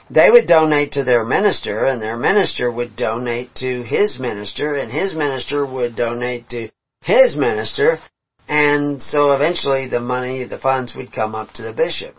they 0.10 0.30
would 0.30 0.48
donate 0.48 0.94
to 0.94 1.04
their 1.04 1.26
minister 1.26 1.86
and 1.86 2.02
their 2.02 2.18
minister 2.18 2.72
would 2.72 2.96
donate 2.96 3.54
to 3.56 3.84
his 3.84 4.20
minister 4.20 4.76
and 4.76 4.92
his 4.92 5.16
minister 5.16 5.66
would 5.66 5.96
donate 5.96 6.50
to 6.50 6.70
his 7.02 7.36
minister, 7.36 7.98
and 8.48 9.02
so 9.02 9.34
eventually 9.34 9.88
the 9.88 10.00
money, 10.00 10.46
the 10.46 10.58
funds 10.58 10.96
would 10.96 11.12
come 11.12 11.36
up 11.36 11.52
to 11.54 11.62
the 11.62 11.74
bishop. 11.74 12.16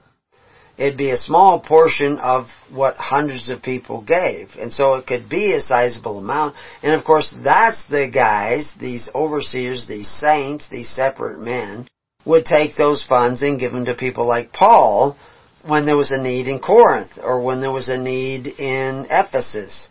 It'd 0.76 0.96
be 0.96 1.10
a 1.10 1.16
small 1.16 1.58
portion 1.58 2.18
of 2.18 2.46
what 2.70 2.96
hundreds 2.96 3.50
of 3.50 3.62
people 3.62 4.00
gave, 4.02 4.50
and 4.56 4.72
so 4.72 4.94
it 4.94 5.06
could 5.06 5.28
be 5.28 5.52
a 5.52 5.60
sizable 5.60 6.18
amount, 6.18 6.54
and 6.82 6.94
of 6.94 7.04
course 7.04 7.34
that's 7.42 7.84
the 7.88 8.08
guys, 8.12 8.72
these 8.78 9.10
overseers, 9.12 9.88
these 9.88 10.08
saints, 10.08 10.68
these 10.70 10.88
separate 10.88 11.40
men, 11.40 11.88
would 12.24 12.44
take 12.44 12.76
those 12.76 13.02
funds 13.02 13.42
and 13.42 13.58
give 13.58 13.72
them 13.72 13.86
to 13.86 13.94
people 13.94 14.26
like 14.26 14.52
Paul 14.52 15.16
when 15.66 15.86
there 15.86 15.96
was 15.96 16.10
a 16.10 16.22
need 16.22 16.48
in 16.48 16.60
Corinth, 16.60 17.18
or 17.22 17.42
when 17.42 17.60
there 17.60 17.72
was 17.72 17.88
a 17.88 17.98
need 17.98 18.46
in 18.46 19.06
Ephesus 19.10 19.88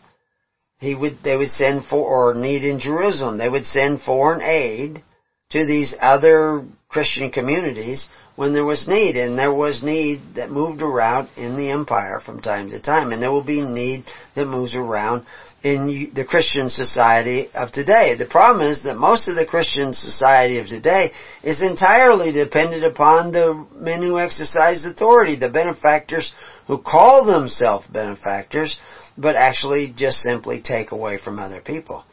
he 0.79 0.93
would, 0.93 1.23
they 1.23 1.35
would 1.35 1.49
send 1.49 1.85
for, 1.85 2.05
or 2.05 2.33
need 2.35 2.63
in 2.63 2.79
Jerusalem, 2.79 3.37
they 3.37 3.49
would 3.49 3.65
send 3.65 4.01
foreign 4.01 4.41
aid 4.43 5.03
to 5.49 5.65
these 5.65 5.95
other 5.99 6.65
Christian 6.87 7.31
communities 7.31 8.07
when 8.35 8.53
there 8.53 8.65
was 8.65 8.87
need. 8.87 9.15
And 9.15 9.37
there 9.37 9.53
was 9.53 9.81
need 9.81 10.35
that 10.35 10.51
moved 10.51 10.81
around 10.81 11.29
in 11.35 11.57
the 11.57 11.71
empire 11.71 12.19
from 12.19 12.41
time 12.41 12.69
to 12.69 12.81
time. 12.81 13.11
And 13.11 13.21
there 13.21 13.31
will 13.31 13.43
be 13.43 13.61
need 13.61 14.05
that 14.35 14.45
moves 14.45 14.75
around 14.75 15.25
in 15.63 16.11
the 16.13 16.23
Christian 16.23 16.69
society 16.69 17.49
of 17.53 17.71
today. 17.71 18.15
The 18.15 18.27
problem 18.27 18.71
is 18.71 18.83
that 18.83 18.95
most 18.95 19.27
of 19.27 19.35
the 19.35 19.45
Christian 19.45 19.93
society 19.93 20.59
of 20.59 20.67
today 20.67 21.11
is 21.43 21.61
entirely 21.61 22.31
dependent 22.31 22.85
upon 22.85 23.31
the 23.31 23.65
men 23.73 24.01
who 24.01 24.19
exercise 24.19 24.85
authority, 24.85 25.35
the 25.35 25.49
benefactors 25.49 26.31
who 26.67 26.77
call 26.77 27.25
themselves 27.25 27.87
benefactors, 27.87 28.75
but 29.17 29.35
actually 29.35 29.93
just 29.95 30.19
simply 30.19 30.61
take 30.61 30.91
away 30.91 31.17
from 31.17 31.39
other 31.39 31.61
people. 31.61 32.03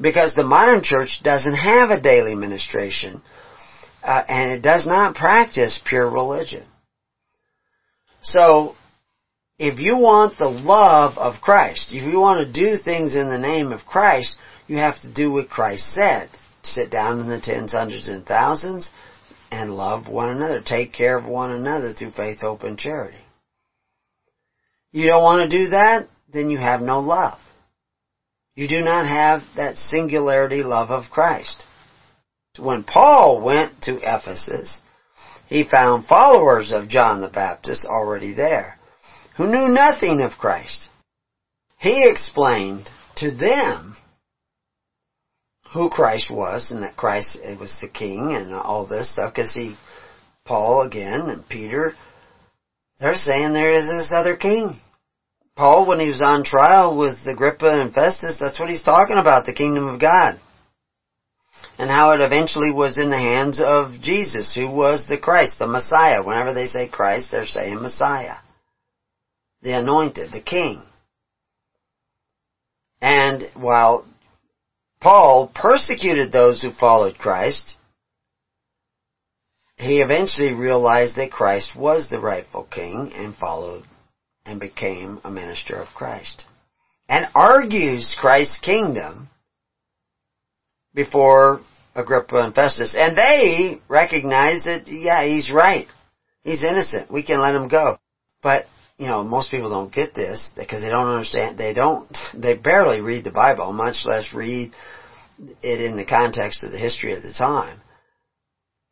Because 0.00 0.34
the 0.34 0.44
modern 0.44 0.82
church 0.82 1.20
doesn't 1.22 1.54
have 1.54 1.90
a 1.90 2.00
daily 2.00 2.34
ministration, 2.34 3.22
uh, 4.02 4.24
and 4.28 4.52
it 4.52 4.62
does 4.62 4.86
not 4.86 5.14
practice 5.14 5.80
pure 5.84 6.08
religion. 6.10 6.64
So, 8.20 8.74
if 9.58 9.80
you 9.80 9.96
want 9.96 10.38
the 10.38 10.48
love 10.48 11.18
of 11.18 11.40
Christ, 11.40 11.92
if 11.92 12.02
you 12.02 12.20
want 12.20 12.46
to 12.46 12.52
do 12.52 12.76
things 12.76 13.16
in 13.16 13.28
the 13.28 13.38
name 13.38 13.72
of 13.72 13.84
Christ, 13.84 14.36
you 14.68 14.76
have 14.76 15.00
to 15.02 15.12
do 15.12 15.32
what 15.32 15.50
Christ 15.50 15.92
said. 15.92 16.30
Sit 16.62 16.90
down 16.90 17.20
in 17.20 17.28
the 17.28 17.40
tens, 17.40 17.72
hundreds, 17.72 18.08
and 18.08 18.24
thousands 18.24 18.90
and 19.50 19.74
love 19.74 20.08
one 20.08 20.30
another. 20.30 20.62
Take 20.64 20.92
care 20.92 21.18
of 21.18 21.24
one 21.24 21.50
another 21.50 21.92
through 21.92 22.12
faith, 22.12 22.40
hope, 22.40 22.62
and 22.62 22.78
charity. 22.78 23.18
You 24.92 25.06
don't 25.06 25.22
want 25.22 25.50
to 25.50 25.56
do 25.56 25.70
that? 25.70 26.08
Then 26.32 26.50
you 26.50 26.58
have 26.58 26.80
no 26.80 27.00
love. 27.00 27.38
You 28.54 28.68
do 28.68 28.82
not 28.82 29.06
have 29.06 29.42
that 29.56 29.78
singularity 29.78 30.62
love 30.62 30.90
of 30.90 31.10
Christ. 31.10 31.64
When 32.58 32.82
Paul 32.82 33.40
went 33.40 33.82
to 33.82 33.98
Ephesus, 34.02 34.80
he 35.46 35.64
found 35.64 36.06
followers 36.06 36.72
of 36.72 36.88
John 36.88 37.20
the 37.20 37.28
Baptist 37.28 37.86
already 37.86 38.34
there 38.34 38.77
who 39.38 39.46
knew 39.46 39.68
nothing 39.68 40.20
of 40.20 40.32
Christ. 40.32 40.88
He 41.78 42.06
explained 42.10 42.90
to 43.16 43.30
them 43.30 43.96
who 45.72 45.88
Christ 45.88 46.28
was 46.28 46.72
and 46.72 46.82
that 46.82 46.96
Christ 46.96 47.38
was 47.58 47.76
the 47.80 47.88
king 47.88 48.34
and 48.34 48.52
all 48.52 48.86
this 48.86 49.12
stuff 49.12 49.32
because 49.32 49.54
he, 49.54 49.76
Paul 50.44 50.82
again 50.82 51.28
and 51.28 51.48
Peter, 51.48 51.94
they're 52.98 53.14
saying 53.14 53.52
there 53.52 53.74
is 53.74 53.86
this 53.86 54.10
other 54.10 54.36
king. 54.36 54.80
Paul, 55.56 55.86
when 55.86 56.00
he 56.00 56.08
was 56.08 56.20
on 56.20 56.42
trial 56.42 56.96
with 56.96 57.18
Agrippa 57.24 57.80
and 57.80 57.94
Festus, 57.94 58.36
that's 58.40 58.58
what 58.58 58.70
he's 58.70 58.82
talking 58.82 59.18
about, 59.18 59.46
the 59.46 59.52
kingdom 59.52 59.86
of 59.86 60.00
God. 60.00 60.40
And 61.78 61.88
how 61.88 62.10
it 62.10 62.20
eventually 62.20 62.72
was 62.72 62.98
in 62.98 63.10
the 63.10 63.18
hands 63.18 63.60
of 63.64 64.00
Jesus, 64.00 64.52
who 64.52 64.68
was 64.68 65.06
the 65.06 65.16
Christ, 65.16 65.60
the 65.60 65.66
Messiah. 65.66 66.24
Whenever 66.24 66.54
they 66.54 66.66
say 66.66 66.88
Christ, 66.88 67.30
they're 67.30 67.46
saying 67.46 67.80
Messiah 67.80 68.38
the 69.62 69.72
anointed, 69.72 70.32
the 70.32 70.40
king. 70.40 70.82
And 73.00 73.48
while 73.54 74.06
Paul 75.00 75.50
persecuted 75.54 76.32
those 76.32 76.62
who 76.62 76.72
followed 76.72 77.18
Christ, 77.18 77.76
he 79.76 80.00
eventually 80.00 80.52
realized 80.52 81.16
that 81.16 81.30
Christ 81.30 81.76
was 81.76 82.08
the 82.08 82.18
rightful 82.18 82.64
king 82.64 83.12
and 83.14 83.36
followed 83.36 83.84
and 84.44 84.58
became 84.58 85.20
a 85.22 85.30
minister 85.30 85.76
of 85.76 85.94
Christ. 85.94 86.46
And 87.08 87.26
argues 87.34 88.16
Christ's 88.18 88.58
kingdom 88.58 89.28
before 90.94 91.60
Agrippa 91.94 92.36
and 92.36 92.54
Festus. 92.54 92.94
And 92.96 93.16
they 93.16 93.80
recognize 93.88 94.64
that, 94.64 94.88
yeah, 94.88 95.24
he's 95.24 95.50
right. 95.52 95.86
He's 96.42 96.64
innocent. 96.64 97.10
We 97.10 97.22
can 97.22 97.40
let 97.40 97.54
him 97.54 97.68
go. 97.68 97.98
But 98.42 98.66
you 98.98 99.06
know, 99.06 99.22
most 99.22 99.50
people 99.50 99.70
don't 99.70 99.92
get 99.92 100.12
this 100.12 100.50
because 100.56 100.82
they 100.82 100.90
don't 100.90 101.06
understand, 101.06 101.56
they 101.56 101.72
don't, 101.72 102.08
they 102.34 102.54
barely 102.54 103.00
read 103.00 103.24
the 103.24 103.30
Bible, 103.30 103.72
much 103.72 104.04
less 104.04 104.34
read 104.34 104.72
it 105.62 105.80
in 105.80 105.96
the 105.96 106.04
context 106.04 106.64
of 106.64 106.72
the 106.72 106.78
history 106.78 107.12
of 107.14 107.22
the 107.22 107.32
time. 107.32 107.80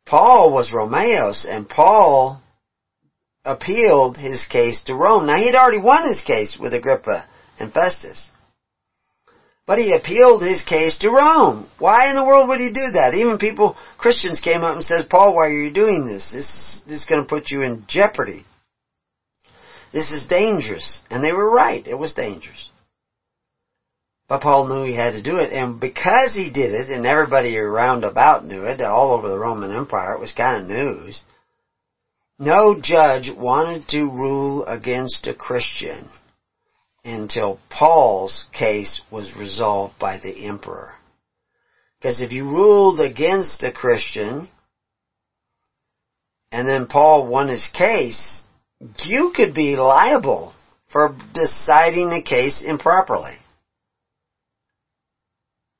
Paul 0.05 0.53
was 0.53 0.71
Romeos 0.71 1.45
and 1.47 1.67
Paul 1.67 2.41
appealed 3.43 4.17
his 4.17 4.45
case 4.45 4.81
to 4.85 4.95
Rome. 4.95 5.25
Now 5.25 5.37
he'd 5.37 5.55
already 5.55 5.79
won 5.79 6.07
his 6.07 6.21
case 6.21 6.57
with 6.57 6.73
Agrippa 6.73 7.27
and 7.59 7.73
Festus. 7.73 8.29
But 9.65 9.79
he 9.79 9.93
appealed 9.93 10.41
his 10.41 10.63
case 10.63 10.97
to 10.99 11.09
Rome. 11.09 11.69
Why 11.77 12.09
in 12.09 12.15
the 12.15 12.23
world 12.23 12.47
would 12.47 12.61
he 12.61 12.69
do 12.69 12.91
that? 12.93 13.13
Even 13.13 13.37
people, 13.37 13.75
Christians 13.97 14.39
came 14.39 14.61
up 14.61 14.75
and 14.75 14.85
said, 14.85 15.09
Paul, 15.09 15.35
why 15.35 15.47
are 15.47 15.51
you 15.51 15.73
doing 15.73 16.07
this? 16.07 16.31
This, 16.31 16.81
this 16.87 17.01
is 17.01 17.05
going 17.05 17.21
to 17.21 17.27
put 17.27 17.51
you 17.51 17.61
in 17.63 17.83
jeopardy. 17.85 18.45
This 19.91 20.11
is 20.11 20.25
dangerous. 20.25 21.01
And 21.09 21.23
they 21.23 21.31
were 21.31 21.49
right. 21.49 21.85
It 21.87 21.97
was 21.97 22.13
dangerous. 22.13 22.69
But 24.27 24.41
Paul 24.41 24.67
knew 24.67 24.83
he 24.83 24.93
had 24.93 25.13
to 25.13 25.21
do 25.21 25.37
it, 25.37 25.53
and 25.53 25.79
because 25.79 26.33
he 26.33 26.49
did 26.49 26.73
it, 26.73 26.89
and 26.89 27.05
everybody 27.05 27.57
around 27.57 28.03
about 28.03 28.45
knew 28.45 28.65
it, 28.65 28.81
all 28.81 29.13
over 29.13 29.29
the 29.29 29.39
Roman 29.39 29.71
Empire, 29.71 30.15
it 30.15 30.19
was 30.19 30.33
kind 30.33 30.63
of 30.63 30.69
news. 30.69 31.21
No 32.37 32.79
judge 32.79 33.31
wanted 33.31 33.87
to 33.89 34.03
rule 34.03 34.65
against 34.65 35.27
a 35.27 35.33
Christian 35.33 36.09
until 37.05 37.57
Paul's 37.69 38.47
case 38.51 39.01
was 39.09 39.33
resolved 39.33 39.97
by 39.97 40.17
the 40.17 40.45
emperor. 40.45 40.93
Because 41.97 42.19
if 42.19 42.33
you 42.33 42.43
ruled 42.43 42.99
against 42.99 43.63
a 43.63 43.71
Christian, 43.71 44.49
and 46.51 46.67
then 46.67 46.85
Paul 46.85 47.27
won 47.27 47.47
his 47.47 47.67
case, 47.69 48.36
you 49.03 49.31
could 49.35 49.53
be 49.53 49.75
liable 49.75 50.53
for 50.91 51.15
deciding 51.33 52.09
the 52.09 52.21
case 52.21 52.61
improperly. 52.61 53.35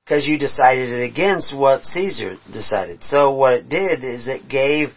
Because 0.03 0.25
you 0.25 0.37
decided 0.37 0.89
it 0.89 1.03
against 1.03 1.55
what 1.55 1.85
Caesar 1.85 2.37
decided. 2.51 3.03
So 3.03 3.31
what 3.31 3.53
it 3.53 3.69
did 3.69 4.03
is 4.03 4.27
it 4.27 4.47
gave 4.47 4.93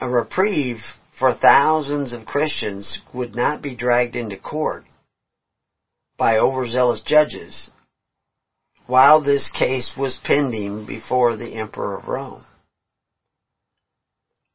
a 0.00 0.08
reprieve 0.08 0.78
for 1.18 1.34
thousands 1.34 2.12
of 2.12 2.26
Christians 2.26 3.00
would 3.12 3.34
not 3.34 3.62
be 3.62 3.74
dragged 3.74 4.16
into 4.16 4.36
court 4.36 4.84
by 6.16 6.38
overzealous 6.38 7.02
judges 7.02 7.70
while 8.86 9.20
this 9.20 9.50
case 9.50 9.94
was 9.96 10.20
pending 10.22 10.86
before 10.86 11.36
the 11.36 11.54
Emperor 11.54 11.98
of 11.98 12.08
Rome. 12.08 12.44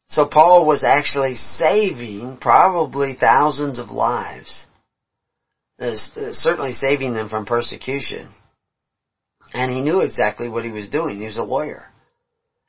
So 0.10 0.26
Paul 0.26 0.66
was 0.66 0.84
actually 0.84 1.36
saving 1.36 2.38
probably 2.41 3.14
thousands 3.14 3.78
of 3.78 3.91
lives. 3.91 4.66
Certainly 5.80 6.74
saving 6.74 7.14
them 7.14 7.30
from 7.30 7.45
persecution. 7.45 8.30
And 9.53 9.72
he 9.72 9.82
knew 9.82 10.01
exactly 10.01 10.49
what 10.49 10.66
he 10.66 10.72
was 10.72 10.89
doing. 10.89 11.20
He 11.20 11.26
was 11.26 11.38
a 11.38 11.43
lawyer. 11.43 11.86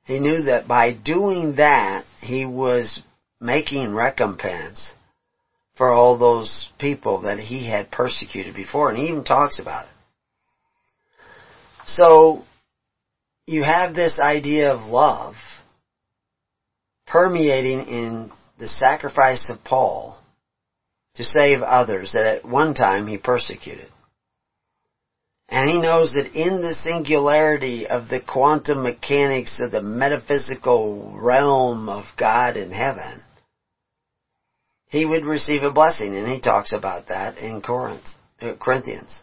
He 0.05 0.19
knew 0.19 0.43
that 0.45 0.69
by 0.69 0.93
doing 0.93 1.57
that, 1.57 2.05
he 2.21 2.45
was 2.45 3.03
making 3.41 3.95
recompense 3.95 4.93
for 5.77 5.91
all 5.91 6.19
those 6.19 6.69
people 6.79 7.23
that 7.23 7.39
he 7.39 7.69
had 7.69 7.91
persecuted 7.91 8.55
before. 8.55 8.91
And 8.91 8.99
he 8.99 9.09
even 9.09 9.25
talks 9.25 9.59
about 9.59 9.87
it. 9.87 9.93
So, 11.87 12.45
you 13.47 13.63
have 13.63 13.95
this 13.95 14.19
idea 14.21 14.73
of 14.73 14.91
love 14.91 15.35
permeating 17.11 17.89
in 17.89 18.33
the 18.59 18.69
sacrifice 18.69 19.51
of 19.51 19.65
Paul 19.65 20.23
to 21.15 21.25
save 21.25 21.61
others 21.61 22.13
that 22.13 22.25
at 22.25 22.45
one 22.45 22.73
time 22.75 23.07
he 23.07 23.19
persecuted. 23.19 23.89
And 25.49 25.69
he 25.69 25.81
knows 25.81 26.13
that 26.13 26.37
in 26.41 26.63
the 26.63 26.75
singularity 26.75 27.89
of 27.89 28.09
the 28.09 28.21
quantum 28.21 28.85
mechanics 28.85 29.59
of 29.59 29.73
the 29.73 29.83
metaphysical 29.83 31.19
realm 31.21 31.89
of 31.89 32.05
God 32.17 32.57
in 32.57 32.71
heaven, 32.71 33.21
he 34.87 35.05
would 35.05 35.25
receive 35.25 35.65
a 35.65 35.73
blessing, 35.73 36.15
and 36.15 36.29
he 36.29 36.41
talks 36.41 36.73
about 36.73 37.09
that 37.09 37.39
in 37.39 37.57
uh, 37.57 38.55
Corinthians. 38.61 39.23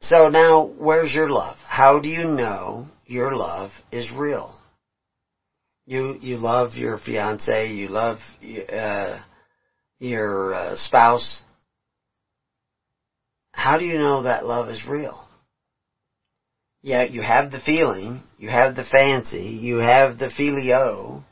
So 0.00 0.28
now, 0.28 0.66
where's 0.66 1.14
your 1.14 1.30
love? 1.30 1.56
How 1.66 2.00
do 2.00 2.10
you 2.10 2.24
know 2.24 2.88
your 3.14 3.34
love 3.34 3.70
is 3.92 4.10
real? 4.10 4.54
You 5.86 6.18
you 6.20 6.36
love 6.36 6.74
your 6.74 6.98
fiance, 6.98 7.70
you 7.70 7.88
love 7.88 8.18
uh, 8.72 9.20
your 10.00 10.54
uh, 10.54 10.76
spouse. 10.76 11.42
How 13.52 13.78
do 13.78 13.84
you 13.84 13.98
know 13.98 14.22
that 14.22 14.44
love 14.44 14.68
is 14.68 14.86
real? 14.86 15.20
Yeah, 16.82 17.04
you 17.04 17.22
have 17.22 17.50
the 17.50 17.60
feeling, 17.60 18.22
you 18.36 18.48
have 18.48 18.74
the 18.74 18.84
fancy, 18.84 19.38
you 19.68 19.76
have 19.76 20.18
the 20.18 20.28
phileo, 20.28 21.22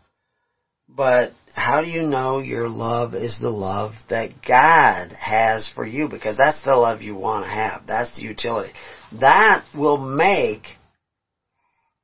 but 0.89 1.33
how 1.55 1.83
do 1.83 1.89
you 1.89 2.03
know 2.03 2.39
your 2.39 2.69
love 2.69 3.15
is 3.15 3.39
the 3.39 3.51
love 3.51 3.93
that 4.09 4.31
God 4.47 5.13
has 5.13 5.71
for 5.75 5.85
you? 5.85 6.09
Because 6.09 6.37
that's 6.37 6.63
the 6.65 6.75
love 6.75 7.03
you 7.03 7.15
want 7.15 7.45
to 7.45 7.51
have. 7.51 7.87
That's 7.87 8.17
the 8.17 8.23
utility. 8.23 8.73
That 9.21 9.65
will 9.75 9.99
make 9.99 10.63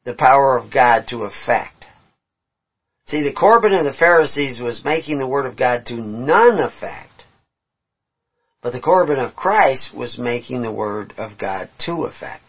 the 0.09 0.15
power 0.15 0.57
of 0.57 0.73
God 0.73 1.07
to 1.09 1.25
effect. 1.25 1.85
See, 3.09 3.23
the 3.23 3.35
Corban 3.35 3.75
of 3.75 3.85
the 3.85 3.93
Pharisees 3.93 4.59
was 4.59 4.83
making 4.83 5.19
the 5.19 5.29
Word 5.29 5.45
of 5.45 5.55
God 5.55 5.85
to 5.87 5.97
none 5.97 6.59
effect. 6.61 7.27
But 8.63 8.73
the 8.73 8.81
Corban 8.81 9.19
of 9.19 9.37
Christ 9.37 9.91
was 9.95 10.17
making 10.17 10.63
the 10.63 10.73
Word 10.73 11.13
of 11.19 11.37
God 11.37 11.69
to 11.81 12.05
effect. 12.05 12.43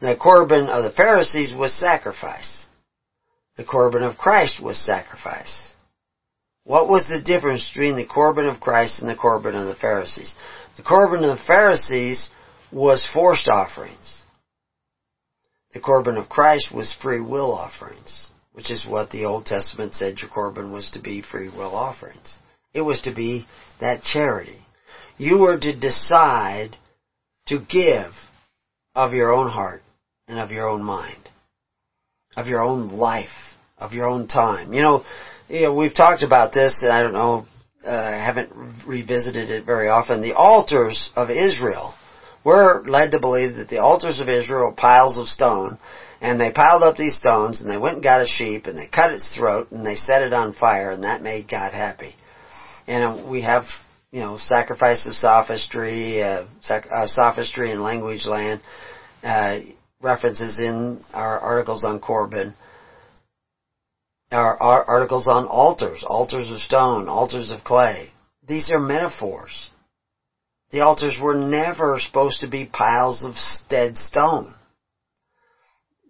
The 0.00 0.16
Corban 0.16 0.70
of 0.70 0.84
the 0.84 0.90
Pharisees 0.90 1.54
was 1.54 1.78
sacrifice. 1.78 2.66
The 3.58 3.64
Corban 3.64 4.02
of 4.02 4.16
Christ 4.16 4.58
was 4.58 4.82
sacrifice. 4.82 5.74
What 6.64 6.88
was 6.88 7.08
the 7.08 7.20
difference 7.22 7.68
between 7.68 7.96
the 7.96 8.06
Corban 8.06 8.46
of 8.46 8.58
Christ 8.58 9.00
and 9.00 9.08
the 9.08 9.14
Corban 9.14 9.54
of 9.54 9.66
the 9.66 9.74
Pharisees? 9.74 10.34
The 10.78 10.82
Corban 10.82 11.24
of 11.24 11.36
the 11.36 11.44
Pharisees 11.44 12.30
was 12.72 13.06
forced 13.12 13.48
offerings. 13.48 14.19
The 15.72 15.80
Corban 15.80 16.16
of 16.16 16.28
Christ 16.28 16.72
was 16.72 16.92
free 16.92 17.20
will 17.20 17.52
offerings, 17.52 18.30
which 18.52 18.70
is 18.70 18.86
what 18.86 19.10
the 19.10 19.24
Old 19.24 19.46
Testament 19.46 19.94
said 19.94 20.20
your 20.20 20.30
Corban 20.30 20.72
was 20.72 20.90
to 20.92 20.98
be 21.00 21.22
free 21.22 21.48
will 21.48 21.74
offerings. 21.74 22.38
It 22.74 22.80
was 22.80 23.02
to 23.02 23.14
be 23.14 23.46
that 23.80 24.02
charity. 24.02 24.58
You 25.16 25.38
were 25.38 25.58
to 25.58 25.78
decide 25.78 26.76
to 27.46 27.60
give 27.60 28.12
of 28.94 29.12
your 29.12 29.32
own 29.32 29.48
heart 29.48 29.82
and 30.26 30.38
of 30.38 30.50
your 30.50 30.68
own 30.68 30.82
mind, 30.82 31.28
of 32.36 32.46
your 32.46 32.62
own 32.62 32.88
life, 32.88 33.54
of 33.78 33.92
your 33.92 34.08
own 34.08 34.26
time. 34.26 34.72
You 34.72 34.82
know, 34.82 35.04
you 35.48 35.62
know 35.62 35.74
we've 35.74 35.94
talked 35.94 36.22
about 36.22 36.52
this, 36.52 36.82
and 36.82 36.92
I 36.92 37.02
don't 37.02 37.12
know, 37.12 37.46
uh, 37.84 37.90
I 37.90 38.16
haven't 38.16 38.50
revisited 38.86 39.50
it 39.50 39.64
very 39.64 39.88
often. 39.88 40.20
The 40.20 40.34
altars 40.36 41.10
of 41.16 41.30
Israel 41.30 41.94
we're 42.44 42.82
led 42.84 43.10
to 43.12 43.20
believe 43.20 43.56
that 43.56 43.68
the 43.68 43.78
altars 43.78 44.20
of 44.20 44.28
Israel 44.28 44.68
are 44.68 44.74
piles 44.74 45.18
of 45.18 45.28
stone, 45.28 45.78
and 46.20 46.40
they 46.40 46.52
piled 46.52 46.82
up 46.82 46.96
these 46.96 47.16
stones, 47.16 47.60
and 47.60 47.70
they 47.70 47.78
went 47.78 47.96
and 47.96 48.04
got 48.04 48.22
a 48.22 48.26
sheep, 48.26 48.66
and 48.66 48.76
they 48.76 48.86
cut 48.86 49.12
its 49.12 49.34
throat, 49.34 49.70
and 49.70 49.84
they 49.84 49.96
set 49.96 50.22
it 50.22 50.32
on 50.32 50.52
fire, 50.52 50.90
and 50.90 51.04
that 51.04 51.22
made 51.22 51.48
God 51.48 51.72
happy. 51.72 52.14
And 52.86 53.28
we 53.30 53.42
have, 53.42 53.64
you 54.10 54.20
know, 54.20 54.36
sacrifice 54.38 55.06
of 55.06 55.14
sophistry, 55.14 56.22
uh, 56.22 56.46
sac- 56.60 56.90
uh, 56.90 57.06
sophistry 57.06 57.72
in 57.72 57.82
language 57.82 58.26
land, 58.26 58.60
uh, 59.22 59.60
references 60.00 60.58
in 60.58 61.04
our 61.12 61.38
articles 61.38 61.84
on 61.84 62.00
Corban, 62.00 62.54
our, 64.32 64.60
our 64.62 64.84
articles 64.84 65.28
on 65.28 65.46
altars, 65.46 66.02
altars 66.06 66.50
of 66.50 66.60
stone, 66.60 67.08
altars 67.08 67.50
of 67.50 67.64
clay. 67.64 68.10
These 68.46 68.70
are 68.70 68.78
metaphors. 68.78 69.70
The 70.70 70.80
altars 70.80 71.18
were 71.18 71.34
never 71.34 71.98
supposed 71.98 72.40
to 72.40 72.46
be 72.46 72.64
piles 72.64 73.24
of 73.24 73.34
dead 73.68 73.96
stone. 73.96 74.54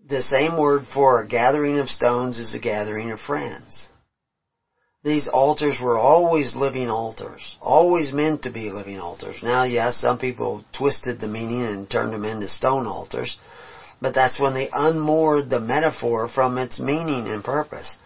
The 0.07 0.23
same 0.23 0.59
word 0.59 0.87
for 0.93 1.21
a 1.21 1.27
gathering 1.27 1.79
of 1.79 1.89
stones 1.89 2.39
is 2.39 2.53
a 2.53 2.59
gathering 2.59 3.11
of 3.11 3.21
friends. 3.21 3.89
These 5.03 5.29
altars 5.29 5.81
were 5.81 5.99
always 5.99 6.55
living 6.55 6.91
altars, 6.91 7.57
always 7.63 8.13
meant 8.13 8.43
to 8.43 8.51
be 8.51 8.71
living 8.71 8.99
altars. 8.99 9.43
Now, 9.43 9.63
yes, 9.63 9.97
some 9.97 10.19
people 10.19 10.63
twisted 10.77 11.21
the 11.21 11.29
meaning 11.29 11.63
and 11.63 11.89
turned 11.89 12.13
them 12.13 12.27
into 12.27 12.49
stone 12.49 12.87
altars, 12.87 13.39
but 14.03 14.15
that's 14.15 14.39
when 14.39 14.53
they 14.53 14.69
unmoored 14.71 15.49
the 15.49 15.61
metaphor 15.61 16.29
from 16.29 16.59
its 16.59 16.79
meaning 16.79 17.29
and 17.29 17.43
purpose. 17.43 17.97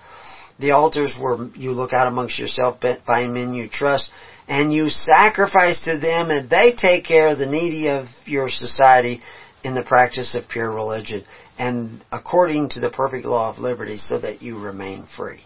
The 0.61 0.71
altars 0.71 1.17
were 1.19 1.49
you 1.57 1.73
look 1.73 1.93
out 1.93 2.07
amongst 2.07 2.39
yourself, 2.39 2.81
find 3.05 3.35
men 3.35 3.55
you 3.55 3.69
trust, 3.69 4.13
and 4.49 4.73
you 4.73 4.89
sacrifice 4.89 5.85
to 5.85 5.99
them, 5.99 6.31
and 6.31 6.51
they 6.51 6.73
take 6.73 7.05
care 7.05 7.29
of 7.29 7.39
the 7.39 7.47
needy 7.47 7.89
of 7.89 8.07
your 8.25 8.49
society 8.49 9.21
in 9.63 9.75
the 9.75 9.83
practice 9.83 10.35
of 10.35 10.49
pure 10.49 10.71
religion 10.71 11.25
and 11.59 12.05
according 12.11 12.69
to 12.71 12.81
the 12.81 12.91
perfect 12.91 13.25
law 13.25 13.51
of 13.51 13.59
liberty 13.59 13.97
so 13.97 14.19
that 14.19 14.43
you 14.43 14.59
remain 14.59 15.07
free. 15.17 15.41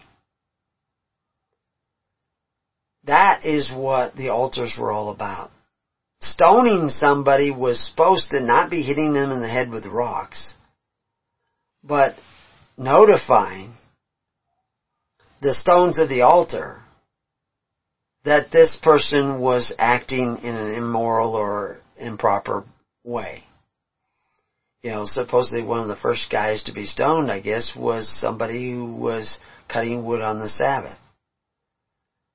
That 3.05 3.45
is 3.45 3.71
what 3.71 4.15
the 4.15 4.29
altars 4.29 4.75
were 4.77 4.91
all 4.91 5.09
about. 5.09 5.51
Stoning 6.21 6.89
somebody 6.89 7.49
was 7.49 7.79
supposed 7.79 8.31
to 8.31 8.41
not 8.41 8.69
be 8.69 8.81
hitting 8.81 9.13
them 9.13 9.31
in 9.31 9.41
the 9.41 9.47
head 9.47 9.69
with 9.69 9.85
rocks, 9.85 10.55
but 11.83 12.15
notifying 12.77 13.73
the 15.41 15.53
stones 15.53 15.97
of 15.97 16.09
the 16.09 16.21
altar 16.21 16.83
that 18.25 18.51
this 18.51 18.77
person 18.81 19.39
was 19.39 19.73
acting 19.77 20.39
in 20.43 20.55
an 20.55 20.75
immoral 20.75 21.35
or 21.35 21.79
improper 21.97 22.63
way. 23.03 23.43
You 24.81 24.91
know, 24.91 25.05
supposedly 25.05 25.63
one 25.63 25.81
of 25.81 25.87
the 25.87 25.95
first 25.95 26.29
guys 26.29 26.63
to 26.63 26.73
be 26.73 26.85
stoned, 26.85 27.29
I 27.29 27.39
guess, 27.39 27.75
was 27.75 28.07
somebody 28.07 28.71
who 28.71 28.95
was 28.95 29.37
cutting 29.67 30.05
wood 30.05 30.21
on 30.21 30.39
the 30.39 30.47
Sabbath. 30.47 30.97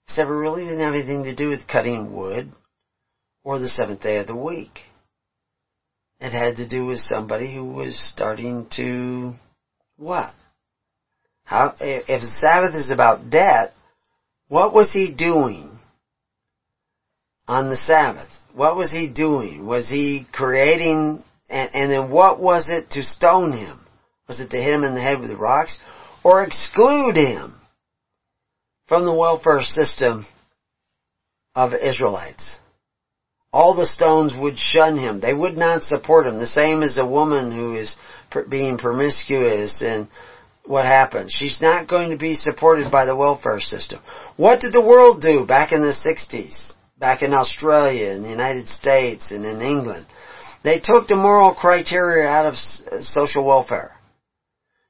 This 0.06 0.18
really 0.26 0.64
didn't 0.64 0.80
have 0.80 0.94
anything 0.94 1.24
to 1.24 1.34
do 1.34 1.48
with 1.48 1.66
cutting 1.66 2.14
wood 2.14 2.50
or 3.42 3.58
the 3.58 3.68
seventh 3.68 4.02
day 4.02 4.18
of 4.18 4.26
the 4.26 4.36
week. 4.36 4.80
It 6.20 6.32
had 6.32 6.56
to 6.56 6.68
do 6.68 6.84
with 6.86 7.00
somebody 7.00 7.54
who 7.54 7.64
was 7.64 7.98
starting 7.98 8.66
to 8.76 9.32
what? 9.96 10.32
How 11.44 11.74
if 11.80 12.20
the 12.20 12.26
Sabbath 12.26 12.74
is 12.74 12.90
about 12.90 13.30
debt, 13.30 13.72
what 14.48 14.72
was 14.74 14.92
he 14.92 15.14
doing 15.14 15.73
on 17.46 17.70
the 17.70 17.76
Sabbath? 17.76 18.28
What 18.54 18.76
was 18.76 18.90
he 18.90 19.08
doing? 19.08 19.66
Was 19.66 19.88
he 19.88 20.26
creating, 20.32 21.22
and, 21.48 21.70
and 21.74 21.90
then 21.90 22.10
what 22.10 22.40
was 22.40 22.68
it 22.68 22.90
to 22.90 23.02
stone 23.02 23.52
him? 23.52 23.80
Was 24.28 24.40
it 24.40 24.50
to 24.50 24.56
hit 24.56 24.72
him 24.74 24.84
in 24.84 24.94
the 24.94 25.00
head 25.00 25.20
with 25.20 25.30
rocks? 25.32 25.78
Or 26.22 26.42
exclude 26.42 27.16
him 27.16 27.54
from 28.86 29.04
the 29.04 29.14
welfare 29.14 29.60
system 29.62 30.26
of 31.54 31.72
Israelites? 31.74 32.60
All 33.52 33.74
the 33.74 33.86
stones 33.86 34.34
would 34.36 34.58
shun 34.58 34.96
him. 34.96 35.20
They 35.20 35.34
would 35.34 35.56
not 35.56 35.82
support 35.82 36.26
him. 36.26 36.38
The 36.38 36.46
same 36.46 36.82
as 36.82 36.98
a 36.98 37.06
woman 37.06 37.52
who 37.52 37.76
is 37.76 37.96
being 38.48 38.78
promiscuous 38.78 39.82
and 39.82 40.08
what 40.66 40.86
happens? 40.86 41.32
She's 41.32 41.60
not 41.60 41.88
going 41.88 42.10
to 42.10 42.16
be 42.16 42.34
supported 42.34 42.90
by 42.90 43.04
the 43.04 43.14
welfare 43.14 43.60
system. 43.60 44.00
What 44.36 44.60
did 44.60 44.72
the 44.72 44.80
world 44.80 45.20
do 45.20 45.46
back 45.46 45.72
in 45.72 45.82
the 45.82 45.92
60s? 45.92 46.72
Back 47.04 47.20
in 47.20 47.34
Australia, 47.34 48.12
in 48.12 48.22
the 48.22 48.30
United 48.30 48.66
States, 48.66 49.30
and 49.30 49.44
in 49.44 49.60
England? 49.60 50.06
They 50.62 50.80
took 50.80 51.06
the 51.06 51.16
moral 51.16 51.52
criteria 51.54 52.26
out 52.26 52.46
of 52.46 52.54
uh, 52.54 53.02
social 53.02 53.44
welfare. 53.44 53.92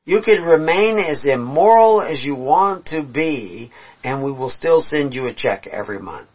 You 0.05 0.21
could 0.23 0.39
remain 0.39 1.01
as 1.01 1.27
immoral 1.27 2.01
as 2.01 2.25
you 2.25 2.37
want 2.37 2.87
to 2.95 3.03
be, 3.03 3.73
and 4.05 4.23
we 4.23 4.31
will 4.31 4.49
still 4.49 4.81
send 4.81 5.13
you 5.13 5.27
a 5.27 5.35
check 5.35 5.67
every 5.67 5.99
month. 5.99 6.29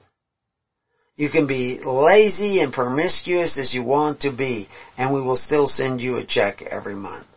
You 1.16 1.30
can 1.30 1.48
be 1.48 1.80
lazy 1.82 2.60
and 2.60 2.74
promiscuous 2.74 3.58
as 3.58 3.74
you 3.74 3.82
want 3.82 4.20
to 4.26 4.32
be, 4.34 4.68
and 4.98 5.14
we 5.14 5.22
will 5.22 5.38
still 5.38 5.68
send 5.68 6.02
you 6.02 6.18
a 6.18 6.26
check 6.26 6.62
every 6.62 6.96
month. 6.96 7.28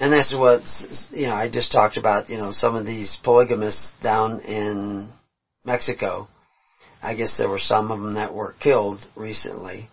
and 0.00 0.12
that's 0.12 0.32
what 0.34 0.62
you 1.12 1.26
know. 1.26 1.34
I 1.34 1.48
just 1.50 1.70
talked 1.70 1.98
about 1.98 2.30
you 2.30 2.38
know 2.38 2.50
some 2.50 2.74
of 2.74 2.86
these 2.86 3.18
polygamists 3.22 3.92
down 4.02 4.40
in 4.40 5.12
Mexico. 5.64 6.28
I 7.02 7.14
guess 7.14 7.36
there 7.36 7.48
were 7.48 7.58
some 7.58 7.90
of 7.90 8.00
them 8.00 8.14
that 8.14 8.34
were 8.34 8.54
killed 8.60 9.06
recently, 9.14 9.88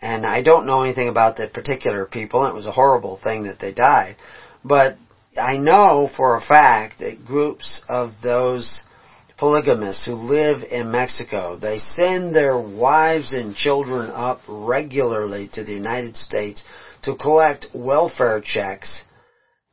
and 0.00 0.26
I 0.26 0.42
don't 0.42 0.66
know 0.66 0.82
anything 0.82 1.08
about 1.08 1.36
the 1.36 1.48
particular 1.48 2.06
people. 2.06 2.46
It 2.46 2.54
was 2.54 2.66
a 2.66 2.72
horrible 2.72 3.18
thing 3.22 3.44
that 3.44 3.58
they 3.58 3.72
died, 3.72 4.16
but 4.64 4.96
I 5.36 5.56
know 5.56 6.08
for 6.16 6.36
a 6.36 6.40
fact 6.40 6.98
that 7.00 7.26
groups 7.26 7.82
of 7.88 8.12
those 8.22 8.82
polygamists 9.36 10.06
who 10.06 10.14
live 10.14 10.64
in 10.64 10.90
Mexico, 10.90 11.56
they 11.56 11.78
send 11.78 12.34
their 12.34 12.58
wives 12.58 13.32
and 13.32 13.54
children 13.54 14.10
up 14.10 14.40
regularly 14.48 15.48
to 15.52 15.64
the 15.64 15.72
United 15.72 16.16
States 16.16 16.64
to 17.02 17.14
collect 17.14 17.68
welfare 17.74 18.40
checks 18.40 19.04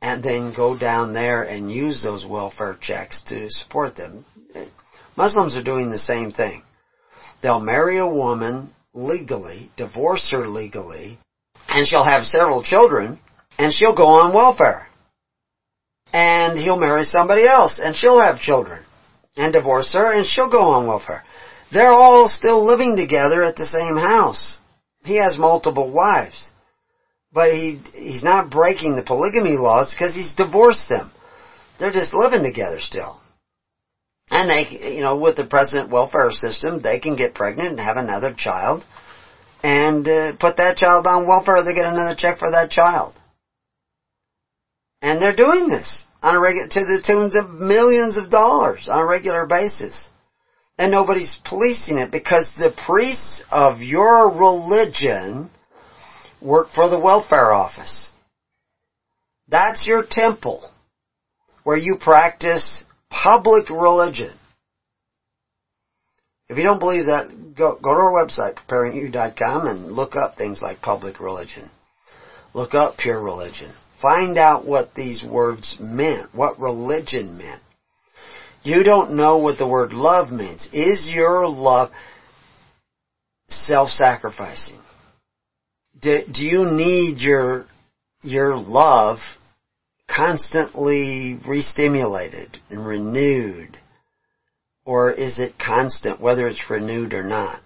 and 0.00 0.22
then 0.22 0.54
go 0.54 0.78
down 0.78 1.14
there 1.14 1.42
and 1.42 1.72
use 1.72 2.02
those 2.02 2.24
welfare 2.24 2.78
checks 2.80 3.22
to 3.22 3.50
support 3.50 3.96
them. 3.96 4.24
Muslims 5.16 5.56
are 5.56 5.62
doing 5.62 5.90
the 5.90 5.98
same 5.98 6.32
thing. 6.32 6.62
They'll 7.42 7.60
marry 7.60 7.98
a 7.98 8.06
woman 8.06 8.70
legally, 8.94 9.70
divorce 9.76 10.30
her 10.30 10.48
legally, 10.48 11.18
and 11.68 11.86
she'll 11.86 12.04
have 12.04 12.24
several 12.24 12.62
children, 12.62 13.18
and 13.58 13.72
she'll 13.72 13.96
go 13.96 14.06
on 14.06 14.34
welfare. 14.34 14.88
And 16.12 16.58
he'll 16.58 16.78
marry 16.78 17.04
somebody 17.04 17.46
else, 17.46 17.80
and 17.82 17.94
she'll 17.94 18.20
have 18.20 18.38
children, 18.38 18.84
and 19.36 19.52
divorce 19.52 19.92
her, 19.92 20.12
and 20.12 20.26
she'll 20.26 20.50
go 20.50 20.70
on 20.70 20.86
welfare. 20.86 21.24
They're 21.72 21.92
all 21.92 22.28
still 22.28 22.64
living 22.64 22.96
together 22.96 23.42
at 23.42 23.56
the 23.56 23.66
same 23.66 23.96
house. 23.96 24.60
He 25.04 25.16
has 25.16 25.36
multiple 25.38 25.90
wives 25.90 26.50
but 27.36 27.52
he 27.52 27.78
he's 27.92 28.22
not 28.22 28.50
breaking 28.50 28.96
the 28.96 29.02
polygamy 29.02 29.58
laws 29.58 29.94
because 29.94 30.14
he's 30.14 30.34
divorced 30.34 30.88
them. 30.88 31.12
They're 31.78 31.92
just 31.92 32.14
living 32.14 32.42
together 32.42 32.80
still. 32.80 33.20
And 34.30 34.50
they, 34.50 34.94
you 34.94 35.02
know, 35.02 35.18
with 35.18 35.36
the 35.36 35.44
present 35.44 35.90
welfare 35.90 36.30
system, 36.30 36.82
they 36.82 36.98
can 36.98 37.16
get 37.16 37.34
pregnant 37.34 37.70
and 37.70 37.80
have 37.80 37.96
another 37.96 38.34
child 38.36 38.84
and 39.66 40.06
uh, 40.06 40.36
put 40.38 40.58
that 40.58 40.76
child 40.76 41.06
on 41.06 41.26
welfare, 41.26 41.62
they 41.62 41.74
get 41.74 41.86
another 41.86 42.14
check 42.14 42.38
for 42.38 42.52
that 42.52 42.70
child. 42.70 43.14
And 45.02 45.20
they're 45.20 45.34
doing 45.34 45.68
this 45.68 46.04
on 46.22 46.36
a 46.36 46.40
regular, 46.40 46.68
to 46.68 46.80
the 46.80 47.02
tunes 47.04 47.36
of 47.36 47.50
millions 47.50 48.16
of 48.16 48.30
dollars 48.30 48.88
on 48.88 49.00
a 49.00 49.06
regular 49.06 49.46
basis. 49.46 50.08
And 50.78 50.92
nobody's 50.92 51.40
policing 51.44 51.98
it 51.98 52.12
because 52.12 52.54
the 52.56 52.74
priests 52.86 53.42
of 53.50 53.80
your 53.80 54.30
religion 54.30 55.50
work 56.40 56.68
for 56.74 56.88
the 56.88 56.98
welfare 56.98 57.50
office. 57.52 58.12
That's 59.48 59.86
your 59.86 60.04
temple 60.08 60.70
where 61.64 61.76
you 61.76 61.96
practice 62.00 62.84
public 63.10 63.70
religion. 63.70 64.32
If 66.48 66.56
you 66.58 66.64
don't 66.64 66.78
believe 66.78 67.06
that, 67.06 67.54
go, 67.56 67.76
go 67.82 67.92
to 67.92 68.00
our 68.00 68.12
website, 68.12 68.56
preparingyou.com, 68.68 69.66
and 69.66 69.92
look 69.92 70.14
up 70.14 70.36
things 70.36 70.62
like 70.62 70.80
public 70.80 71.18
religion. 71.18 71.68
Look 72.54 72.74
up 72.74 72.96
pure 72.98 73.20
religion. 73.20 73.72
Find 74.00 74.38
out 74.38 74.66
what 74.66 74.94
these 74.94 75.24
words 75.24 75.76
meant, 75.80 76.34
what 76.34 76.60
religion 76.60 77.36
meant. 77.36 77.62
You 78.62 78.82
don't 78.82 79.16
know 79.16 79.38
what 79.38 79.58
the 79.58 79.68
word 79.68 79.92
love 79.92 80.30
means. 80.30 80.68
Is 80.72 81.10
your 81.12 81.48
love 81.48 81.90
self-sacrificing? 83.48 84.80
Do, 86.00 86.20
do 86.32 86.44
you 86.44 86.64
need 86.64 87.18
your, 87.18 87.66
your 88.22 88.58
love 88.58 89.18
constantly 90.08 91.38
re-stimulated 91.46 92.58
and 92.70 92.86
renewed? 92.86 93.76
Or 94.84 95.10
is 95.10 95.38
it 95.38 95.58
constant, 95.58 96.20
whether 96.20 96.46
it's 96.46 96.70
renewed 96.70 97.12
or 97.12 97.24
not? 97.24 97.60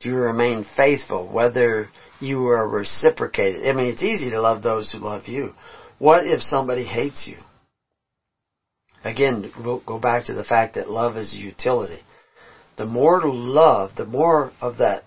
Do 0.00 0.08
you 0.08 0.16
remain 0.16 0.66
faithful, 0.76 1.32
whether 1.32 1.88
you 2.20 2.46
are 2.48 2.68
reciprocated? 2.68 3.66
I 3.66 3.72
mean, 3.72 3.92
it's 3.92 4.02
easy 4.02 4.30
to 4.30 4.40
love 4.40 4.62
those 4.62 4.90
who 4.90 4.98
love 4.98 5.28
you. 5.28 5.54
What 5.98 6.26
if 6.26 6.42
somebody 6.42 6.84
hates 6.84 7.26
you? 7.26 7.38
Again, 9.04 9.50
we'll 9.62 9.80
go 9.80 9.98
back 9.98 10.24
to 10.26 10.34
the 10.34 10.44
fact 10.44 10.74
that 10.74 10.90
love 10.90 11.16
is 11.16 11.34
utility. 11.34 12.00
The 12.76 12.86
more 12.86 13.22
love, 13.24 13.90
the 13.96 14.06
more 14.06 14.52
of 14.60 14.78
that 14.78 15.04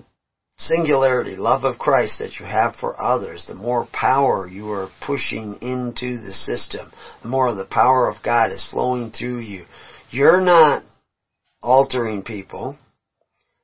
singularity, 0.57 1.35
love 1.35 1.63
of 1.63 1.77
Christ 1.77 2.19
that 2.19 2.39
you 2.39 2.45
have 2.45 2.75
for 2.75 2.99
others, 3.01 3.45
the 3.45 3.53
more 3.53 3.85
power 3.85 4.47
you 4.47 4.71
are 4.71 4.89
pushing 5.01 5.57
into 5.61 6.19
the 6.19 6.33
system, 6.33 6.91
the 7.21 7.27
more 7.27 7.53
the 7.53 7.65
power 7.65 8.07
of 8.07 8.23
God 8.23 8.51
is 8.51 8.67
flowing 8.67 9.11
through 9.11 9.39
you. 9.39 9.65
You're 10.09 10.41
not 10.41 10.83
altering 11.61 12.23
people, 12.23 12.77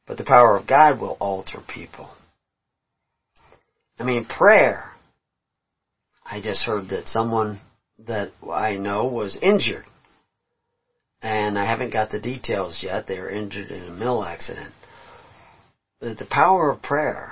but 0.06 0.18
the 0.18 0.24
power 0.24 0.56
of 0.56 0.68
God 0.68 1.00
will 1.00 1.18
alter 1.20 1.62
people. 1.68 2.10
I 3.98 4.04
mean, 4.04 4.26
prayer. 4.26 4.92
I 6.26 6.42
just 6.42 6.66
heard 6.66 6.90
that 6.90 7.08
someone 7.08 7.60
that 8.00 8.32
I 8.52 8.76
know 8.76 9.06
was 9.06 9.38
injured. 9.42 9.86
And 11.22 11.58
I 11.58 11.66
haven't 11.66 11.94
got 11.94 12.12
the 12.12 12.20
details 12.20 12.84
yet. 12.84 13.08
They 13.08 13.20
were 13.20 13.30
injured 13.30 13.72
in 13.72 13.84
a 13.84 13.92
mill 13.92 14.24
accident. 14.24 14.74
But 16.04 16.18
the 16.18 16.26
power 16.26 16.70
of 16.70 16.82
prayer 16.82 17.32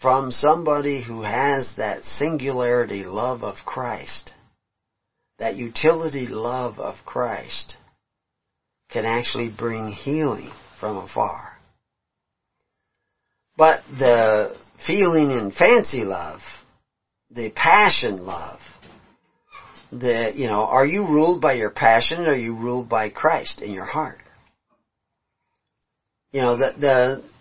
from 0.00 0.32
somebody 0.32 1.00
who 1.00 1.22
has 1.22 1.76
that 1.76 2.04
singularity 2.04 3.04
love 3.04 3.44
of 3.44 3.64
Christ, 3.64 4.34
that 5.38 5.54
utility 5.54 6.26
love 6.26 6.80
of 6.80 6.96
Christ, 7.06 7.76
can 8.90 9.04
actually 9.04 9.50
bring 9.50 9.92
healing 9.92 10.50
from 10.80 10.96
afar. 10.96 11.56
But 13.56 13.84
the 14.00 14.56
feeling 14.84 15.30
and 15.30 15.54
fancy 15.54 16.02
love, 16.02 16.40
the 17.30 17.50
passion 17.50 18.26
love, 18.26 18.58
the, 19.92 20.32
you 20.34 20.48
know, 20.48 20.64
are 20.64 20.84
you 20.84 21.06
ruled 21.06 21.40
by 21.40 21.52
your 21.52 21.70
passion 21.70 22.26
or 22.26 22.32
are 22.32 22.34
you 22.34 22.56
ruled 22.56 22.88
by 22.88 23.10
Christ 23.10 23.62
in 23.62 23.70
your 23.70 23.84
heart? 23.84 24.18
You 26.32 26.40
know, 26.40 26.56
the, 26.56 26.74
the, 26.76 27.33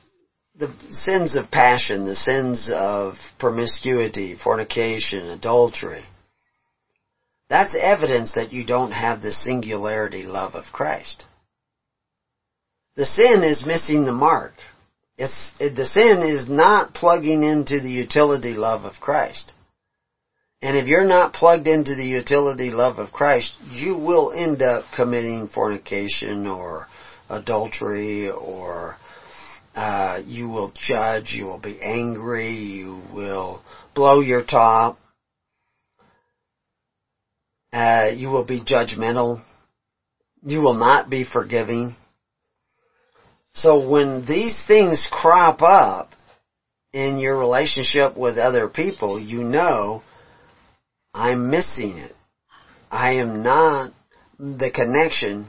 the 0.56 0.72
sins 0.90 1.36
of 1.36 1.50
passion, 1.50 2.06
the 2.06 2.16
sins 2.16 2.70
of 2.72 3.16
promiscuity, 3.40 4.36
fornication, 4.36 5.30
adultery, 5.30 6.04
that's 7.50 7.76
evidence 7.80 8.34
that 8.36 8.54
you 8.54 8.66
don't 8.66 8.92
have 8.92 9.22
the 9.22 9.32
singularity 9.32 10.24
love 10.24 10.56
of 10.56 10.66
Christ. 10.72 11.26
The 12.96 13.06
sin 13.06 13.44
is 13.44 13.66
missing 13.66 14.06
the 14.06 14.12
mark. 14.12 14.54
It's, 15.18 15.52
the 15.60 15.86
sin 15.86 16.22
is 16.22 16.48
not 16.48 16.94
plugging 16.94 17.44
into 17.44 17.80
the 17.80 17.92
utility 17.92 18.54
love 18.54 18.86
of 18.86 19.00
Christ. 19.00 19.52
And 20.62 20.78
if 20.78 20.88
you're 20.88 21.06
not 21.06 21.34
plugged 21.34 21.68
into 21.68 21.96
the 21.96 22.06
utility 22.06 22.70
love 22.70 22.98
of 22.98 23.12
Christ, 23.12 23.54
you 23.70 23.98
will 23.98 24.32
end 24.32 24.62
up 24.62 24.86
committing 24.96 25.48
fornication 25.48 26.48
or 26.48 26.88
adultery 27.30 28.30
or 28.30 28.98
uh, 29.76 30.22
you 30.26 30.48
will 30.48 30.72
judge, 30.76 31.34
you 31.34 31.46
will 31.46 31.60
be 31.60 31.80
angry, 31.82 32.52
you 32.52 33.02
will 33.14 33.64
blow 33.96 34.20
your 34.20 34.44
top, 34.44 35.00
uh, 37.72 38.10
you 38.14 38.30
will 38.30 38.46
be 38.46 38.62
judgmental, 38.62 39.42
you 40.44 40.62
will 40.62 40.76
not 40.76 41.10
be 41.10 41.24
forgiving. 41.26 41.96
So 43.54 43.88
when 43.88 44.26
these 44.26 44.56
things 44.68 45.08
crop 45.12 45.62
up 45.62 46.10
in 46.92 47.18
your 47.18 47.38
relationship 47.38 48.16
with 48.16 48.38
other 48.38 48.68
people, 48.68 49.20
you 49.20 49.44
know, 49.44 50.04
I'm 51.14 51.50
missing 51.50 51.98
it. 51.98 52.16
I 52.90 53.14
am 53.16 53.44
not 53.44 53.92
the 54.38 54.72
connection. 54.72 55.48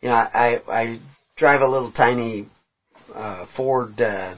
You 0.00 0.08
know, 0.08 0.14
I, 0.14 0.60
I 0.68 1.00
drive 1.36 1.60
a 1.60 1.68
little 1.68 1.92
tiny, 1.92 2.48
uh, 3.14 3.46
Ford, 3.56 4.00
uh, 4.00 4.36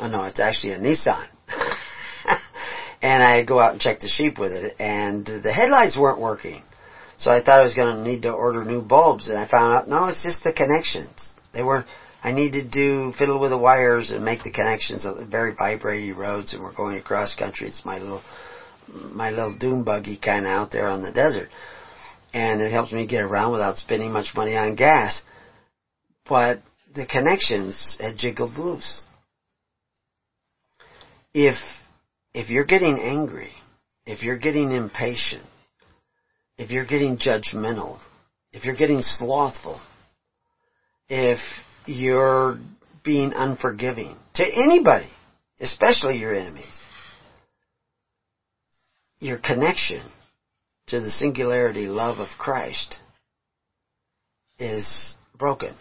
oh 0.00 0.06
no, 0.08 0.24
it's 0.24 0.40
actually 0.40 0.72
a 0.72 0.78
Nissan. 0.78 1.26
and 3.02 3.22
I 3.22 3.42
go 3.42 3.60
out 3.60 3.72
and 3.72 3.80
check 3.80 4.00
the 4.00 4.08
sheep 4.08 4.38
with 4.38 4.52
it, 4.52 4.76
and 4.78 5.24
the 5.24 5.52
headlights 5.52 5.96
weren't 5.96 6.20
working. 6.20 6.62
So 7.16 7.30
I 7.30 7.40
thought 7.40 7.60
I 7.60 7.62
was 7.62 7.74
going 7.74 7.96
to 7.96 8.02
need 8.02 8.22
to 8.22 8.32
order 8.32 8.64
new 8.64 8.82
bulbs, 8.82 9.28
and 9.28 9.38
I 9.38 9.46
found 9.46 9.72
out, 9.72 9.88
no, 9.88 10.06
it's 10.06 10.22
just 10.22 10.42
the 10.42 10.52
connections. 10.52 11.32
They 11.52 11.62
were 11.62 11.84
I 12.24 12.32
needed 12.32 12.72
to 12.72 13.12
fiddle 13.12 13.38
with 13.38 13.50
the 13.50 13.58
wires 13.58 14.10
and 14.10 14.24
make 14.24 14.42
the 14.42 14.50
connections 14.50 15.04
very 15.28 15.52
vibrating 15.52 16.16
roads 16.16 16.54
and 16.54 16.62
we're 16.62 16.72
going 16.72 16.96
across 16.96 17.36
country. 17.36 17.68
It's 17.68 17.84
my 17.84 17.98
little, 17.98 18.22
my 18.88 19.28
little 19.28 19.54
dune 19.54 19.84
buggy 19.84 20.16
kind 20.16 20.46
of 20.46 20.50
out 20.50 20.70
there 20.70 20.88
on 20.88 21.02
the 21.02 21.12
desert. 21.12 21.50
And 22.32 22.62
it 22.62 22.72
helps 22.72 22.92
me 22.92 23.06
get 23.06 23.20
around 23.20 23.52
without 23.52 23.76
spending 23.76 24.10
much 24.10 24.34
money 24.34 24.56
on 24.56 24.74
gas. 24.74 25.22
But 26.26 26.62
the 26.94 27.06
connections 27.06 27.96
had 28.00 28.16
jiggled 28.16 28.56
loose. 28.56 29.04
If, 31.32 31.56
if 32.32 32.48
you're 32.48 32.64
getting 32.64 32.98
angry, 33.00 33.50
if 34.06 34.22
you're 34.22 34.38
getting 34.38 34.70
impatient, 34.70 35.44
if 36.56 36.70
you're 36.70 36.86
getting 36.86 37.16
judgmental, 37.16 37.98
if 38.52 38.64
you're 38.64 38.76
getting 38.76 39.02
slothful, 39.02 39.80
if 41.08 41.40
you're 41.86 42.58
being 43.02 43.32
unforgiving 43.34 44.16
to 44.34 44.44
anybody, 44.44 45.10
especially 45.60 46.18
your 46.18 46.34
enemies. 46.34 46.80
Your 49.18 49.38
connection 49.38 50.02
to 50.88 51.00
the 51.00 51.10
singularity 51.10 51.86
love 51.86 52.18
of 52.18 52.28
Christ 52.38 52.98
is 54.58 55.16
broken. 55.36 55.74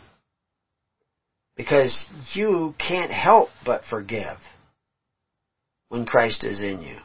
Because 1.56 2.08
you 2.34 2.74
can't 2.80 3.12
help 3.12 3.50
but 3.66 3.84
forgive 3.84 4.38
when 5.90 6.06
Christ 6.06 6.44
is 6.44 6.62
in 6.64 6.82
you. 6.82 6.98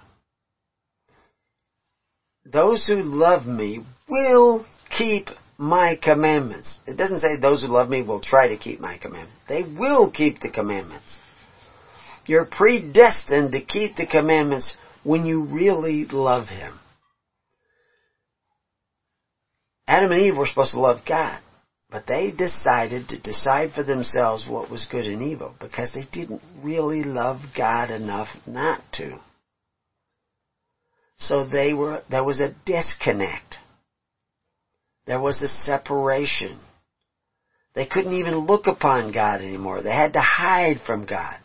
Those 2.44 2.86
who 2.86 3.02
love 3.02 3.44
me 3.44 3.80
will 4.08 4.64
keep 4.88 5.28
my 5.58 5.96
commandments. 6.00 6.78
It 6.86 6.96
doesn't 6.96 7.20
say 7.20 7.36
those 7.36 7.60
who 7.60 7.68
love 7.68 7.88
me 7.88 8.00
will 8.00 8.20
try 8.20 8.48
to 8.48 8.56
keep 8.56 8.80
my 8.80 8.96
commandments. 8.96 9.42
They 9.48 9.62
will 9.62 10.10
keep 10.10 10.38
the 10.40 10.48
commandments. 10.48 11.18
You're 12.24 12.44
predestined 12.44 13.52
to 13.52 13.60
keep 13.60 13.96
the 13.96 14.06
commandments 14.06 14.76
when 15.02 15.26
you 15.26 15.44
really 15.44 16.04
love 16.04 16.46
Him. 16.46 16.78
Adam 19.86 20.12
and 20.12 20.20
Eve 20.20 20.36
were 20.36 20.46
supposed 20.46 20.72
to 20.72 20.80
love 20.80 21.00
God, 21.06 21.40
but 21.90 22.06
they 22.06 22.30
decided 22.30 23.08
to 23.08 23.18
decide 23.20 23.72
for 23.72 23.82
themselves 23.82 24.46
what 24.46 24.70
was 24.70 24.86
good 24.90 25.06
and 25.06 25.22
evil 25.22 25.54
because 25.58 25.92
they 25.92 26.04
didn't 26.12 26.42
really 26.62 27.02
love 27.02 27.40
God 27.56 27.90
enough 27.90 28.28
not 28.46 28.82
to. 28.92 29.18
So 31.16 31.44
they 31.44 31.72
were, 31.72 32.02
there 32.10 32.24
was 32.24 32.40
a 32.40 32.54
disconnect. 32.66 33.56
There 35.06 35.20
was 35.20 35.40
a 35.40 35.48
separation. 35.48 36.58
They 37.74 37.86
couldn't 37.86 38.12
even 38.12 38.46
look 38.46 38.66
upon 38.66 39.12
God 39.12 39.40
anymore. 39.40 39.82
They 39.82 39.94
had 39.94 40.12
to 40.12 40.20
hide 40.20 40.80
from 40.84 41.06
God. 41.06 41.38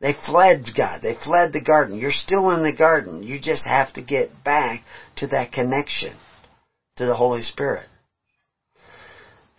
They 0.00 0.12
fled 0.12 0.66
God. 0.76 1.00
They 1.02 1.14
fled 1.14 1.52
the 1.52 1.62
garden. 1.62 1.98
You're 1.98 2.10
still 2.10 2.50
in 2.50 2.62
the 2.62 2.74
garden. 2.74 3.22
You 3.22 3.38
just 3.38 3.66
have 3.66 3.92
to 3.94 4.02
get 4.02 4.44
back 4.44 4.82
to 5.16 5.26
that 5.28 5.52
connection 5.52 6.14
to 6.96 7.06
the 7.06 7.14
Holy 7.14 7.42
Spirit. 7.42 7.86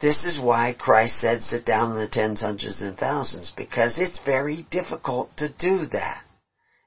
This 0.01 0.25
is 0.25 0.37
why 0.37 0.73
Christ 0.77 1.19
said 1.21 1.41
sit 1.41 1.65
down 1.65 1.91
in 1.91 1.97
the 1.97 2.07
tens, 2.07 2.41
hundreds, 2.41 2.81
and 2.81 2.97
thousands, 2.97 3.53
because 3.55 3.97
it's 3.97 4.19
very 4.19 4.67
difficult 4.69 5.35
to 5.37 5.49
do 5.49 5.85
that. 5.87 6.21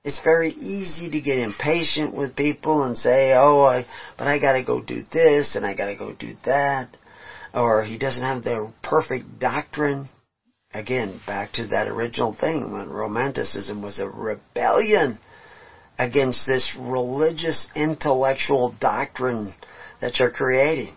It's 0.05 0.21
very 0.21 0.51
easy 0.53 1.11
to 1.11 1.21
get 1.21 1.39
impatient 1.39 2.15
with 2.15 2.37
people 2.37 2.85
and 2.85 2.97
say, 2.97 3.33
oh, 3.35 3.63
I, 3.65 3.87
but 4.17 4.29
I 4.29 4.39
gotta 4.39 4.63
go 4.63 4.81
do 4.81 5.03
this 5.11 5.57
and 5.57 5.67
I 5.67 5.75
gotta 5.75 5.97
go 5.97 6.13
do 6.13 6.35
that. 6.45 6.97
Or 7.53 7.83
he 7.83 7.99
doesn't 7.99 8.25
have 8.25 8.45
the 8.45 8.73
perfect 8.83 9.39
doctrine. 9.39 10.09
Again, 10.73 11.21
back 11.27 11.53
to 11.53 11.67
that 11.69 11.89
original 11.89 12.35
thing 12.35 12.73
when 12.73 12.91
Romanticism 12.91 13.83
was 13.83 13.99
a 13.99 14.09
rebellion 14.09 15.19
against 15.99 16.47
this 16.47 16.77
religious 16.79 17.69
intellectual 17.75 18.77
doctrine 18.79 19.55
that 20.01 20.19
you're 20.19 20.31
creating. 20.31 20.95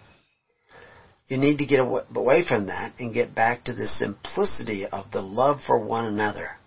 You 1.32 1.38
need 1.38 1.60
to 1.60 1.66
get 1.66 1.80
away 1.80 2.44
from 2.46 2.66
that 2.66 2.92
and 3.00 3.14
get 3.14 3.34
back 3.34 3.64
to 3.64 3.74
the 3.74 3.88
simplicity 3.88 4.86
of 4.86 5.12
the 5.12 5.22
love 5.22 5.62
for 5.66 5.80
one 5.80 6.04
another. 6.04 6.58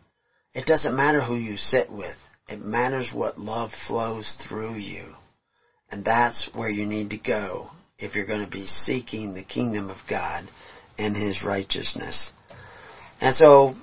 It 0.55 0.65
doesn't 0.65 0.97
matter 0.97 1.23
who 1.23 1.37
you 1.37 1.59
sit 1.59 1.93
with. 1.93 2.17
It 2.49 2.65
matters 2.65 3.11
what 3.13 3.39
love 3.39 3.73
flows 3.87 4.39
through 4.49 4.77
you. 4.77 5.05
And 5.91 6.03
that's 6.03 6.49
where 6.55 6.71
you 6.71 6.87
need 6.87 7.11
to 7.11 7.19
go 7.19 7.73
if 7.99 8.15
you're 8.15 8.25
going 8.25 8.43
to 8.43 8.51
be 8.51 8.65
seeking 8.65 9.35
the 9.35 9.45
kingdom 9.45 9.91
of 9.91 9.99
God 10.09 10.49
and 10.97 11.15
His 11.15 11.43
righteousness. 11.43 12.33
And 13.21 13.37
so, 13.37 13.75